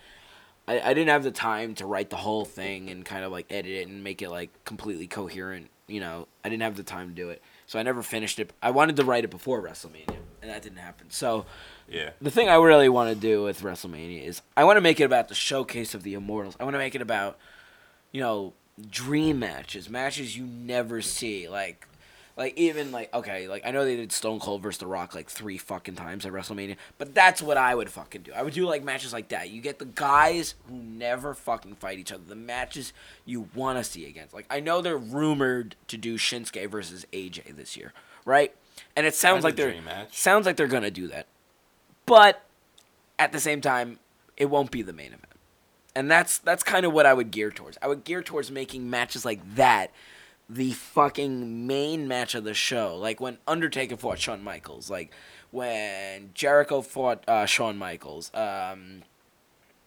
[0.67, 3.45] I, I didn't have the time to write the whole thing and kind of like
[3.51, 5.69] edit it and make it like completely coherent.
[5.87, 8.53] You know, I didn't have the time to do it, so I never finished it.
[8.61, 11.09] I wanted to write it before WrestleMania, and that didn't happen.
[11.09, 11.45] So
[11.89, 12.11] Yeah.
[12.21, 15.03] the thing I really want to do with WrestleMania is I want to make it
[15.03, 16.55] about the showcase of the Immortals.
[16.59, 17.37] I want to make it about,
[18.11, 18.53] you know,
[18.89, 21.47] dream matches, matches you never see.
[21.47, 21.87] Like,
[22.35, 25.29] like even like okay, like I know they did Stone Cold versus The Rock like
[25.29, 28.31] three fucking times at WrestleMania, but that's what I would fucking do.
[28.33, 29.51] I would do like matches like that.
[29.51, 32.91] You get the guys who never fucking fight each other, the matches
[33.25, 34.33] you want to see against.
[34.33, 37.93] Like I know they're rumored to do Shinsuke versus AJ this year,
[38.25, 38.51] right?
[38.95, 40.17] And it sounds That's like they're dream match.
[40.17, 41.27] sounds like they're gonna do that.
[42.05, 42.43] But
[43.17, 43.99] at the same time,
[44.37, 45.21] it won't be the main event.
[45.95, 47.77] And that's that's kind of what I would gear towards.
[47.81, 49.91] I would gear towards making matches like that
[50.49, 52.97] the fucking main match of the show.
[52.97, 55.11] Like when Undertaker fought Shawn Michaels, like
[55.51, 58.31] when Jericho fought uh, Shawn Michaels.
[58.33, 59.03] Um,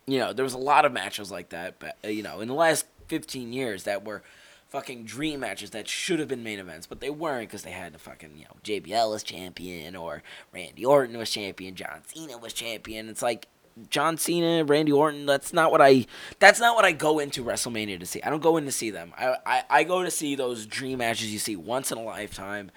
[0.07, 2.47] you know, there was a lot of matches like that, but uh, you know, in
[2.47, 4.23] the last 15 years that were
[4.69, 7.93] fucking dream matches that should have been main events, but they weren't because they had
[7.93, 12.53] the fucking, you know, JBL was champion or Randy Orton was champion, John Cena was
[12.53, 13.09] champion.
[13.09, 13.49] It's like
[13.91, 16.07] John Cena, Randy Orton, that's not what I
[16.38, 18.22] that's not what I go into WrestleMania to see.
[18.22, 19.13] I don't go in to see them.
[19.17, 22.71] I I, I go to see those dream matches you see once in a lifetime.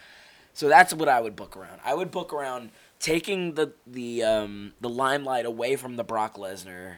[0.54, 1.80] So that's what I would book around.
[1.86, 6.98] I would book around taking the the um, the limelight away from the Brock Lesnar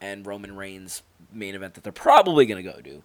[0.00, 1.02] and Roman Reigns
[1.32, 3.02] main event that they're probably gonna go to,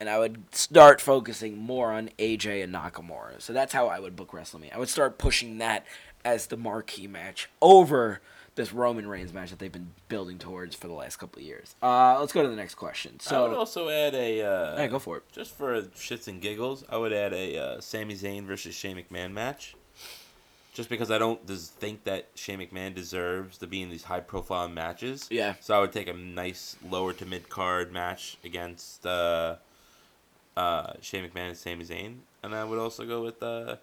[0.00, 3.40] and I would start focusing more on AJ and Nakamura.
[3.40, 4.74] So that's how I would book WrestleMania.
[4.74, 5.86] I would start pushing that
[6.24, 8.20] as the marquee match over
[8.56, 11.74] this Roman Reigns match that they've been building towards for the last couple of years.
[11.82, 13.20] Uh, let's go to the next question.
[13.20, 14.42] So I would also add a.
[14.42, 15.24] Uh, yeah, go for it.
[15.30, 19.32] Just for shits and giggles, I would add a uh, Sami Zayn versus Shane McMahon
[19.32, 19.76] match.
[20.72, 24.20] Just because I don't des- think that Shane McMahon deserves to be in these high
[24.20, 25.26] profile matches.
[25.30, 25.54] Yeah.
[25.60, 29.56] So I would take a nice lower to mid card match against uh,
[30.56, 32.16] uh, Shane McMahon and Sami Zayn.
[32.42, 33.76] And I would also go with uh,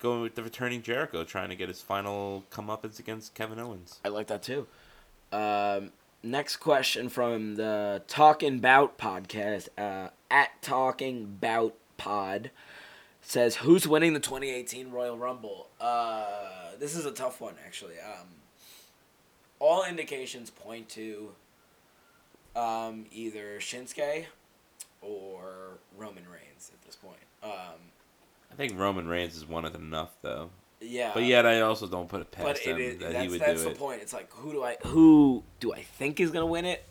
[0.00, 4.00] going with the returning Jericho, trying to get his final comeuppance against Kevin Owens.
[4.04, 4.66] I like that too.
[5.32, 5.92] Um,
[6.22, 12.50] next question from the Talking Bout podcast uh, at Talking Bout Pod
[13.22, 17.98] says, "Who's winning the 2018 Royal Rumble?" Uh, this is a tough one, actually.
[17.98, 18.26] Um,
[19.58, 21.30] all indications point to
[22.56, 24.26] um, either Shinsuke
[25.02, 27.18] or Roman Reigns at this point.
[27.42, 27.50] Um,
[28.50, 30.50] I think Roman Reigns has won it enough, though.
[30.80, 33.24] yeah, But yet, I also don't put it past but him it is, that that's,
[33.24, 33.78] he would that's do the it.
[33.78, 34.02] point.
[34.02, 36.84] It's like who do I who do I think is gonna win it?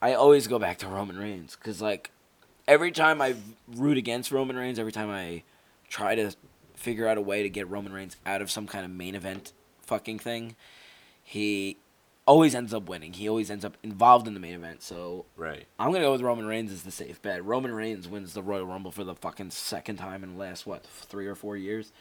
[0.00, 2.10] I always go back to Roman Reigns because like
[2.66, 3.36] every time I
[3.68, 5.42] root against Roman Reigns, every time I
[5.88, 6.32] try to
[6.74, 9.52] figure out a way to get Roman Reigns out of some kind of main event
[9.80, 10.56] fucking thing,
[11.22, 11.76] he
[12.26, 13.12] always ends up winning.
[13.14, 14.82] He always ends up involved in the main event.
[14.82, 15.66] So Right.
[15.78, 17.44] I'm gonna go with Roman Reigns as the safe bet.
[17.44, 20.84] Roman Reigns wins the Royal Rumble for the fucking second time in the last what
[20.84, 21.92] three or four years.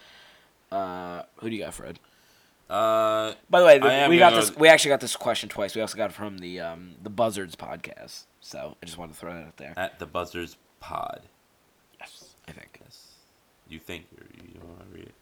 [0.72, 2.00] Uh, who do you got, Fred?
[2.70, 4.56] Uh, By the way, the, we got this.
[4.56, 5.76] We actually got this question twice.
[5.76, 8.24] We also got it from the um, the Buzzards podcast.
[8.40, 9.74] So I just wanted to throw that out there.
[9.76, 11.24] at the Buzzards Pod.
[12.00, 12.80] Yes, I think.
[12.82, 13.08] Yes.
[13.68, 15.16] You think you're, you want to read it?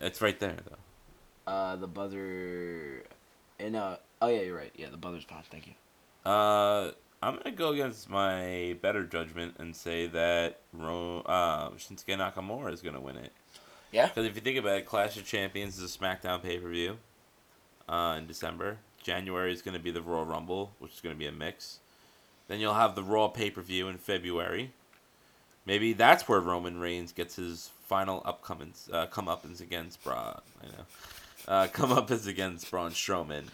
[0.00, 1.50] It's right there, though.
[1.50, 3.04] Uh, the Buzzer.
[3.64, 4.72] And uh, oh yeah, you're right.
[4.76, 5.44] Yeah, the Brothers pod.
[5.50, 6.30] Thank you.
[6.30, 6.92] Uh,
[7.22, 12.82] I'm gonna go against my better judgment and say that Ro- uh, Shinsuke Nakamura is
[12.82, 13.32] gonna win it.
[13.90, 14.08] Yeah.
[14.08, 16.98] Because if you think about it, Clash of Champions is a SmackDown pay per view.
[17.88, 21.32] Uh, in December, January is gonna be the Royal Rumble, which is gonna be a
[21.32, 21.78] mix.
[22.48, 24.72] Then you'll have the Raw pay per view in February.
[25.64, 30.40] Maybe that's where Roman Reigns gets his final upcomings, uh, comeuppance against Braun.
[30.62, 30.84] I know,
[31.48, 31.68] uh,
[32.10, 33.44] as against Braun Strowman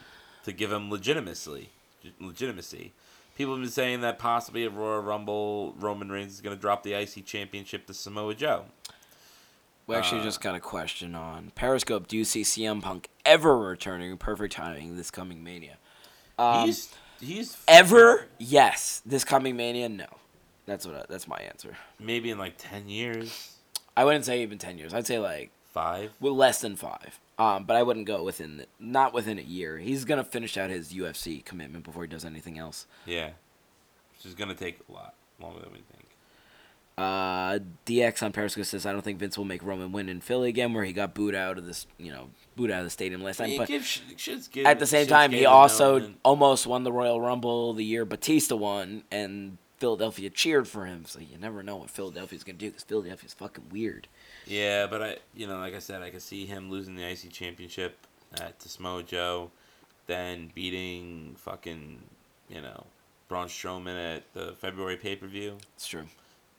[0.45, 1.71] to give him legitimacy.
[2.19, 2.93] Legitimacy.
[3.37, 6.83] People have been saying that possibly at Royal Rumble, Roman Reigns is going to drop
[6.83, 8.67] the IC Championship to Samoa Joe.
[9.87, 12.07] We actually Uh, just got a question on Periscope.
[12.07, 14.17] Do you see CM Punk ever returning?
[14.19, 15.79] Perfect timing this coming Mania.
[16.39, 18.27] Um, he's he's ever?
[18.39, 19.03] Yes.
[19.05, 19.89] This coming Mania?
[19.89, 20.07] No.
[20.67, 20.95] That's what.
[20.95, 21.77] I, that's my answer.
[21.99, 23.57] maybe in like ten years,
[23.97, 24.95] I wouldn't say even ten years.
[24.95, 26.13] I'd say like five.
[26.21, 27.19] well, less than five.
[27.39, 29.79] Um, but I wouldn't go within the, not within a year.
[29.79, 32.87] He's gonna finish out his UFC commitment before he does anything else.
[33.07, 33.31] Yeah,
[34.17, 36.07] which is going to take a lot longer than we think.
[36.99, 40.51] Uh, DX on Periscope says I don't think Vince will make Roman win in Philly
[40.51, 43.23] again, where he got booed out of this, you know, booed out of the stadium
[43.23, 43.57] last time.
[43.57, 47.19] But give sh- shit's give- at the same time, he also almost won the Royal
[47.19, 51.05] Rumble the year Batista won, and Philadelphia cheered for him.
[51.07, 54.07] So you never know what Philadelphia's gonna do because Philadelphia's fucking weird.
[54.47, 57.33] Yeah, but I, you know, like I said, I could see him losing the IC
[57.33, 57.97] championship
[58.41, 59.51] at to Samoa Joe,
[60.07, 62.01] then beating fucking,
[62.49, 62.85] you know,
[63.29, 66.05] Braun Strowman at the February pay per view, It's true.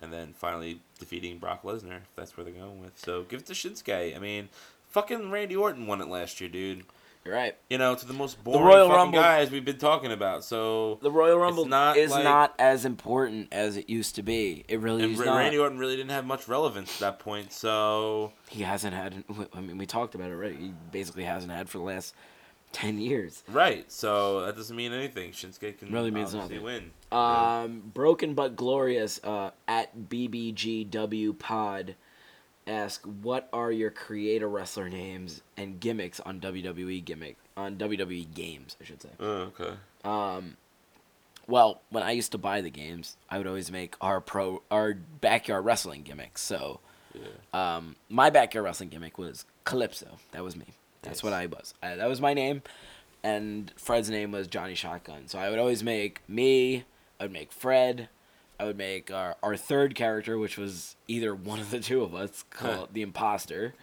[0.02, 1.98] and then finally defeating Brock Lesnar.
[1.98, 2.98] If that's where they're going with.
[2.98, 4.16] So give it to Shinsuke.
[4.16, 4.50] I mean,
[4.90, 6.84] fucking Randy Orton won it last year, dude.
[7.24, 7.56] You're right.
[7.70, 10.44] You know, to the most boring Royal fucking Rumble- guys we've been talking about.
[10.44, 14.66] So The Royal Rumble not is like- not as important as it used to be.
[14.68, 15.38] It really and is not.
[15.38, 17.52] Randy Orton really didn't have much relevance at that point.
[17.54, 19.24] So he hasn't had.
[19.54, 20.56] I mean, we talked about it already.
[20.56, 22.16] He basically hasn't had for the last
[22.72, 23.44] ten years.
[23.50, 23.92] right.
[23.92, 25.32] So that doesn't mean anything.
[25.32, 26.64] Shinsuke can Really means nothing.
[26.64, 26.92] win.
[27.12, 29.20] Um, broken but glorious.
[29.24, 31.96] Uh, at BBGW Pod,
[32.68, 38.78] ask what are your creator wrestler names and gimmicks on WWE gimmick on WWE games,
[38.80, 39.10] I should say.
[39.20, 39.74] Oh, okay.
[40.04, 40.58] Um,
[41.48, 44.94] well, when I used to buy the games, I would always make our pro our
[44.94, 46.42] backyard wrestling gimmicks.
[46.42, 46.80] So,
[47.14, 47.76] Yeah.
[47.78, 50.18] um, my backyard wrestling gimmick was Calypso.
[50.32, 50.66] That was me.
[51.02, 51.24] That's Yes.
[51.24, 51.74] what I was.
[51.82, 52.62] I, that was my name,
[53.24, 55.28] and Fred's name was Johnny Shotgun.
[55.28, 56.86] So I would always make me.
[57.20, 58.08] I would make Fred.
[58.62, 62.14] I would make our, our third character, which was either one of the two of
[62.14, 63.74] us, called the Imposter.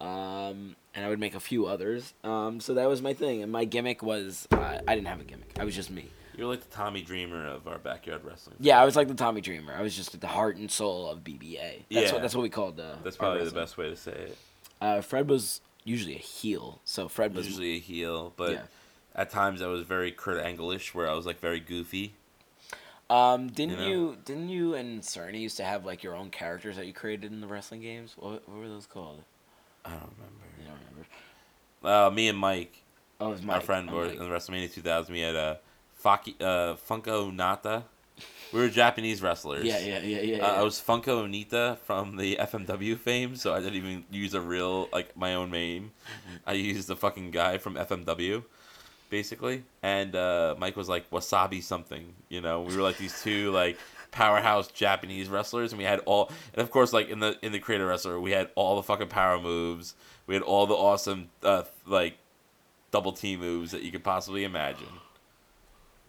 [0.00, 2.14] Um, and I would make a few others.
[2.24, 3.44] Um, so that was my thing.
[3.44, 5.56] And my gimmick was uh, I didn't have a gimmick.
[5.60, 6.08] I was just me.
[6.36, 8.56] You're like the Tommy Dreamer of our backyard wrestling.
[8.58, 9.72] Yeah, I was like the Tommy Dreamer.
[9.72, 11.60] I was just the heart and soul of BBA.
[11.60, 12.12] That's Yeah.
[12.12, 12.80] what that's what we called.
[12.80, 14.38] Uh, That's probably the best way to say it.
[14.80, 18.62] Uh, Fred was usually a heel, so Fred was Usually a heel, but Yeah.
[19.16, 22.14] at times I was very Kurt Angle-ish, where I was like very goofy.
[23.10, 26.76] Um, didn't You you, didn't you and Cerny used to have like your own characters
[26.76, 28.14] that you created in the wrestling games?
[28.18, 29.22] What, what were those called?
[29.84, 30.44] I don't remember.
[30.60, 32.06] You don't remember?
[32.06, 32.82] Uh, me and Mike,
[33.20, 34.14] Oh, it was our friend Oh, Mike.
[34.14, 35.58] in WrestleMania 2000, we had a
[36.04, 37.84] Faki, uh, Funko Nata.
[38.52, 39.64] We were Japanese wrestlers.
[39.64, 40.34] Yeah, yeah, yeah, yeah.
[40.36, 40.60] Uh, yeah.
[40.60, 44.88] I was Funko Onita from the FMW fame, so I didn't even use a real
[44.92, 45.92] like my own name.
[46.06, 46.36] Mm-hmm.
[46.46, 48.44] I used the fucking guy from FMW,
[49.10, 49.64] basically.
[49.82, 52.62] And uh, Mike was like Wasabi something, you know.
[52.62, 53.78] We were like these two like
[54.10, 57.58] powerhouse Japanese wrestlers, and we had all, and of course like in the in the
[57.58, 59.94] creator wrestler, we had all the fucking power moves.
[60.26, 62.18] We had all the awesome uh, like
[62.90, 64.88] double T moves that you could possibly imagine.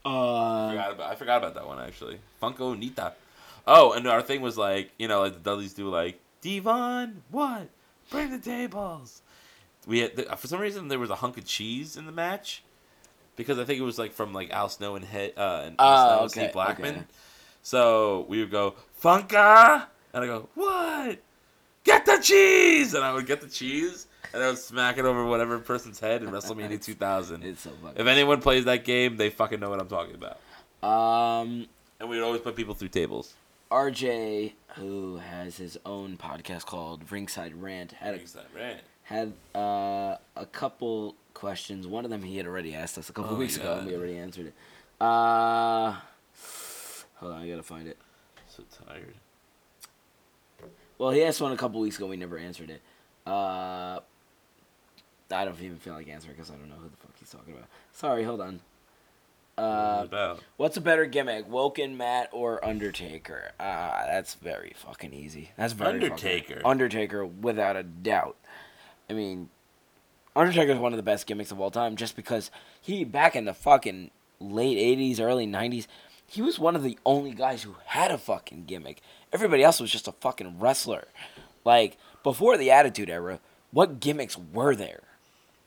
[0.05, 2.19] I uh, forgot about I forgot about that one actually.
[2.41, 3.13] Funko Nita.
[3.67, 7.67] Oh, and our thing was like, you know, like the Dudleys do like, Devon, what?
[8.09, 9.21] Bring the tables.
[9.85, 12.63] We had for some reason there was a hunk of cheese in the match
[13.39, 15.87] because I think it was like from like Al Snow and Head uh, and Al
[15.87, 16.95] Oh, Snow okay, Steve Blackman.
[16.95, 17.05] okay.
[17.63, 21.19] So we would go Funka, and I go what?
[21.83, 25.25] Get the cheese, and I would get the cheese, and I would smack it over
[25.25, 27.43] whatever person's head in WrestleMania 2000.
[27.43, 27.99] it's so fucking.
[27.99, 30.39] If anyone plays that game, they fucking know what I'm talking about.
[30.87, 31.67] Um,
[31.99, 33.33] And we would always put people through tables.
[33.71, 38.79] RJ, who has his own podcast called Ringside Rant, had a, Brings that rant.
[39.09, 41.87] Had uh, a couple questions.
[41.87, 43.95] One of them he had already asked us a couple Oh weeks ago, and we
[43.95, 44.53] already answered it.
[45.01, 45.95] Uh,
[47.17, 47.97] hold on, I gotta find it.
[48.47, 49.15] So tired.
[50.99, 52.05] Well, he asked one a couple weeks ago.
[52.05, 52.81] We never answered it.
[53.25, 53.99] Uh,
[55.31, 57.53] I don't even feel like answering because I don't know who the fuck he's talking
[57.53, 57.67] about.
[57.91, 58.59] Sorry, hold on.
[59.57, 60.39] Uh, about?
[60.55, 63.51] what's a better gimmick, Woken Matt or Undertaker?
[63.59, 65.51] Ah, that's very fucking easy.
[65.57, 66.61] That's very Undertaker.
[66.63, 68.37] Undertaker, without a doubt.
[69.09, 69.49] I mean,
[70.35, 73.45] Undertaker is one of the best gimmicks of all time, just because he back in
[73.45, 75.87] the fucking late '80s, early '90s,
[76.25, 79.01] he was one of the only guys who had a fucking gimmick.
[79.33, 81.07] Everybody else was just a fucking wrestler.
[81.65, 83.39] Like before the Attitude Era,
[83.71, 85.03] what gimmicks were there?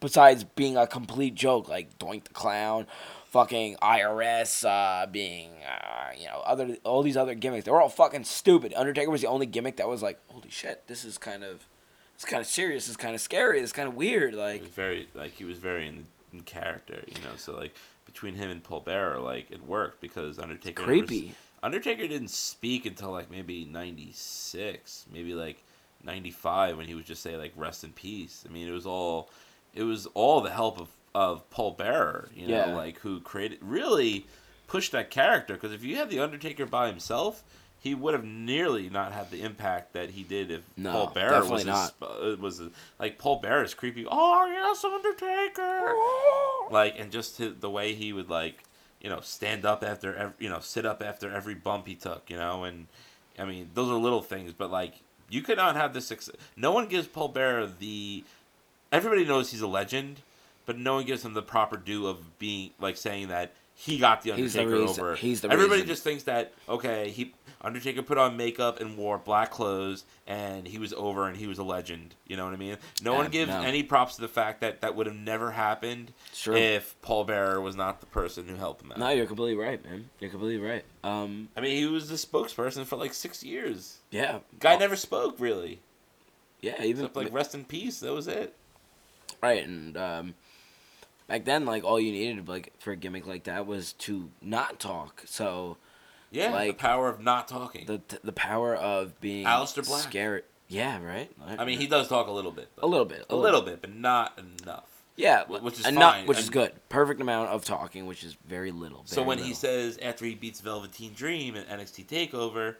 [0.02, 2.86] besides being a complete joke like Doink the Clown,
[3.30, 7.64] fucking IRS, uh, being, uh, you know, other all these other gimmicks.
[7.64, 8.74] They were all fucking stupid.
[8.76, 11.66] Undertaker was the only gimmick that was like, holy shit, this is kind of,
[12.14, 12.88] it's kind of serious.
[12.88, 13.60] It's kind of scary.
[13.60, 14.34] It's kind of weird.
[14.34, 17.36] Like, very like he was very in, in character, you know.
[17.36, 17.74] So like
[18.06, 21.34] between him and Paul Bearer, like it worked because Undertaker never creepy.
[21.62, 25.62] Undertaker didn't speak until like maybe '96, maybe like
[26.04, 29.30] '95 when he would just say like "Rest in peace." I mean, it was all
[29.74, 32.74] it was all the help of of Paul Bearer, you know, Yeah.
[32.74, 34.26] like who created really
[34.66, 35.54] pushed that character.
[35.54, 37.42] Because if you had the Undertaker by himself.
[37.82, 41.44] He would have nearly not had the impact that he did if No, Paul Bearer
[41.44, 41.92] was not.
[42.40, 44.06] Was a, like Paul Bearer is creepy.
[44.08, 45.92] Oh yes, Undertaker.
[46.72, 48.62] Like and just his, the way he would like,
[49.00, 52.30] you know, stand up after every, you know, sit up after every bump he took,
[52.30, 52.86] you know, and
[53.38, 54.94] I mean those are little things, but like
[55.28, 56.36] you could not have this success.
[56.56, 58.22] No one gives Paul Bearer the.
[58.92, 60.20] Everybody knows he's a legend,
[60.66, 64.22] but no one gives him the proper due of being like saying that he got
[64.22, 65.16] the He's the Undertaker over.
[65.16, 65.88] he's the Everybody reason.
[65.88, 70.78] just thinks that okay, he Undertaker put on makeup and wore black clothes and he
[70.78, 72.14] was over and he was a legend.
[72.26, 72.76] You know what I mean?
[73.02, 73.62] No one gives no.
[73.62, 76.56] any props to the fact that that would have never happened Sure.
[76.56, 78.98] if Paul Bearer was not the person who helped him out.
[78.98, 80.10] No, you're completely right, man.
[80.18, 80.84] You're completely right.
[81.04, 83.98] Um, I mean, he was the spokesperson for like six years.
[84.10, 84.40] yeah.
[84.58, 85.78] Guy Oh, never spoke really,
[86.60, 88.00] Yeah, even except like rest in peace.
[88.00, 88.56] That was it.
[89.40, 90.34] Right, and um,
[91.28, 94.78] back then, like all you needed, like for a gimmick like that, was to not
[94.80, 95.22] talk.
[95.26, 95.76] So
[96.32, 97.86] Yeah, Like, the power of not talking.
[97.86, 100.02] the the power of being Aleister Black.
[100.02, 100.42] Scary.
[100.68, 101.30] Yeah, right.
[101.58, 102.68] I mean, he does talk a little bit.
[102.78, 104.84] a little bit, a little bit, but not enough.
[105.16, 106.72] Yeah, which is and not- fine, which is good.
[106.88, 109.02] Perfect amount of talking, which is very little.
[109.04, 112.76] So very when he says after he beats Velveteen Dream in NXT Takeover,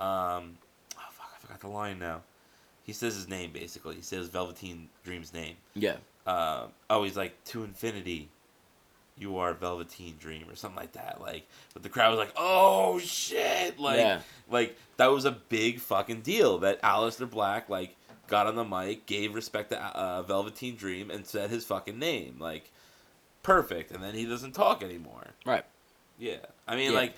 [0.00, 0.58] um,
[0.98, 2.22] oh fuck, I forgot the line now.
[2.82, 3.94] He says his name basically.
[3.94, 5.54] He says Velveteen Dream's name.
[5.74, 5.96] yeah,
[6.26, 8.28] Uh, oh, he's like to infinity.
[9.18, 11.20] You are Velveteen Dream or something like that.
[11.20, 14.20] Like, but the crowd was like, "Oh shit!" Like, Yeah.
[14.50, 17.96] like that was a big fucking deal that Aleister Black like
[18.28, 22.36] got on the mic, gave respect to uh, Velveteen Dream, and said his fucking name.
[22.38, 22.70] Like,
[23.42, 23.90] perfect.
[23.90, 25.28] And then he doesn't talk anymore.
[25.44, 25.64] right.
[26.18, 26.36] Yeah,
[26.66, 26.98] I mean, Yeah.
[26.98, 27.14] like,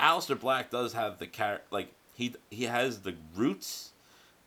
[0.00, 3.90] Aleister Black does have the char- like he he has the roots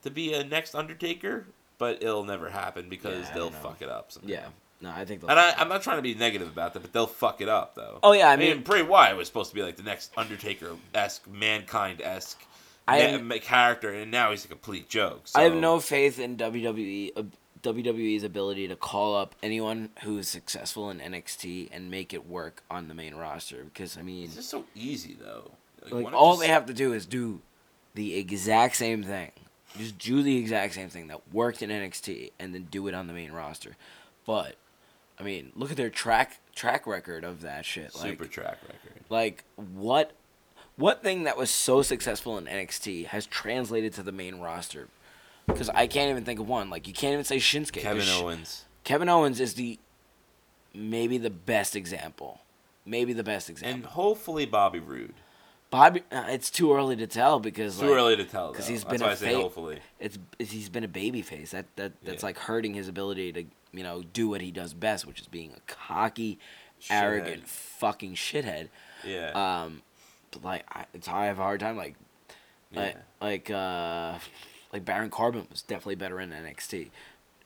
[0.04, 1.48] to be a next Undertaker,
[1.78, 4.12] but it'll never happen because Yeah, they'll fuck it up.
[4.12, 4.30] somehow.
[4.30, 4.48] Yeah,
[4.82, 5.22] no, I think.
[5.22, 7.50] they'll- and I, I'm not trying to be negative about that, but they'll fuck it
[7.50, 8.00] up though.
[8.04, 10.12] oh yeah, I I mean, mean, Bray Wyatt was supposed to be like the next
[10.18, 12.42] Undertaker esque, mankind esque
[12.88, 15.28] I am- character, and now he's a complete joke.
[15.28, 15.40] So.
[15.40, 17.12] I have no faith in WWE.
[17.18, 17.24] Uh,
[17.64, 22.62] WWE's ability to call up anyone who is successful in NXT and make it work
[22.70, 25.52] on the main roster because I mean, It's just so easy though.
[25.84, 27.42] Like, like all just- they have to do is do
[27.96, 29.32] the exact same thing
[29.76, 33.08] just do the exact same thing that worked in nxt and then do it on
[33.08, 33.76] the main roster
[34.26, 34.56] but
[35.20, 37.96] I mean, look at their track track record of that shit.
[37.96, 39.04] Like, Super track record.
[39.10, 40.12] like what
[40.76, 44.88] what thing that was so successful in NXT has translated to the main roster?
[45.48, 46.70] Because I can't even think of one.
[46.70, 47.74] Like you can't even say Shinsuke.
[47.74, 48.66] Kevin Owens.
[48.84, 49.80] Kevin Owens is the
[50.74, 52.42] maybe the best example.
[52.86, 53.76] Maybe the best example.
[53.76, 55.14] And hopefully Bobby Roode.
[55.70, 58.52] Bobby, uh, it's too early to tell because Too like, early to tell.
[58.52, 59.80] because he's That's been why a I say fa- hopefully.
[60.00, 61.52] It's, it's he's been a baby face.
[61.52, 62.28] That that that's Yeah.
[62.28, 65.52] like hurting his ability to you know do what he does best, which is being
[65.52, 66.40] a cocky,
[66.82, 67.02] Shithead.
[67.02, 68.70] arrogant fucking shithead.
[69.04, 69.32] Yeah.
[69.64, 69.82] Um,
[70.32, 71.96] but like I, it's I have a hard time like
[72.74, 73.02] like yeah.
[73.26, 74.20] like uh
[74.72, 76.88] like Baron Corbin was definitely better in NXT.
[76.88, 76.90] Uh.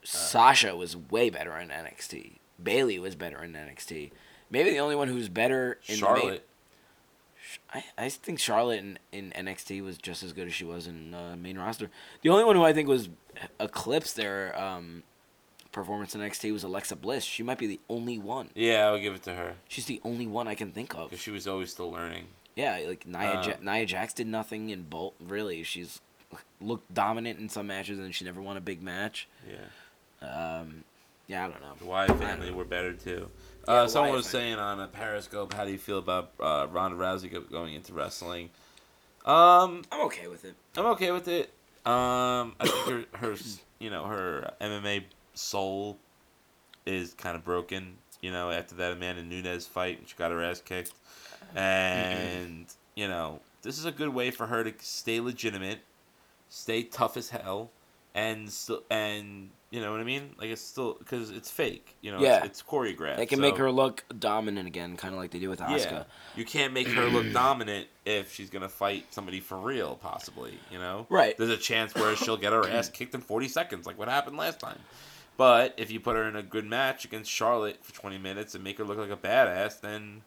[0.04, 2.34] Sasha was way better in NXT.
[2.62, 4.12] Bayley was better in NXT.
[4.52, 6.48] Maybe the only one who's better in the main, Charlotte.
[7.74, 11.14] I, I think Charlotte in, in NXT was just as good as she was in
[11.14, 11.90] uh, main roster.
[12.22, 13.10] The only one who I think was
[13.60, 15.04] eclipsed their um,
[15.72, 17.24] performance in NXT was Alexa Bliss.
[17.24, 18.50] She might be the only one.
[18.56, 21.10] Yeah, I would give it to her She's the only one I can think of.
[21.10, 22.26] because she was always still learning.
[22.56, 25.16] Yeah, like Nia, Uh, ja- Nia Jax did nothing in Bolt.
[25.26, 26.02] Really, she's
[26.60, 29.28] looked dominant in some matches and she never won a big match.
[29.50, 30.28] Yeah.
[30.60, 30.84] Um,
[31.28, 31.74] yeah, I don't know.
[31.80, 33.30] The Wyatt family were better too.
[33.68, 36.98] Yeah, Uh, someone was saying on a Periscope, how do you feel about uh, Ronda
[36.98, 38.50] Rousey going into wrestling?
[39.26, 40.56] Um, I'm okay with it.
[40.76, 41.54] I'm okay with it.
[41.86, 43.36] Um, I think her, her,
[43.80, 45.98] you know, her MMA soul
[46.86, 47.98] is kind of broken.
[48.22, 50.94] You know, after that Amanda Nunes fight, and she got her ass kicked,
[51.56, 55.80] and you know, this is a good way for her to stay legitimate,
[56.50, 57.72] stay tough as hell,
[58.14, 58.54] and
[58.92, 60.36] and you know what I mean?
[60.38, 61.96] Like it's still because it's fake.
[62.02, 62.38] You know, Yeah.
[62.44, 63.16] it's, it's choreographed.
[63.18, 65.92] They can so- make her look dominant again, kind of like they do with Asuka.
[65.92, 66.04] yeah,
[66.36, 69.96] you can't make her look dominant if she's gonna fight somebody for real.
[69.96, 71.08] Possibly, you know.
[71.10, 71.38] Right.
[71.38, 74.38] There's a chance where she'll get her ass kicked in 40 seconds, like what happened
[74.38, 74.80] last time.
[75.38, 78.64] But if you put her in a good match against Charlotte for 20 minutes and
[78.64, 80.22] make her look like a badass, then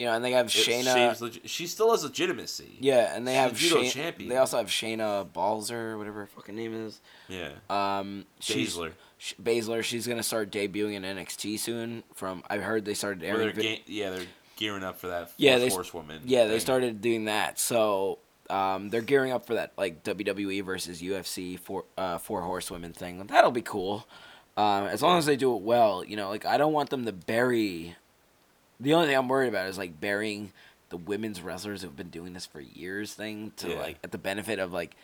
[0.00, 1.10] You know, and they have it Shayna.
[1.20, 2.78] legi- she still has legitimacy.
[2.80, 4.30] Yeah, and they She's have judo Shay- champion.
[4.30, 7.00] They also have Shayna Balzer, whatever her fucking name is.
[7.28, 7.50] Yeah.
[7.68, 8.92] Um, Baszler.
[9.18, 9.84] Sh- Baszler.
[9.84, 12.02] She's gonna start debuting in NXT soon.
[12.14, 13.40] From I heard they started airing.
[13.54, 16.22] they're ga- yeah, they're gearing up for that Yeah, they- horsewoman.
[16.24, 17.58] yeah, they started doing that.
[17.60, 22.94] So um, they're gearing up for that like WWE versus UFC four uh, four horsewomen
[22.94, 23.22] thing.
[23.26, 24.06] That'll be cool.
[24.56, 27.04] Um, as long as they do it well, you know, like I don't want them
[27.04, 27.96] to bury.
[28.80, 30.52] The only thing I'm worried about is like burying
[30.88, 33.78] the women's wrestlers who've been doing this for years thing to Yeah.
[33.78, 34.96] like at the benefit of like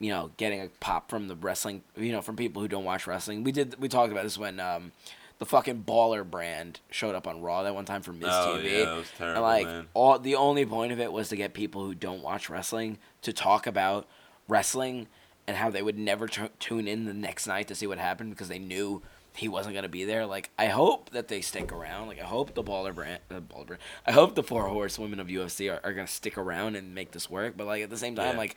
[0.00, 3.06] you know getting a pop from the wrestling you know from people who don't watch
[3.06, 4.90] wrestling we did we talked about this when um
[5.38, 8.70] the fucking baller brand showed up on raw that one time for miz Oh, tv
[8.80, 9.86] yeah, that was terrible, and like man.
[9.94, 13.32] all the only point of it was to get people who don't watch wrestling to
[13.32, 14.08] talk about
[14.48, 15.06] wrestling
[15.46, 18.30] and how they would never t- tune in the next night to see what happened
[18.30, 19.00] because they knew
[19.34, 20.26] he wasn't gonna be there.
[20.26, 22.08] Like I hope that they stick around.
[22.08, 23.82] Like I hope the baller brand, uh, baller brand.
[24.06, 27.28] I hope the four horsewomen of UFC are, are gonna stick around and make this
[27.28, 27.54] work.
[27.56, 28.38] But like at the same time, Yeah.
[28.38, 28.56] like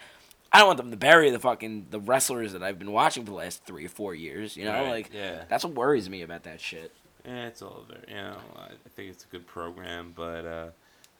[0.51, 3.31] I don't want them to bury the fucking the wrestlers that I've been watching for
[3.31, 4.55] the last three or four years.
[4.55, 5.43] You know, Right, like yeah.
[5.49, 6.91] that's what worries me about that shit.
[7.25, 10.67] Yeah, it's all very, you know, I think it's a good program, but uh,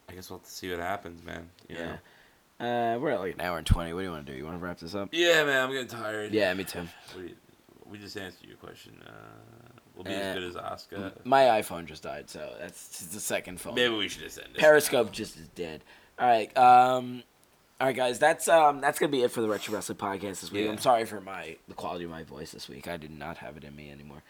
[0.08, 1.50] I guess we'll have to see what happens, man.
[1.68, 1.82] You know?
[1.82, 2.96] Yeah.
[2.96, 3.92] Uh, we're at like an hour and twenty.
[3.94, 4.38] What do you want to do?
[4.38, 5.10] You want to wrap this up?
[5.12, 6.34] Yeah, man, I'm getting tired.
[6.34, 6.88] Yeah, me too.
[7.88, 9.02] What do you, we just answered your question.
[9.06, 9.12] Uh,
[9.96, 11.12] we'll be Uh, as good as Oscar.
[11.24, 13.76] My iPhone just died, so that's the second phone.
[13.76, 14.60] Maybe we should just end it.
[14.60, 15.84] Periscope just is dead.
[16.20, 17.24] All right, um,
[17.80, 18.18] all right, guys.
[18.20, 20.66] That's um, that's gonna be it for the Retro Wrestling Podcast this week.
[20.66, 20.72] Yeah.
[20.72, 22.88] I'm sorry for my the quality of my voice this week.
[22.88, 24.24] I did not have it in me anymore.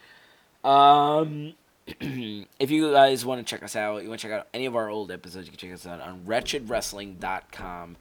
[0.64, 1.54] Um,
[2.58, 4.76] if you guys want to check us out, you want to check out any of
[4.76, 7.96] our old episodes, you can check us out on wretchedwrestling.com.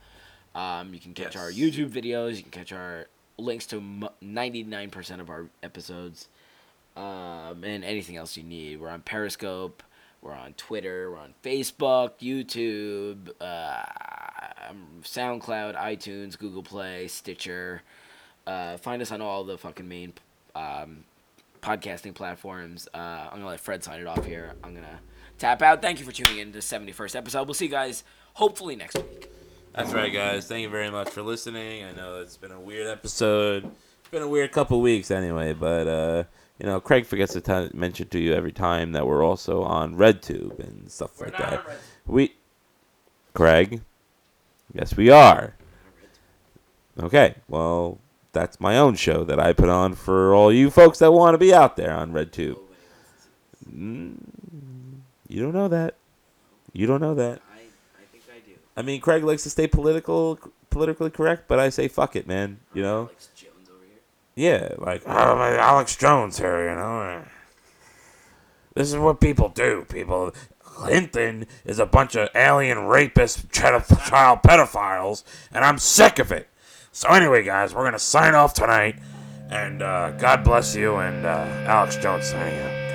[0.55, 1.43] Um, you can catch Yes.
[1.43, 2.35] our YouTube videos.
[2.35, 3.07] You can catch our
[3.37, 6.27] links to ninety nine percent of our episodes
[6.95, 8.81] um, and anything else you need.
[8.81, 9.83] We're on Periscope.
[10.21, 11.11] We're on Twitter.
[11.11, 13.83] We're on Facebook, YouTube, uh,
[15.03, 17.83] SoundCloud, iTunes, Google Play, Stitcher.
[18.45, 20.13] Uh, find us on all the fucking main
[20.55, 21.03] um,
[21.61, 22.87] podcasting platforms.
[22.93, 24.53] Uh, I'm gonna let Fred sign it off here.
[24.63, 24.99] I'm gonna
[25.37, 25.81] tap out.
[25.81, 27.47] Thank you for tuning in to the 71st episode.
[27.47, 28.03] We'll see you guys
[28.33, 29.29] hopefully next week.
[29.77, 30.47] That's right, guys.
[30.47, 31.83] Thank you very much for listening.
[31.83, 33.63] I know it's been a weird episode.
[33.99, 36.23] It's been a weird couple weeks anyway, but uh,
[36.57, 39.95] you know, Craig forgets to t- mention to you every time that we're also on
[39.95, 41.63] RedTube and stuff like that.
[42.07, 42.33] We,
[43.35, 43.81] Craig,
[44.73, 45.53] yes, we are.
[46.99, 47.99] Okay, well,
[48.31, 51.37] that's my own show that I put on for all you folks that want to
[51.37, 52.57] be out there on RedTube.
[53.71, 54.17] Mm,
[55.27, 55.93] you don't know that.
[56.73, 57.41] You don't know that.
[58.77, 58.83] I, I think I do.
[58.83, 60.39] I mean, Craig likes to stay political,
[60.69, 62.59] politically correct, but I say fuck it, man.
[62.73, 62.99] You know?
[62.99, 63.99] Alex Jones over here.
[64.35, 67.23] Yeah, like oh, my Alex Jones here, you know.
[68.73, 69.85] This is what people do.
[69.89, 70.33] People.
[70.61, 76.47] Clinton is a bunch of alien rapists, child child pedophiles, and I'm sick of it.
[76.91, 78.99] So anyway, guys, we're gonna sign off tonight,
[79.49, 80.97] and uh, God bless you.
[80.97, 82.86] And uh, Alex Jones signing out.